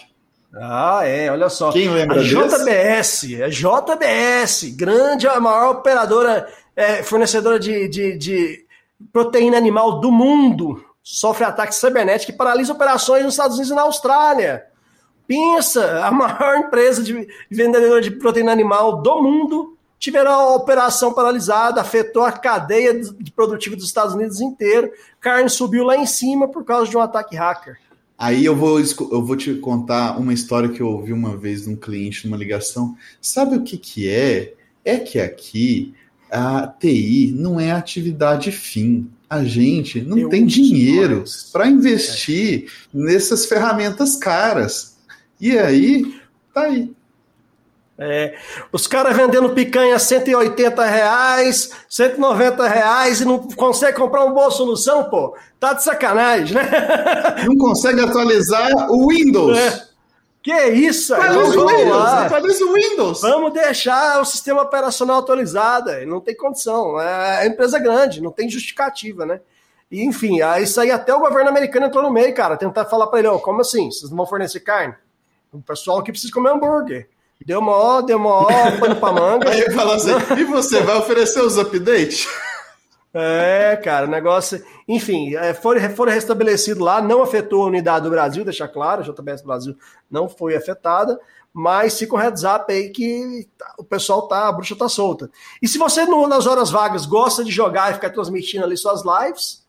Ah, 0.54 1.02
é, 1.06 1.32
olha 1.32 1.50
só. 1.50 1.72
Quem 1.72 1.90
lembra 1.90 2.20
a 2.20 2.24
JBS, 2.24 3.42
a 3.42 3.48
JBS, 3.48 4.76
grande, 4.76 5.26
a 5.26 5.40
maior 5.40 5.72
operadora, 5.76 6.52
é, 6.76 7.02
fornecedora 7.02 7.58
de, 7.58 7.88
de, 7.88 8.18
de 8.18 8.66
proteína 9.14 9.56
animal 9.56 10.02
do 10.02 10.12
mundo, 10.12 10.84
sofre 11.02 11.46
ataque 11.46 11.74
cibernético 11.74 12.34
que 12.34 12.38
paralisa 12.38 12.74
operações 12.74 13.24
nos 13.24 13.36
Estados 13.36 13.56
Unidos 13.56 13.72
e 13.72 13.76
na 13.76 13.84
Austrália. 13.84 14.66
Pensa, 15.26 16.06
a 16.06 16.12
maior 16.12 16.58
empresa 16.60 17.02
de 17.02 17.26
vendedora 17.50 18.02
de 18.02 18.12
proteína 18.12 18.52
animal 18.52 19.02
do 19.02 19.22
mundo 19.22 19.77
tiveram 20.00 20.32
a 20.32 20.56
operação 20.56 21.14
paralisada, 21.14 21.82
afetou 21.82 22.24
a 22.24 22.32
cadeia 22.32 23.00
de 23.00 23.32
produtiva 23.32 23.76
dos 23.76 23.86
Estados 23.86 24.14
Unidos 24.14 24.40
inteiro, 24.42 24.92
carne 25.20 25.50
subiu 25.50 25.84
lá 25.84 25.98
em 25.98 26.06
cima 26.06 26.48
por 26.48 26.64
causa 26.64 26.90
de 26.90 26.98
um 26.98 27.02
ataque 27.02 27.36
hacker. 27.36 27.78
Aí 28.18 28.44
eu 28.44 28.56
vou, 28.56 28.80
eu 28.80 29.24
vou 29.24 29.36
te 29.36 29.54
contar 29.56 30.18
uma 30.18 30.34
história 30.34 30.70
que 30.70 30.82
eu 30.82 30.88
ouvi 30.88 31.14
uma 31.14 31.38
vez 31.38 31.64
de 31.64 31.70
um 31.70 31.76
cliente 31.76 32.26
numa 32.26 32.38
ligação. 32.38 32.96
Sabe 33.22 33.56
o 33.56 33.64
que, 33.64 33.78
que 33.78 34.10
é? 34.10 34.56
É 34.84 34.98
que 34.98 35.20
aqui 35.20 35.94
a 36.32 36.68
TI 36.68 37.32
não 37.36 37.60
é 37.60 37.72
atividade 37.72 38.52
fim. 38.52 39.08
A 39.30 39.44
gente 39.44 40.02
não 40.02 40.18
eu 40.18 40.30
tem 40.30 40.46
dinheiro 40.46 41.24
para 41.52 41.68
investir 41.68 42.66
é. 42.66 42.98
nessas 42.98 43.46
ferramentas 43.46 44.16
caras. 44.16 44.98
E 45.40 45.58
aí, 45.58 46.20
tá 46.54 46.62
aí. 46.62 46.92
É, 48.00 48.36
os 48.72 48.86
caras 48.86 49.18
vendendo 49.18 49.50
picanha 49.50 49.98
180 49.98 50.86
reais, 50.86 51.72
190 51.90 52.68
reais 52.68 53.22
e 53.22 53.26
não 53.26 53.40
consegue 53.40 53.98
comprar 53.98 54.24
uma 54.24 54.34
boa 54.34 54.52
solução, 54.52 55.06
pô. 55.06 55.36
Tá 55.60 55.74
de 55.74 55.84
sacanagem, 55.84 56.56
né? 56.56 56.70
Não 57.48 57.58
consegue 57.58 58.00
atualizar 58.00 58.70
o 58.92 59.08
Windows. 59.08 59.58
É. 59.58 59.88
Que 60.44 60.68
isso? 60.68 61.16
Vamos, 61.16 61.56
o 61.56 61.68
Windows, 61.68 61.90
lá. 61.90 62.26
atualiza 62.28 62.64
o 62.64 62.74
Windows. 62.74 63.22
Vamos 63.22 63.52
deixar 63.54 64.22
o 64.22 64.26
sistema 64.26 64.62
operacional 64.62 65.18
atualizado. 65.18 65.90
Não 66.06 66.22
tem 66.22 66.38
condição. 66.38 67.02
É, 67.02 67.44
é 67.44 67.48
empresa 67.48 67.80
grande, 67.80 68.22
não 68.22 68.32
tem 68.32 68.48
justificativa, 68.48 69.26
né? 69.26 69.42
E, 69.90 70.04
enfim, 70.04 70.38
isso 70.62 70.80
aí 70.80 70.92
até 70.92 71.14
o 71.14 71.20
governo 71.20 71.50
americano 71.50 71.88
entrou 71.88 72.04
no 72.04 72.12
meio, 72.12 72.34
cara. 72.36 72.56
Tentar 72.56 72.86
falar 72.86 73.08
para 73.08 73.20
ele, 73.20 73.28
oh, 73.30 73.40
como 73.40 73.62
assim? 73.62 73.90
Vocês 73.90 74.12
não 74.12 74.18
vão 74.18 74.26
fornecer 74.28 74.60
carne? 74.60 74.94
O 75.52 75.60
pessoal 75.60 76.00
aqui 76.00 76.12
precisa 76.12 76.32
comer 76.32 76.52
hambúrguer. 76.52 77.10
Deu 77.46 77.62
mó, 77.62 78.02
deu 78.02 78.20
mó 78.20 78.46
pano 78.80 78.96
pra 78.96 79.12
manga. 79.12 79.50
Aí 79.52 79.72
fala 79.72 79.96
assim, 79.96 80.12
e 80.38 80.44
você 80.44 80.82
vai 80.82 80.98
oferecer 80.98 81.42
os 81.42 81.58
updates? 81.58 82.28
É, 83.14 83.76
cara, 83.78 84.06
o 84.06 84.10
negócio. 84.10 84.64
Enfim, 84.88 85.36
é, 85.36 85.54
foram, 85.54 85.82
foram 85.96 86.12
restabelecidos 86.12 86.84
lá, 86.84 87.02
não 87.02 87.22
afetou 87.22 87.64
a 87.64 87.68
unidade 87.68 88.04
do 88.04 88.12
Brasil, 88.12 88.44
deixar 88.44 88.68
claro, 88.68 89.02
a 89.02 89.04
JBS 89.04 89.42
Brasil 89.42 89.76
não 90.10 90.30
foi 90.30 90.56
afetada, 90.56 91.20
mas 91.54 91.98
fica 91.98 92.16
um 92.16 92.20
heads 92.20 92.44
up 92.44 92.72
aí 92.72 92.90
que 92.90 93.48
o 93.78 93.84
pessoal 93.84 94.28
tá, 94.28 94.48
a 94.48 94.52
bruxa 94.52 94.76
tá 94.76 94.88
solta. 94.88 95.32
E 95.62 95.68
se 95.68 95.78
você 95.78 96.06
no, 96.06 96.28
nas 96.28 96.46
horas 96.46 96.70
vagas 96.70 97.06
gosta 97.06 97.44
de 97.44 97.52
jogar 97.52 97.92
e 97.92 97.96
ficar 97.96 98.12
transmitindo 98.12 98.64
ali 98.64 98.78
suas 98.78 99.02
lives, 99.04 99.66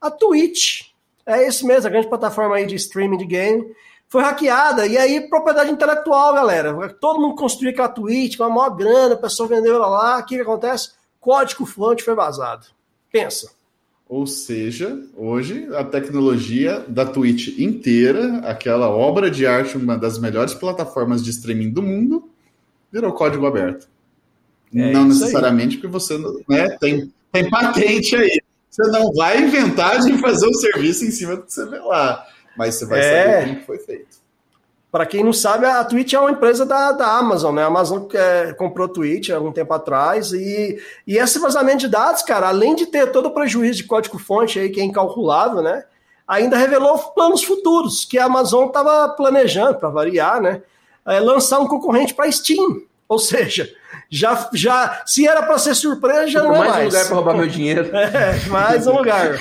a 0.00 0.10
Twitch 0.10 0.90
é 1.24 1.46
esse 1.46 1.64
mesmo, 1.64 1.86
a 1.86 1.90
grande 1.90 2.08
plataforma 2.08 2.56
aí 2.56 2.66
de 2.66 2.74
streaming 2.74 3.16
de 3.16 3.26
game 3.26 3.74
foi 4.12 4.22
hackeada. 4.22 4.86
E 4.86 4.98
aí, 4.98 5.26
propriedade 5.26 5.70
intelectual, 5.70 6.34
galera. 6.34 6.90
Todo 7.00 7.18
mundo 7.18 7.34
construiu 7.34 7.70
aquela 7.70 7.88
tweet 7.88 8.36
com 8.36 8.44
a 8.44 8.50
maior 8.50 8.68
grana, 8.76 9.14
a 9.14 9.18
pessoa 9.18 9.48
vendeu 9.48 9.74
ela 9.74 9.86
lá. 9.86 10.18
O 10.18 10.26
que, 10.26 10.36
que 10.36 10.42
acontece? 10.42 10.90
Código 11.18 11.64
fonte 11.64 12.04
foi 12.04 12.14
vazado. 12.14 12.66
Pensa. 13.10 13.50
Ou 14.06 14.26
seja, 14.26 15.02
hoje 15.16 15.66
a 15.74 15.82
tecnologia 15.82 16.84
da 16.86 17.06
Twitch 17.06 17.58
inteira, 17.58 18.40
aquela 18.44 18.90
obra 18.90 19.30
de 19.30 19.46
arte, 19.46 19.78
uma 19.78 19.96
das 19.96 20.18
melhores 20.18 20.52
plataformas 20.52 21.24
de 21.24 21.30
streaming 21.30 21.70
do 21.70 21.82
mundo, 21.82 22.28
virou 22.92 23.14
código 23.14 23.46
aberto. 23.46 23.88
É 24.74 24.92
não 24.92 25.06
necessariamente 25.06 25.76
aí. 25.76 25.80
porque 25.80 25.88
você 25.88 26.18
né, 26.46 26.76
tem, 26.78 27.10
tem 27.32 27.48
patente 27.48 28.14
aí. 28.14 28.42
Você 28.68 28.90
não 28.90 29.10
vai 29.14 29.42
inventar 29.42 30.00
de 30.00 30.18
fazer 30.18 30.46
o 30.46 30.54
serviço 30.54 31.02
em 31.06 31.10
cima 31.10 31.36
do 31.36 31.44
que 31.44 31.52
você 31.52 31.64
vê 31.64 31.78
lá 31.78 32.26
mas 32.56 32.74
você 32.74 32.86
vai 32.86 33.00
é. 33.00 33.40
saber 33.40 33.48
como 33.48 33.66
foi 33.66 33.78
feito. 33.78 34.22
Para 34.92 35.06
quem 35.06 35.24
não 35.24 35.32
sabe, 35.32 35.64
a 35.64 35.82
Twitch 35.84 36.12
é 36.12 36.20
uma 36.20 36.30
empresa 36.30 36.66
da, 36.66 36.92
da 36.92 37.16
Amazon, 37.16 37.54
né? 37.54 37.62
A 37.62 37.66
Amazon 37.66 38.02
é, 38.12 38.52
comprou 38.52 38.84
a 38.84 38.90
Twitch 38.90 39.30
há 39.30 39.36
algum 39.36 39.50
tempo 39.50 39.72
atrás 39.72 40.34
e, 40.34 40.78
e 41.06 41.16
esse 41.16 41.38
vazamento 41.38 41.78
de 41.78 41.88
dados, 41.88 42.20
cara, 42.22 42.48
além 42.48 42.74
de 42.74 42.84
ter 42.84 43.10
todo 43.10 43.26
o 43.26 43.30
prejuízo 43.30 43.78
de 43.78 43.84
código-fonte 43.84 44.58
aí 44.58 44.68
que 44.68 44.82
é 44.82 44.84
incalculável, 44.84 45.62
né? 45.62 45.84
Ainda 46.28 46.58
revelou 46.58 46.98
planos 47.14 47.42
futuros 47.42 48.04
que 48.04 48.18
a 48.18 48.26
Amazon 48.26 48.66
estava 48.66 49.08
planejando, 49.08 49.78
para 49.78 49.88
variar, 49.88 50.42
né? 50.42 50.60
É, 51.06 51.18
lançar 51.20 51.58
um 51.58 51.66
concorrente 51.66 52.12
para 52.12 52.30
Steam. 52.30 52.82
Ou 53.12 53.18
seja, 53.18 53.68
já, 54.08 54.48
já 54.54 55.02
se 55.04 55.28
era 55.28 55.42
para 55.42 55.58
ser 55.58 55.74
surpresa, 55.74 56.28
já 56.28 56.42
não 56.42 56.54
é 56.54 56.58
mais. 56.60 56.70
Mais 56.70 56.80
um 56.80 56.86
lugar 56.86 57.06
para 57.06 57.14
roubar 57.14 57.36
meu 57.36 57.46
dinheiro. 57.46 57.90
É, 57.92 58.48
mais 58.48 58.86
um 58.86 58.96
lugar. 58.96 59.38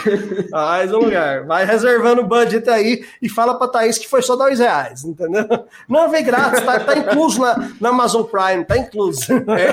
mais 0.52 0.94
um 0.94 0.98
lugar. 0.98 1.46
Vai 1.46 1.66
reservando 1.66 2.22
o 2.22 2.28
budget 2.28 2.70
aí 2.70 3.06
e 3.22 3.30
fala 3.30 3.58
para 3.58 3.70
Thaís 3.70 3.98
que 3.98 4.10
foi 4.10 4.22
só 4.22 4.36
dois 4.36 4.60
reais, 4.60 5.06
entendeu? 5.06 5.46
Não, 5.88 6.12
vem 6.12 6.22
grátis, 6.22 6.62
tá, 6.66 6.82
tá 6.82 6.98
incluso 6.98 7.40
na, 7.40 7.70
na 7.80 7.90
Amazon 7.90 8.24
Prime, 8.24 8.66
tá 8.66 8.78
incluso. 8.78 9.22
É. 9.32 9.72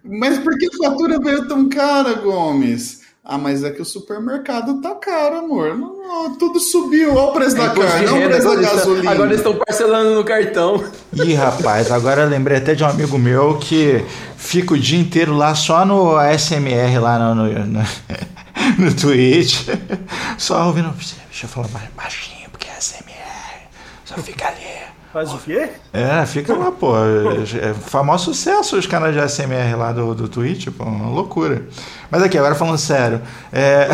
Mas 0.02 0.38
por 0.38 0.56
que 0.56 0.68
a 0.68 0.88
fatura 0.88 1.18
veio 1.20 1.46
tão 1.46 1.68
cara, 1.68 2.14
Gomes? 2.14 2.99
Ah, 3.22 3.36
mas 3.36 3.62
é 3.62 3.70
que 3.70 3.82
o 3.82 3.84
supermercado 3.84 4.80
tá 4.80 4.94
caro, 4.94 5.38
amor. 5.38 5.76
Não, 5.76 6.36
tudo 6.38 6.58
subiu. 6.58 7.14
Olha 7.14 7.30
o 7.30 7.32
preço 7.32 7.56
é 7.56 7.60
da 7.60 7.70
carne, 7.70 8.06
não 8.06 8.18
o 8.18 8.28
preço 8.28 8.48
da 8.48 8.54
gasolina. 8.56 9.10
agora 9.10 9.28
eles 9.28 9.40
estão 9.40 9.56
parcelando 9.56 10.14
no 10.14 10.24
cartão. 10.24 10.82
Ih, 11.12 11.34
rapaz, 11.34 11.90
agora 11.92 12.22
eu 12.22 12.28
lembrei 12.28 12.56
até 12.56 12.74
de 12.74 12.82
um 12.82 12.86
amigo 12.86 13.18
meu 13.18 13.58
que 13.58 14.02
fica 14.36 14.72
o 14.72 14.78
dia 14.78 14.98
inteiro 14.98 15.36
lá 15.36 15.54
só 15.54 15.84
no 15.84 16.16
ASMR, 16.16 16.98
lá 16.98 17.18
no, 17.18 17.34
no, 17.34 17.66
no, 17.66 17.80
no 18.78 18.94
Twitch. 18.94 19.68
Só 20.38 20.66
ouvindo. 20.66 20.90
Deixa 20.90 21.44
eu 21.44 21.48
falar 21.48 21.68
baixinho, 21.94 22.48
porque 22.50 22.68
é 22.68 22.72
ASMR. 22.72 23.68
Só 24.06 24.16
fica 24.16 24.48
ali 24.48 24.79
Faz 25.12 25.32
o 25.32 25.38
quê? 25.38 25.70
É, 25.92 26.24
fica 26.24 26.54
lá, 26.54 26.70
pô. 26.70 26.92
É 26.96 27.74
famoso 27.74 28.26
sucesso 28.26 28.76
os 28.76 28.86
canais 28.86 29.12
de 29.12 29.20
SMR 29.28 29.74
lá 29.76 29.90
do, 29.90 30.14
do 30.14 30.28
Twitch, 30.28 30.68
pô, 30.68 30.84
uma 30.84 31.10
loucura. 31.10 31.64
Mas 32.08 32.22
aqui, 32.22 32.38
agora 32.38 32.54
falando 32.54 32.78
sério, 32.78 33.20
é... 33.52 33.88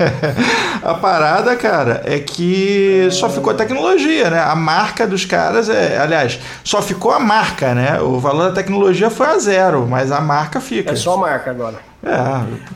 a 0.82 0.94
parada, 0.94 1.54
cara, 1.56 2.00
é 2.06 2.18
que 2.18 3.06
só 3.10 3.28
ficou 3.28 3.52
a 3.52 3.56
tecnologia, 3.56 4.30
né? 4.30 4.40
A 4.40 4.56
marca 4.56 5.06
dos 5.06 5.26
caras 5.26 5.68
é. 5.68 5.98
Aliás, 5.98 6.40
só 6.64 6.80
ficou 6.80 7.12
a 7.12 7.20
marca, 7.20 7.74
né? 7.74 8.00
O 8.00 8.18
valor 8.18 8.48
da 8.48 8.54
tecnologia 8.54 9.10
foi 9.10 9.26
a 9.26 9.38
zero, 9.38 9.86
mas 9.86 10.10
a 10.10 10.22
marca 10.22 10.58
fica. 10.58 10.92
É 10.92 10.96
só 10.96 11.14
a 11.14 11.18
marca 11.18 11.50
agora. 11.50 11.76
É. 12.02 12.14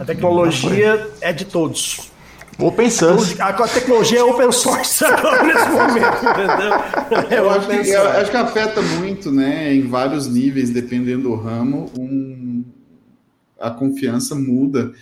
A 0.01 0.05
tecnologia 0.05 1.09
é 1.23 1.33
de 1.33 1.47
todos. 1.47 2.13
Open 2.59 2.91
source. 2.91 3.41
A, 3.41 3.49
a 3.49 3.69
tecnologia 3.69 4.21
é 4.21 4.23
open 4.23 4.53
source 4.53 5.05
agora 5.05 5.43
nesse 5.43 5.69
momento, 5.69 6.17
entendeu? 6.25 7.31
É 7.31 7.39
eu 7.39 7.51
acho, 7.51 7.69
que, 7.69 7.91
eu 7.91 8.09
acho 8.09 8.31
que 8.31 8.37
afeta 8.37 8.83
muito, 8.83 9.31
né? 9.31 9.75
Em 9.75 9.87
vários 9.89 10.29
níveis, 10.29 10.71
dependendo 10.71 11.25
do 11.25 11.35
ramo, 11.35 11.91
um, 11.99 12.65
a 13.61 13.71
confiança 13.71 14.35
muda 14.35 14.93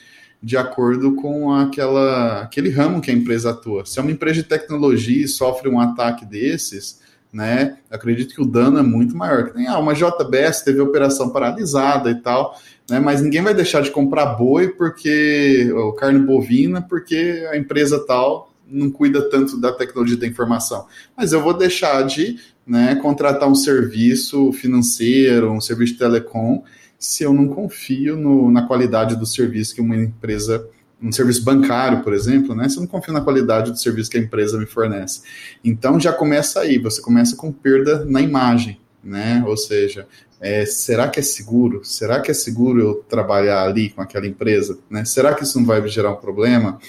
de 0.42 0.56
acordo 0.56 1.14
com 1.14 1.52
aquela, 1.52 2.42
aquele 2.42 2.70
ramo 2.70 3.00
que 3.00 3.10
a 3.10 3.14
empresa 3.14 3.50
atua. 3.50 3.84
Se 3.86 3.98
é 3.98 4.02
uma 4.02 4.10
empresa 4.10 4.42
de 4.42 4.48
tecnologia 4.48 5.24
e 5.24 5.28
sofre 5.28 5.68
um 5.68 5.78
ataque 5.78 6.24
desses, 6.24 7.00
né? 7.32 7.78
Acredito 7.90 8.34
que 8.34 8.42
o 8.42 8.46
dano 8.46 8.78
é 8.78 8.82
muito 8.82 9.16
maior. 9.16 9.50
Que 9.50 9.56
nem 9.56 9.68
ah, 9.68 9.78
uma 9.78 9.94
JBS 9.94 10.62
teve 10.62 10.80
operação 10.80 11.30
paralisada 11.30 12.10
e 12.10 12.16
tal 12.16 12.58
né? 12.92 13.00
Mas 13.00 13.22
ninguém 13.22 13.40
vai 13.40 13.54
deixar 13.54 13.80
de 13.80 13.90
comprar 13.90 14.26
boi 14.26 14.68
porque 14.68 15.72
ou 15.74 15.94
carne 15.94 16.18
bovina 16.18 16.82
porque 16.82 17.48
a 17.50 17.56
empresa 17.56 17.98
tal 18.06 18.52
não 18.68 18.90
cuida 18.90 19.30
tanto 19.30 19.58
da 19.58 19.72
tecnologia 19.72 20.18
da 20.18 20.26
informação. 20.26 20.86
Mas 21.16 21.32
eu 21.32 21.42
vou 21.42 21.54
deixar 21.54 22.02
de 22.02 22.38
né, 22.66 22.94
contratar 22.96 23.48
um 23.48 23.54
serviço 23.54 24.52
financeiro, 24.52 25.50
um 25.50 25.60
serviço 25.60 25.94
de 25.94 26.00
telecom, 26.00 26.62
se 26.98 27.22
eu 27.22 27.32
não 27.32 27.48
confio 27.48 28.14
no, 28.14 28.50
na 28.50 28.66
qualidade 28.66 29.16
do 29.16 29.24
serviço 29.24 29.74
que 29.74 29.80
uma 29.80 29.96
empresa 29.96 30.68
um 31.02 31.10
serviço 31.10 31.42
bancário, 31.42 32.00
por 32.04 32.12
exemplo, 32.12 32.54
né? 32.54 32.68
Se 32.68 32.76
eu 32.76 32.82
não 32.82 32.86
confio 32.86 33.12
na 33.12 33.20
qualidade 33.20 33.72
do 33.72 33.76
serviço 33.76 34.08
que 34.08 34.16
a 34.16 34.20
empresa 34.20 34.56
me 34.56 34.66
fornece. 34.66 35.22
Então 35.64 35.98
já 35.98 36.12
começa 36.12 36.60
aí, 36.60 36.78
você 36.78 37.02
começa 37.02 37.34
com 37.34 37.50
perda 37.50 38.04
na 38.04 38.20
imagem, 38.20 38.78
né? 39.02 39.42
Ou 39.44 39.56
seja, 39.56 40.06
é, 40.42 40.66
será 40.66 41.08
que 41.08 41.20
é 41.20 41.22
seguro? 41.22 41.84
Será 41.84 42.20
que 42.20 42.28
é 42.28 42.34
seguro 42.34 42.80
eu 42.80 42.94
trabalhar 43.08 43.62
ali 43.62 43.90
com 43.90 44.02
aquela 44.02 44.26
empresa? 44.26 44.76
Né? 44.90 45.04
Será 45.04 45.34
que 45.34 45.44
isso 45.44 45.56
não 45.56 45.64
vai 45.64 45.86
gerar 45.86 46.10
um 46.10 46.16
problema? 46.16 46.80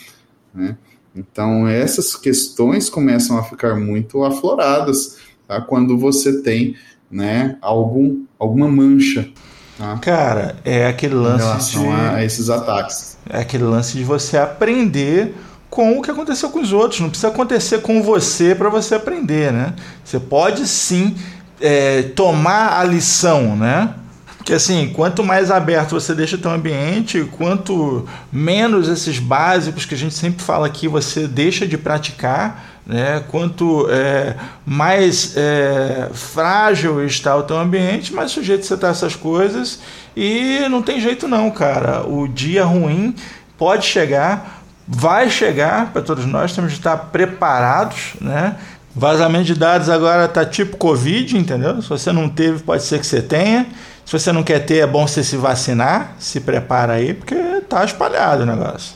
Né? 0.52 0.76
Então, 1.16 1.68
essas 1.68 2.16
questões 2.16 2.90
começam 2.90 3.38
a 3.38 3.44
ficar 3.44 3.76
muito 3.76 4.24
afloradas 4.24 5.18
tá? 5.48 5.62
quando 5.62 5.96
você 5.96 6.42
tem 6.42 6.76
né, 7.12 7.56
algum, 7.62 8.24
alguma 8.40 8.68
mancha. 8.68 9.30
Tá? 9.78 10.00
Cara, 10.00 10.56
é 10.66 10.88
aquele 10.88 11.14
lance 11.14 11.78
de, 11.78 11.88
a 11.88 12.24
esses 12.26 12.50
ataques. 12.50 13.20
É 13.30 13.38
aquele 13.42 13.66
lance 13.66 13.96
de 13.96 14.04
você 14.04 14.36
aprender 14.36 15.36
com 15.70 16.00
o 16.00 16.02
que 16.02 16.10
aconteceu 16.10 16.50
com 16.50 16.60
os 16.60 16.74
outros. 16.74 17.02
Não 17.02 17.10
precisa 17.10 17.28
acontecer 17.28 17.84
com 17.84 18.02
você 18.02 18.56
para 18.56 18.70
você 18.70 18.96
aprender, 18.96 19.54
né? 19.54 19.76
Você 20.04 20.20
pode 20.20 20.68
sim 20.68 21.16
é, 21.64 22.02
tomar 22.14 22.78
a 22.78 22.84
lição, 22.84 23.56
né? 23.56 23.96
Porque 24.36 24.52
assim, 24.52 24.92
quanto 24.94 25.24
mais 25.24 25.50
aberto 25.50 25.92
você 25.92 26.14
deixa 26.14 26.36
o 26.36 26.40
teu 26.40 26.52
ambiente, 26.52 27.24
quanto 27.38 28.06
menos 28.30 28.90
esses 28.90 29.18
básicos 29.18 29.86
que 29.86 29.96
a 29.96 29.98
gente 29.98 30.14
sempre 30.14 30.44
fala 30.44 30.68
aqui 30.68 30.86
você 30.86 31.26
deixa 31.26 31.66
de 31.66 31.78
praticar, 31.78 32.82
né? 32.86 33.24
Quanto 33.30 33.88
é, 33.90 34.36
mais 34.66 35.38
é, 35.38 36.10
frágil 36.14 37.06
está 37.06 37.34
o 37.38 37.44
teu 37.44 37.58
ambiente, 37.58 38.14
mais 38.14 38.32
sujeito 38.32 38.66
você 38.66 38.74
está 38.74 38.90
a 38.90 38.92
essas 38.92 39.16
coisas 39.16 39.80
e 40.18 40.68
não 40.70 40.82
tem 40.82 41.00
jeito 41.00 41.26
não, 41.30 41.50
cara. 41.50 42.06
O 42.06 42.28
dia 42.28 42.66
ruim 42.66 43.16
pode 43.58 43.86
chegar, 43.86 44.62
vai 44.86 45.30
chegar 45.30 45.94
para 45.94 46.02
todos 46.02 46.26
nós, 46.26 46.54
temos 46.54 46.74
de 46.74 46.80
estar 46.80 46.98
preparados, 46.98 48.16
né? 48.20 48.58
Vazamento 48.96 49.46
de 49.46 49.56
dados 49.56 49.90
agora 49.90 50.28
tá 50.28 50.46
tipo 50.46 50.78
Covid, 50.78 51.38
entendeu? 51.38 51.82
Se 51.82 51.90
você 51.90 52.12
não 52.12 52.30
teve, 52.30 52.62
pode 52.62 52.84
ser 52.84 53.00
que 53.00 53.08
você 53.08 53.22
tenha. 53.22 53.66
Se 54.06 54.12
você 54.12 54.32
não 54.32 54.44
quer 54.44 54.60
ter, 54.66 54.78
é 54.78 54.88
bom 54.88 55.08
você 55.08 55.24
se 55.24 55.36
vacinar, 55.36 56.16
se 56.20 56.40
prepara 56.40 56.94
aí, 56.94 57.14
porque 57.14 57.36
tá 57.68 57.84
espalhado 57.84 58.44
o 58.44 58.46
negócio. 58.46 58.96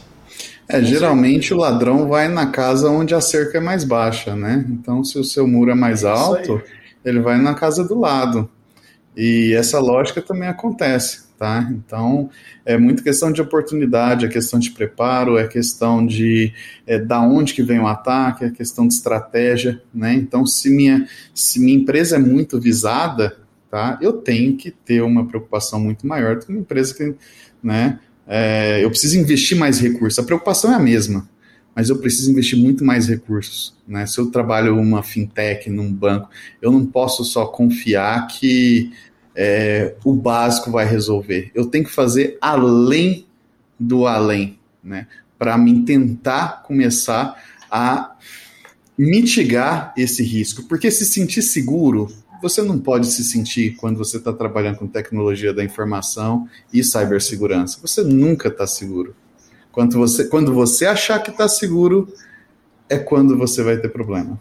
É, 0.70 0.84
geralmente 0.84 1.54
o 1.54 1.58
ladrão 1.58 2.10
vai 2.10 2.28
na 2.28 2.48
casa 2.48 2.90
onde 2.90 3.16
a 3.16 3.22
cerca 3.22 3.58
é 3.58 3.62
mais 3.62 3.84
baixa, 3.84 4.36
né? 4.36 4.66
Então, 4.70 5.04
se 5.04 5.18
o 5.18 5.24
seu 5.24 5.48
muro 5.48 5.72
é 5.72 5.76
mais 5.76 6.04
alto, 6.04 6.62
ele 7.04 7.20
vai 7.22 7.38
na 7.38 7.54
casa 7.54 7.84
do 7.84 7.98
lado. 7.98 8.50
E 9.16 9.54
essa 9.58 9.80
lógica 9.80 10.22
também 10.22 10.50
acontece 10.50 11.27
tá? 11.38 11.70
Então, 11.72 12.30
é 12.66 12.78
muito 12.78 13.04
questão 13.04 13.32
de 13.32 13.42
oportunidade, 13.42 14.26
é 14.26 14.30
questão 14.30 14.60
de 14.60 14.72
preparo, 14.72 15.38
é 15.38 15.48
questão 15.48 16.06
de 16.06 16.54
é, 16.86 16.98
da 16.98 17.22
onde 17.22 17.54
que 17.54 17.62
vem 17.62 17.80
o 17.80 17.88
ataque, 17.88 18.46
é 18.46 18.50
questão 18.50 18.88
de 18.88 18.94
estratégia, 18.94 19.82
né? 19.94 20.14
Então, 20.14 20.46
se 20.46 20.70
minha, 20.70 21.08
se 21.34 21.60
minha 21.60 21.78
empresa 21.78 22.16
é 22.16 22.20
muito 22.20 22.60
visada, 22.60 23.38
tá? 23.70 23.98
Eu 24.02 24.14
tenho 24.14 24.58
que 24.58 24.72
ter 24.72 25.02
uma 25.02 25.28
preocupação 25.28 25.80
muito 25.80 26.08
maior 26.08 26.36
do 26.38 26.46
que 26.46 26.52
uma 26.52 26.62
empresa 26.62 26.94
que, 26.94 27.16
né? 27.62 28.00
É, 28.26 28.84
eu 28.84 28.90
preciso 28.90 29.18
investir 29.18 29.58
mais 29.58 29.80
recursos. 29.80 30.20
A 30.20 30.24
preocupação 30.24 30.72
é 30.72 30.76
a 30.76 30.80
mesma, 30.80 31.30
mas 31.74 31.90
eu 31.90 31.98
preciso 31.98 32.32
investir 32.32 32.60
muito 32.60 32.84
mais 32.84 33.08
recursos. 33.08 33.78
Né? 33.88 34.06
Se 34.06 34.20
eu 34.20 34.32
trabalho 34.32 34.78
uma 34.78 35.02
fintech, 35.02 35.70
num 35.70 35.94
banco, 35.94 36.30
eu 36.62 36.72
não 36.72 36.86
posso 36.86 37.24
só 37.24 37.46
confiar 37.46 38.28
que 38.28 38.92
é, 39.40 39.94
o 40.04 40.16
básico 40.16 40.72
vai 40.72 40.84
resolver. 40.84 41.52
Eu 41.54 41.68
tenho 41.68 41.84
que 41.84 41.92
fazer 41.92 42.40
além 42.42 43.28
do 43.80 44.08
além, 44.08 44.58
né? 44.84 45.06
Para 45.38 45.56
mim 45.56 45.86
tentar 45.86 46.64
começar 46.64 47.40
a 47.70 48.16
mitigar 48.98 49.94
esse 49.96 50.24
risco. 50.24 50.64
Porque 50.64 50.90
se 50.90 51.06
sentir 51.06 51.44
seguro, 51.44 52.12
você 52.42 52.64
não 52.64 52.80
pode 52.80 53.06
se 53.12 53.24
sentir 53.24 53.76
quando 53.76 54.00
você 54.00 54.18
está 54.18 54.34
trabalhando 54.34 54.78
com 54.78 54.88
tecnologia 54.88 55.54
da 55.54 55.64
informação 55.64 56.50
e 56.74 56.84
cibersegurança. 56.84 57.78
Você 57.80 58.04
nunca 58.04 58.48
está 58.48 58.66
seguro. 58.66 59.16
Quando 59.72 60.00
você, 60.00 60.26
quando 60.26 60.52
você 60.52 60.88
achar 60.88 61.20
que 61.20 61.30
está 61.30 61.48
seguro, 61.48 62.12
é 62.90 62.98
quando 62.98 63.38
você 63.38 63.62
vai 63.62 63.78
ter 63.78 63.90
problema. 63.90 64.40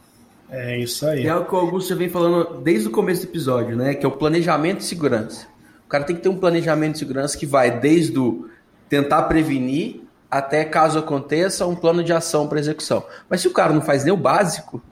É 0.51 0.78
isso 0.78 1.07
aí. 1.07 1.26
É 1.26 1.34
o 1.34 1.44
que 1.44 1.55
o 1.55 1.59
Augusto 1.59 1.97
vem 1.97 2.09
falando 2.09 2.61
desde 2.61 2.88
o 2.88 2.90
começo 2.90 3.22
do 3.22 3.30
episódio, 3.30 3.76
né? 3.76 3.94
Que 3.94 4.05
é 4.05 4.09
o 4.09 4.12
planejamento 4.12 4.78
de 4.78 4.84
segurança. 4.84 5.47
O 5.84 5.88
cara 5.88 6.05
tem 6.05 6.16
que 6.16 6.22
ter 6.22 6.28
um 6.28 6.36
planejamento 6.36 6.92
de 6.92 6.99
segurança 6.99 7.36
que 7.36 7.47
vai 7.47 7.78
desde 7.78 8.18
o 8.18 8.49
tentar 8.88 9.22
prevenir 9.22 10.03
até, 10.30 10.64
caso 10.64 10.99
aconteça, 10.99 11.66
um 11.66 11.74
plano 11.74 12.03
de 12.03 12.12
ação 12.12 12.49
para 12.49 12.59
execução. 12.59 13.05
Mas 13.28 13.40
se 13.40 13.49
o 13.49 13.53
cara 13.53 13.72
não 13.72 13.80
faz 13.80 14.05
nem 14.05 14.12
o 14.12 14.16
básico. 14.16 14.82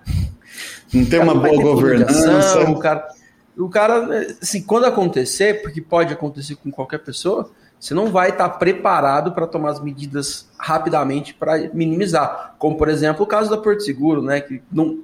Não 0.93 1.05
tem 1.05 1.21
uma 1.21 1.35
boa 1.35 1.61
governança. 1.61 2.39
Ação, 2.39 2.73
o 2.73 2.79
cara, 2.79 3.09
o 3.57 3.69
cara, 3.69 4.27
assim, 4.41 4.63
quando 4.63 4.85
acontecer, 4.85 5.63
porque 5.63 5.81
pode 5.81 6.13
acontecer 6.13 6.55
com 6.57 6.71
qualquer 6.71 6.99
pessoa, 6.99 7.51
você 7.79 7.93
não 7.93 8.11
vai 8.11 8.31
estar 8.31 8.49
preparado 8.51 9.33
para 9.33 9.47
tomar 9.47 9.71
as 9.71 9.81
medidas 9.81 10.49
rapidamente 10.57 11.35
para 11.35 11.59
minimizar. 11.75 12.55
Como, 12.59 12.77
por 12.77 12.89
exemplo, 12.89 13.25
o 13.25 13.27
caso 13.27 13.51
da 13.51 13.59
Porto 13.59 13.83
Seguro, 13.83 14.23
né? 14.23 14.41
Que 14.41 14.63
não, 14.71 15.01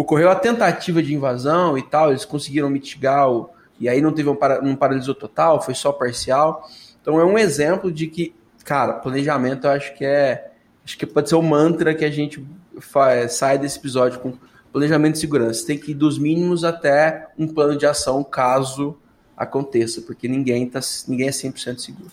ocorreu 0.00 0.30
a 0.30 0.34
tentativa 0.34 1.02
de 1.02 1.14
invasão 1.14 1.76
e 1.76 1.82
tal, 1.82 2.10
eles 2.10 2.24
conseguiram 2.24 2.70
mitigar, 2.70 3.30
o, 3.30 3.50
e 3.78 3.88
aí 3.88 4.00
não 4.00 4.12
teve 4.12 4.28
um, 4.28 4.34
para, 4.34 4.62
um 4.62 4.74
paralisou 4.74 5.14
total, 5.14 5.62
foi 5.62 5.74
só 5.74 5.92
parcial. 5.92 6.68
Então 7.00 7.20
é 7.20 7.24
um 7.24 7.38
exemplo 7.38 7.90
de 7.90 8.06
que, 8.06 8.34
cara, 8.64 8.94
planejamento 8.94 9.66
eu 9.66 9.70
acho 9.70 9.94
que 9.94 10.04
é. 10.04 10.48
Acho 10.84 10.96
que 10.96 11.06
pode 11.06 11.28
ser 11.28 11.34
o 11.34 11.42
mantra 11.42 11.94
que 11.94 12.04
a 12.04 12.10
gente 12.10 12.44
faz, 12.80 13.34
sai 13.34 13.58
desse 13.58 13.78
episódio 13.78 14.18
com 14.18 14.32
planejamento 14.72 15.14
de 15.14 15.20
segurança. 15.20 15.66
Tem 15.66 15.78
que 15.78 15.92
ir 15.92 15.94
dos 15.94 16.18
mínimos 16.18 16.64
até 16.64 17.28
um 17.38 17.46
plano 17.46 17.76
de 17.76 17.86
ação 17.86 18.24
caso 18.24 18.96
aconteça, 19.36 20.02
porque 20.02 20.26
ninguém, 20.26 20.68
tá, 20.68 20.80
ninguém 21.06 21.28
é 21.28 21.30
100% 21.30 21.78
seguro. 21.78 22.10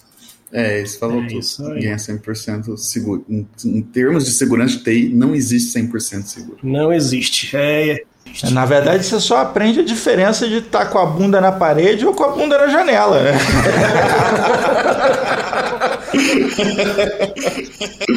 É, 0.52 0.82
isso 0.82 0.98
falou 1.00 1.22
é 1.24 1.28
tudo. 1.28 1.40
Isso 1.40 1.64
Ninguém 1.70 1.92
é 1.92 1.96
100% 1.96 2.78
seguro. 2.78 3.26
Em, 3.30 3.48
em, 3.66 3.82
termos 3.82 4.26
de 4.26 4.32
segurança 4.32 4.78
de 4.78 4.84
TI, 4.84 5.10
não 5.10 5.36
existe 5.36 5.78
100% 5.78 6.24
seguro. 6.24 6.58
Não 6.64 6.92
existe. 6.92 7.56
É, 7.56 7.92
é, 7.92 8.04
na 8.52 8.66
verdade, 8.66 9.04
você 9.04 9.20
só 9.20 9.38
aprende 9.38 9.80
a 9.80 9.84
diferença 9.84 10.48
de 10.48 10.58
estar 10.58 10.86
tá 10.86 10.86
com 10.86 11.00
a 11.00 11.06
bunda 11.06 11.42
na 11.42 11.52
parede 11.52 12.06
ou 12.06 12.14
com 12.14 12.24
a 12.24 12.30
bunda 12.30 12.58
na 12.58 12.68
janela, 12.68 13.22
né? 13.22 13.34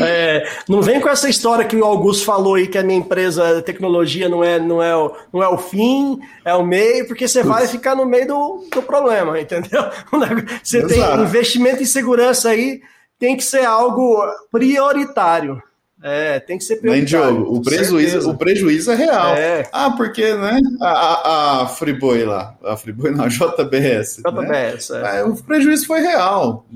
é, 0.02 0.44
não 0.68 0.82
vem 0.82 1.00
com 1.00 1.08
essa 1.08 1.28
história 1.28 1.64
que 1.64 1.76
o 1.76 1.84
Augusto 1.84 2.24
falou 2.24 2.54
aí 2.54 2.66
que 2.66 2.78
a 2.78 2.82
minha 2.82 2.98
empresa 2.98 3.56
de 3.56 3.62
tecnologia 3.62 4.28
não 4.28 4.44
é, 4.44 4.58
não 4.58 4.82
é, 4.82 4.96
o, 4.96 5.12
não 5.32 5.42
é 5.42 5.48
o 5.48 5.58
fim, 5.58 6.20
é 6.44 6.54
o 6.54 6.64
meio, 6.64 7.06
porque 7.06 7.26
você 7.26 7.42
vai 7.42 7.66
ficar 7.66 7.94
no 7.94 8.06
meio 8.06 8.28
do, 8.28 8.68
do 8.72 8.82
problema, 8.82 9.40
entendeu? 9.40 9.84
Você 10.62 10.86
tem 10.86 11.00
investimento 11.20 11.82
em 11.82 11.86
segurança 11.86 12.50
aí, 12.50 12.80
tem 13.18 13.36
que 13.36 13.44
ser 13.44 13.64
algo 13.64 14.22
prioritário. 14.50 15.62
É, 16.02 16.40
tem 16.40 16.56
que 16.56 16.64
ser 16.64 16.76
prioritário. 16.76 17.34
Diogo, 17.34 17.56
o 17.56 17.62
prejuízo, 17.62 18.30
o 18.30 18.36
prejuízo 18.36 18.90
é 18.90 18.94
real. 18.94 19.34
É. 19.34 19.68
Ah, 19.70 19.90
porque, 19.90 20.34
né? 20.34 20.58
A, 20.80 20.88
a, 20.88 21.62
a 21.62 21.66
Friboi 21.66 22.24
lá, 22.24 22.56
a 22.64 22.76
Friboi 22.76 23.10
não, 23.10 23.24
a 23.24 23.28
JBS. 23.28 24.22
JBS, 24.26 24.90
né? 24.90 25.18
é. 25.18 25.24
O 25.24 25.36
prejuízo 25.36 25.86
foi 25.86 26.00
real. 26.00 26.66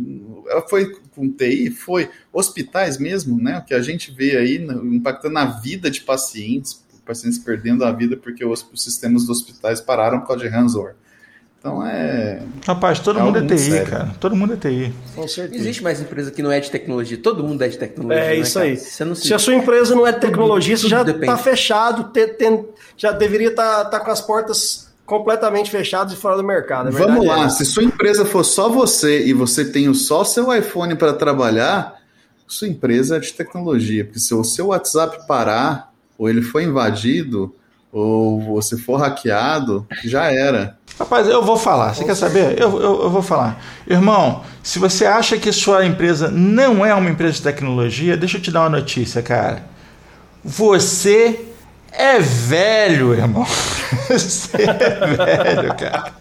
Foi 0.68 0.92
com 1.14 1.30
TI, 1.30 1.70
foi. 1.70 2.10
Hospitais 2.32 2.98
mesmo, 2.98 3.40
né? 3.40 3.58
O 3.58 3.64
que 3.64 3.72
a 3.72 3.80
gente 3.80 4.12
vê 4.12 4.36
aí 4.36 4.56
impactando 4.56 5.34
na 5.34 5.46
vida 5.46 5.90
de 5.90 6.02
pacientes, 6.02 6.84
pacientes 7.06 7.38
perdendo 7.38 7.84
a 7.84 7.92
vida 7.92 8.16
porque 8.16 8.44
os, 8.44 8.66
os 8.72 8.82
sistemas 8.82 9.26
dos 9.26 9.38
hospitais 9.38 9.80
pararam 9.80 10.20
por 10.20 10.28
causa 10.28 10.42
de 10.42 10.48
ransomware. 10.48 10.96
Então 11.64 11.82
é. 11.86 12.42
Rapaz, 12.66 12.98
todo 12.98 13.18
é 13.18 13.22
mundo 13.22 13.38
é 13.38 13.46
TI, 13.46 13.58
sério. 13.58 13.90
cara. 13.90 14.14
Todo 14.20 14.36
mundo 14.36 14.52
é 14.52 14.56
TI. 14.56 14.92
Com 15.14 15.26
certeza. 15.26 15.62
Existe 15.62 15.82
mais 15.82 15.98
empresa 15.98 16.30
que 16.30 16.42
não 16.42 16.52
é 16.52 16.60
de 16.60 16.70
tecnologia. 16.70 17.16
Todo 17.16 17.42
mundo 17.42 17.62
é 17.62 17.68
de 17.68 17.78
tecnologia. 17.78 18.22
É 18.22 18.28
né, 18.28 18.36
isso 18.36 18.58
aí. 18.58 18.76
Se... 18.76 19.14
se... 19.14 19.32
a 19.32 19.38
sua 19.38 19.54
empresa 19.54 19.94
não 19.94 20.06
é 20.06 20.12
de 20.12 20.20
tecnologia, 20.20 20.76
você 20.76 20.86
já 20.86 21.00
está 21.00 21.38
fechado, 21.38 22.12
te, 22.12 22.26
te, 22.34 22.64
já 22.98 23.12
deveria 23.12 23.48
estar 23.48 23.84
tá, 23.84 23.98
tá 23.98 24.00
com 24.00 24.10
as 24.10 24.20
portas 24.20 24.92
completamente 25.06 25.70
fechadas 25.70 26.12
e 26.12 26.16
fora 26.16 26.36
do 26.36 26.44
mercado. 26.44 26.92
Vamos 26.92 27.24
lá, 27.26 27.46
é 27.46 27.48
se 27.48 27.64
sua 27.64 27.82
empresa 27.82 28.26
for 28.26 28.44
só 28.44 28.68
você 28.68 29.24
e 29.24 29.32
você 29.32 29.64
tem 29.64 29.92
só 29.94 30.22
seu 30.22 30.54
iPhone 30.54 30.94
para 30.96 31.14
trabalhar, 31.14 31.98
sua 32.46 32.68
empresa 32.68 33.16
é 33.16 33.20
de 33.20 33.32
tecnologia. 33.32 34.04
Porque 34.04 34.20
se 34.20 34.34
o 34.34 34.44
seu 34.44 34.66
WhatsApp 34.66 35.26
parar, 35.26 35.90
ou 36.18 36.28
ele 36.28 36.42
foi 36.42 36.64
invadido, 36.64 37.54
ou 37.94 38.40
você 38.40 38.76
for 38.76 38.96
hackeado, 38.96 39.86
já 40.04 40.24
era. 40.24 40.76
Rapaz, 40.98 41.28
eu 41.28 41.44
vou 41.44 41.56
falar. 41.56 41.94
Você 41.94 42.04
quer 42.04 42.16
saber? 42.16 42.60
Eu, 42.60 42.80
eu, 42.80 43.02
eu, 43.04 43.10
vou 43.10 43.22
falar. 43.22 43.62
Irmão, 43.86 44.42
se 44.64 44.80
você 44.80 45.06
acha 45.06 45.38
que 45.38 45.52
sua 45.52 45.86
empresa 45.86 46.28
não 46.28 46.84
é 46.84 46.92
uma 46.92 47.08
empresa 47.08 47.34
de 47.34 47.42
tecnologia, 47.42 48.16
deixa 48.16 48.36
eu 48.36 48.42
te 48.42 48.50
dar 48.50 48.62
uma 48.62 48.80
notícia, 48.80 49.22
cara. 49.22 49.64
Você 50.42 51.53
é 51.96 52.18
velho, 52.18 53.14
irmão. 53.14 53.46
Você 54.08 54.50
é 54.62 55.16
velho, 55.16 55.74
cara. 55.74 56.12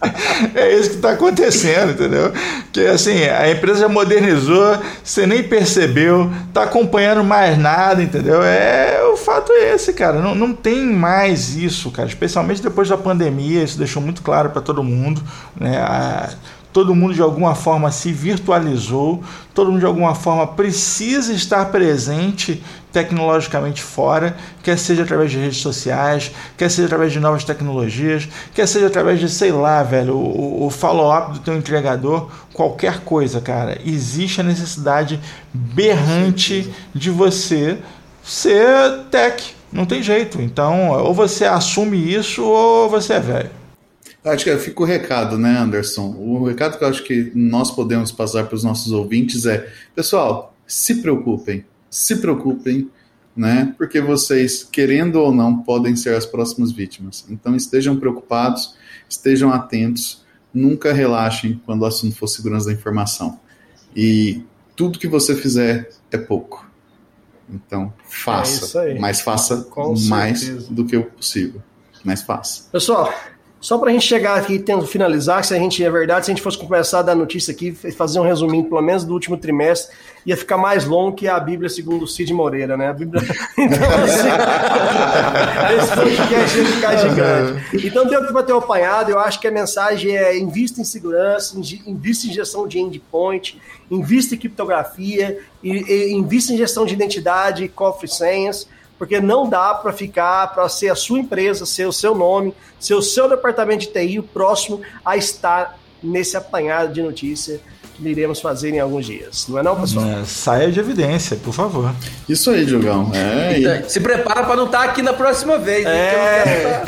É 0.54 0.72
isso 0.74 0.90
que 0.90 0.96
está 0.96 1.10
acontecendo, 1.10 1.92
entendeu? 1.92 2.32
Que 2.72 2.86
assim, 2.86 3.24
a 3.24 3.50
empresa 3.50 3.80
já 3.80 3.88
modernizou, 3.88 4.78
você 5.02 5.26
nem 5.26 5.42
percebeu, 5.42 6.30
tá 6.52 6.62
acompanhando 6.62 7.22
mais 7.22 7.58
nada, 7.58 8.02
entendeu? 8.02 8.42
É 8.42 9.02
o 9.12 9.16
fato 9.16 9.52
é 9.52 9.74
esse, 9.74 9.92
cara. 9.92 10.20
Não, 10.20 10.34
não 10.34 10.52
tem 10.52 10.86
mais 10.86 11.56
isso, 11.56 11.90
cara. 11.90 12.08
Especialmente 12.08 12.62
depois 12.62 12.88
da 12.88 12.96
pandemia, 12.96 13.62
isso 13.62 13.78
deixou 13.78 14.02
muito 14.02 14.22
claro 14.22 14.50
para 14.50 14.60
todo 14.60 14.82
mundo, 14.82 15.22
né? 15.58 15.78
A, 15.78 16.30
todo 16.74 16.92
mundo 16.92 17.14
de 17.14 17.22
alguma 17.22 17.54
forma 17.54 17.92
se 17.92 18.12
virtualizou, 18.12 19.22
todo 19.54 19.70
mundo 19.70 19.78
de 19.78 19.86
alguma 19.86 20.12
forma 20.12 20.44
precisa 20.44 21.32
estar 21.32 21.66
presente 21.66 22.60
tecnologicamente 22.92 23.80
fora, 23.80 24.36
quer 24.60 24.76
seja 24.76 25.04
através 25.04 25.30
de 25.30 25.38
redes 25.38 25.58
sociais, 25.58 26.32
quer 26.58 26.68
seja 26.68 26.86
através 26.86 27.12
de 27.12 27.20
novas 27.20 27.44
tecnologias, 27.44 28.28
quer 28.52 28.66
seja 28.66 28.88
através 28.88 29.20
de, 29.20 29.28
sei 29.28 29.52
lá, 29.52 29.84
velho, 29.84 30.16
o, 30.16 30.66
o 30.66 30.70
follow-up 30.70 31.34
do 31.34 31.38
teu 31.38 31.56
entregador, 31.56 32.28
qualquer 32.52 33.04
coisa, 33.04 33.40
cara. 33.40 33.78
Existe 33.86 34.40
a 34.40 34.44
necessidade 34.44 35.20
berrante 35.52 36.74
de 36.92 37.08
você 37.08 37.78
ser 38.20 39.04
tech. 39.12 39.54
Não 39.72 39.86
tem 39.86 40.02
jeito. 40.02 40.42
Então, 40.42 40.90
ou 40.90 41.14
você 41.14 41.44
assume 41.44 42.12
isso 42.12 42.42
ou 42.42 42.90
você 42.90 43.12
é 43.12 43.20
velho. 43.20 43.63
Acho 44.24 44.44
que 44.44 44.56
fica 44.58 44.82
o 44.82 44.86
recado, 44.86 45.36
né, 45.36 45.58
Anderson? 45.58 46.14
O 46.18 46.44
recado 46.44 46.78
que 46.78 46.84
eu 46.84 46.88
acho 46.88 47.04
que 47.04 47.30
nós 47.34 47.70
podemos 47.70 48.10
passar 48.10 48.46
para 48.46 48.54
os 48.54 48.64
nossos 48.64 48.90
ouvintes 48.90 49.44
é: 49.44 49.70
pessoal, 49.94 50.56
se 50.66 51.02
preocupem, 51.02 51.64
se 51.90 52.16
preocupem, 52.16 52.90
né? 53.36 53.74
Porque 53.76 54.00
vocês, 54.00 54.64
querendo 54.64 55.16
ou 55.16 55.32
não, 55.32 55.58
podem 55.58 55.94
ser 55.94 56.14
as 56.14 56.24
próximas 56.24 56.72
vítimas. 56.72 57.26
Então 57.28 57.54
estejam 57.54 57.96
preocupados, 57.96 58.74
estejam 59.08 59.52
atentos, 59.52 60.24
nunca 60.54 60.92
relaxem 60.92 61.60
quando 61.66 61.82
o 61.82 61.86
assunto 61.86 62.16
for 62.16 62.26
segurança 62.26 62.66
da 62.66 62.72
informação. 62.72 63.38
E 63.94 64.42
tudo 64.74 64.98
que 64.98 65.06
você 65.06 65.36
fizer 65.36 65.90
é 66.10 66.16
pouco. 66.16 66.66
Então, 67.48 67.92
faça, 68.06 68.88
é 68.88 68.98
mas 68.98 69.20
faça 69.20 69.64
Com 69.64 69.94
mais 70.08 70.40
certeza. 70.40 70.72
do 70.72 70.84
que 70.86 70.96
o 70.96 71.04
possível. 71.04 71.62
Mas 72.02 72.22
faça. 72.22 72.70
Pessoal, 72.72 73.12
só 73.64 73.78
para 73.78 73.88
a 73.88 73.92
gente 73.94 74.06
chegar 74.06 74.36
aqui 74.36 74.58
tendo 74.58 74.86
finalizar, 74.86 75.42
se 75.42 75.54
a 75.54 75.58
gente 75.58 75.82
é 75.82 75.90
verdade, 75.90 76.26
se 76.26 76.30
a 76.30 76.34
gente 76.34 76.42
fosse 76.42 76.58
começar 76.58 76.98
a 76.98 77.02
dar 77.02 77.14
notícia 77.14 77.50
aqui, 77.50 77.72
fazer 77.72 78.20
um 78.20 78.22
resuminho, 78.22 78.64
pelo 78.64 78.82
menos 78.82 79.04
do 79.04 79.14
último 79.14 79.38
trimestre, 79.38 79.96
ia 80.26 80.36
ficar 80.36 80.58
mais 80.58 80.84
longo 80.84 81.16
que 81.16 81.26
a 81.26 81.40
Bíblia 81.40 81.70
segundo 81.70 82.06
Cid 82.06 82.30
Moreira, 82.34 82.76
né? 82.76 82.88
A 82.88 82.92
Bíblia. 82.92 83.22
Então, 83.56 83.88
assim, 84.04 84.28
esse 85.80 85.96
podcast 85.96 86.58
ia 86.58 86.66
ficar 86.66 86.96
gigante. 86.96 87.86
Então, 87.86 88.06
para 88.06 88.42
ter 88.42 88.52
um 88.52 88.58
apanhado. 88.58 89.10
Eu 89.10 89.18
acho 89.18 89.40
que 89.40 89.48
a 89.48 89.50
mensagem 89.50 90.14
é: 90.14 90.36
invista 90.36 90.82
em 90.82 90.84
segurança, 90.84 91.56
invista 91.86 92.26
em 92.26 92.32
gestão 92.34 92.68
de 92.68 92.78
endpoint, 92.78 93.58
invista 93.90 94.34
em 94.34 94.38
criptografia, 94.38 95.38
invista 95.62 96.52
em 96.52 96.58
gestão 96.58 96.84
de 96.84 96.92
identidade, 96.92 97.66
cofre 97.68 98.08
senhas 98.08 98.68
porque 98.98 99.20
não 99.20 99.48
dá 99.48 99.74
para 99.74 99.92
ficar, 99.92 100.54
para 100.54 100.68
ser 100.68 100.88
a 100.88 100.94
sua 100.94 101.18
empresa, 101.18 101.66
ser 101.66 101.86
o 101.86 101.92
seu 101.92 102.14
nome, 102.14 102.54
ser 102.78 102.94
o 102.94 103.02
seu 103.02 103.28
departamento 103.28 103.80
de 103.80 103.86
TI 103.88 104.18
o 104.18 104.22
próximo 104.22 104.80
a 105.04 105.16
estar 105.16 105.78
nesse 106.02 106.36
apanhado 106.36 106.92
de 106.92 107.02
notícia 107.02 107.60
que 107.94 108.08
iremos 108.08 108.40
fazer 108.40 108.70
em 108.70 108.80
alguns 108.80 109.06
dias. 109.06 109.46
Não 109.48 109.58
é 109.58 109.62
não, 109.62 109.80
pessoal? 109.80 110.06
É, 110.06 110.24
saia 110.24 110.70
de 110.70 110.80
evidência, 110.80 111.36
por 111.36 111.54
favor. 111.54 111.94
Isso 112.28 112.50
aí, 112.50 112.66
Diogão. 112.66 113.10
É, 113.14 113.58
então, 113.58 113.88
Se 113.88 114.00
prepara 114.00 114.44
para 114.44 114.56
não 114.56 114.66
estar 114.66 114.78
tá 114.78 114.84
aqui 114.84 115.00
na 115.00 115.12
próxima 115.12 115.58
vez. 115.58 115.86
É. 115.86 116.82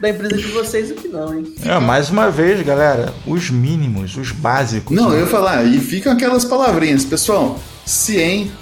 da 0.00 0.10
empresa 0.10 0.36
de 0.36 0.48
vocês 0.48 0.90
aqui 0.92 1.08
não, 1.08 1.36
hein? 1.36 1.54
É, 1.64 1.78
mais 1.78 2.10
uma 2.10 2.30
vez, 2.30 2.62
galera, 2.62 3.12
os 3.26 3.50
mínimos, 3.50 4.16
os 4.16 4.30
básicos. 4.30 4.96
Não, 4.96 5.12
eu 5.12 5.20
ia 5.20 5.26
falar, 5.26 5.64
e 5.64 5.80
ficam 5.80 6.12
aquelas 6.12 6.44
palavrinhas, 6.44 7.04
pessoal. 7.04 7.58
CIEM, 7.84 8.52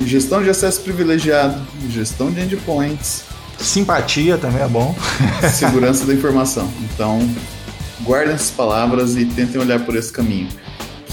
Gestão 0.00 0.42
de 0.42 0.50
acesso 0.50 0.80
privilegiado, 0.80 1.60
gestão 1.88 2.30
de 2.30 2.40
endpoints. 2.40 3.24
Simpatia 3.58 4.36
também 4.36 4.62
é 4.62 4.68
bom. 4.68 4.94
Segurança 5.52 6.04
da 6.04 6.12
informação. 6.12 6.68
Então, 6.80 7.20
guardem 8.02 8.34
essas 8.34 8.50
palavras 8.50 9.16
e 9.16 9.24
tentem 9.24 9.60
olhar 9.60 9.80
por 9.80 9.94
esse 9.94 10.12
caminho, 10.12 10.48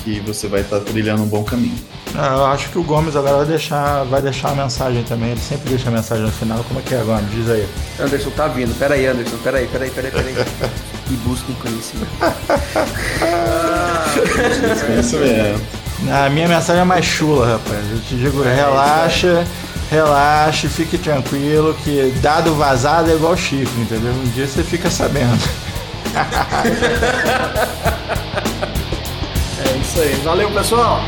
que 0.04 0.20
você 0.22 0.48
vai 0.48 0.62
estar 0.62 0.80
trilhando 0.80 1.24
um 1.24 1.28
bom 1.28 1.44
caminho. 1.44 1.78
Ah, 2.16 2.34
eu 2.36 2.46
acho 2.48 2.70
que 2.70 2.80
o 2.80 2.84
Gomes 2.84 3.16
agora 3.16 3.38
vai 3.38 3.46
deixar, 3.46 4.04
vai 4.06 4.22
deixar 4.22 4.50
a 4.50 4.56
mensagem 4.56 5.04
também. 5.04 5.32
Ele 5.32 5.40
sempre 5.40 5.70
deixa 5.70 5.90
a 5.90 5.92
mensagem 5.92 6.26
no 6.26 6.32
final. 6.32 6.64
Como 6.64 6.80
é 6.80 6.84
que 6.84 6.96
é, 6.96 7.04
Gomes? 7.04 7.30
Diz 7.32 7.50
aí. 7.50 7.68
Anderson 8.00 8.30
tá 8.32 8.48
vindo. 8.48 8.78
Pera 8.80 8.96
aí, 8.96 9.06
Anderson. 9.06 9.38
Pera 9.38 9.60
aí, 9.60 9.68
pera 9.68 9.84
aí, 9.84 9.92
pera 9.92 10.08
aí, 10.08 10.12
pera 10.12 10.28
aí. 10.28 10.36
e 11.12 11.14
busquem 11.18 11.56
conhecimento. 11.56 12.10
ah, 13.22 14.06
conhecimento. 14.86 15.79
A 16.08 16.30
minha 16.30 16.48
mensagem 16.48 16.82
é 16.82 16.86
mais 16.86 17.04
chula, 17.04 17.54
rapaz. 17.54 17.92
Eu 17.92 18.00
te 18.00 18.16
digo, 18.16 18.42
relaxa, 18.42 19.46
relaxe, 19.92 20.70
fique 20.70 20.98
tranquilo, 20.98 21.76
que 21.84 22.14
dado 22.22 22.56
vazado 22.56 23.12
é 23.12 23.16
igual 23.16 23.36
chifre, 23.36 23.82
entendeu? 23.82 24.14
Um 24.14 24.30
dia 24.30 24.48
você 24.48 24.64
fica 24.64 24.90
sabendo. 24.90 25.38
é 29.66 29.78
isso 29.78 30.00
aí. 30.00 30.16
Valeu, 30.24 30.50
pessoal! 30.52 31.02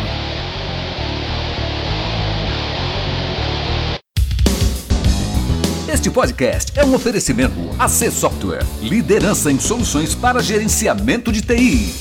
Este 5.92 6.10
podcast 6.10 6.72
é 6.78 6.84
um 6.86 6.94
oferecimento 6.96 7.56
AC 7.80 8.12
Software, 8.12 8.66
liderança 8.82 9.52
em 9.52 9.60
soluções 9.60 10.14
para 10.14 10.42
gerenciamento 10.42 11.32
de 11.32 11.42
TI. 11.42 11.96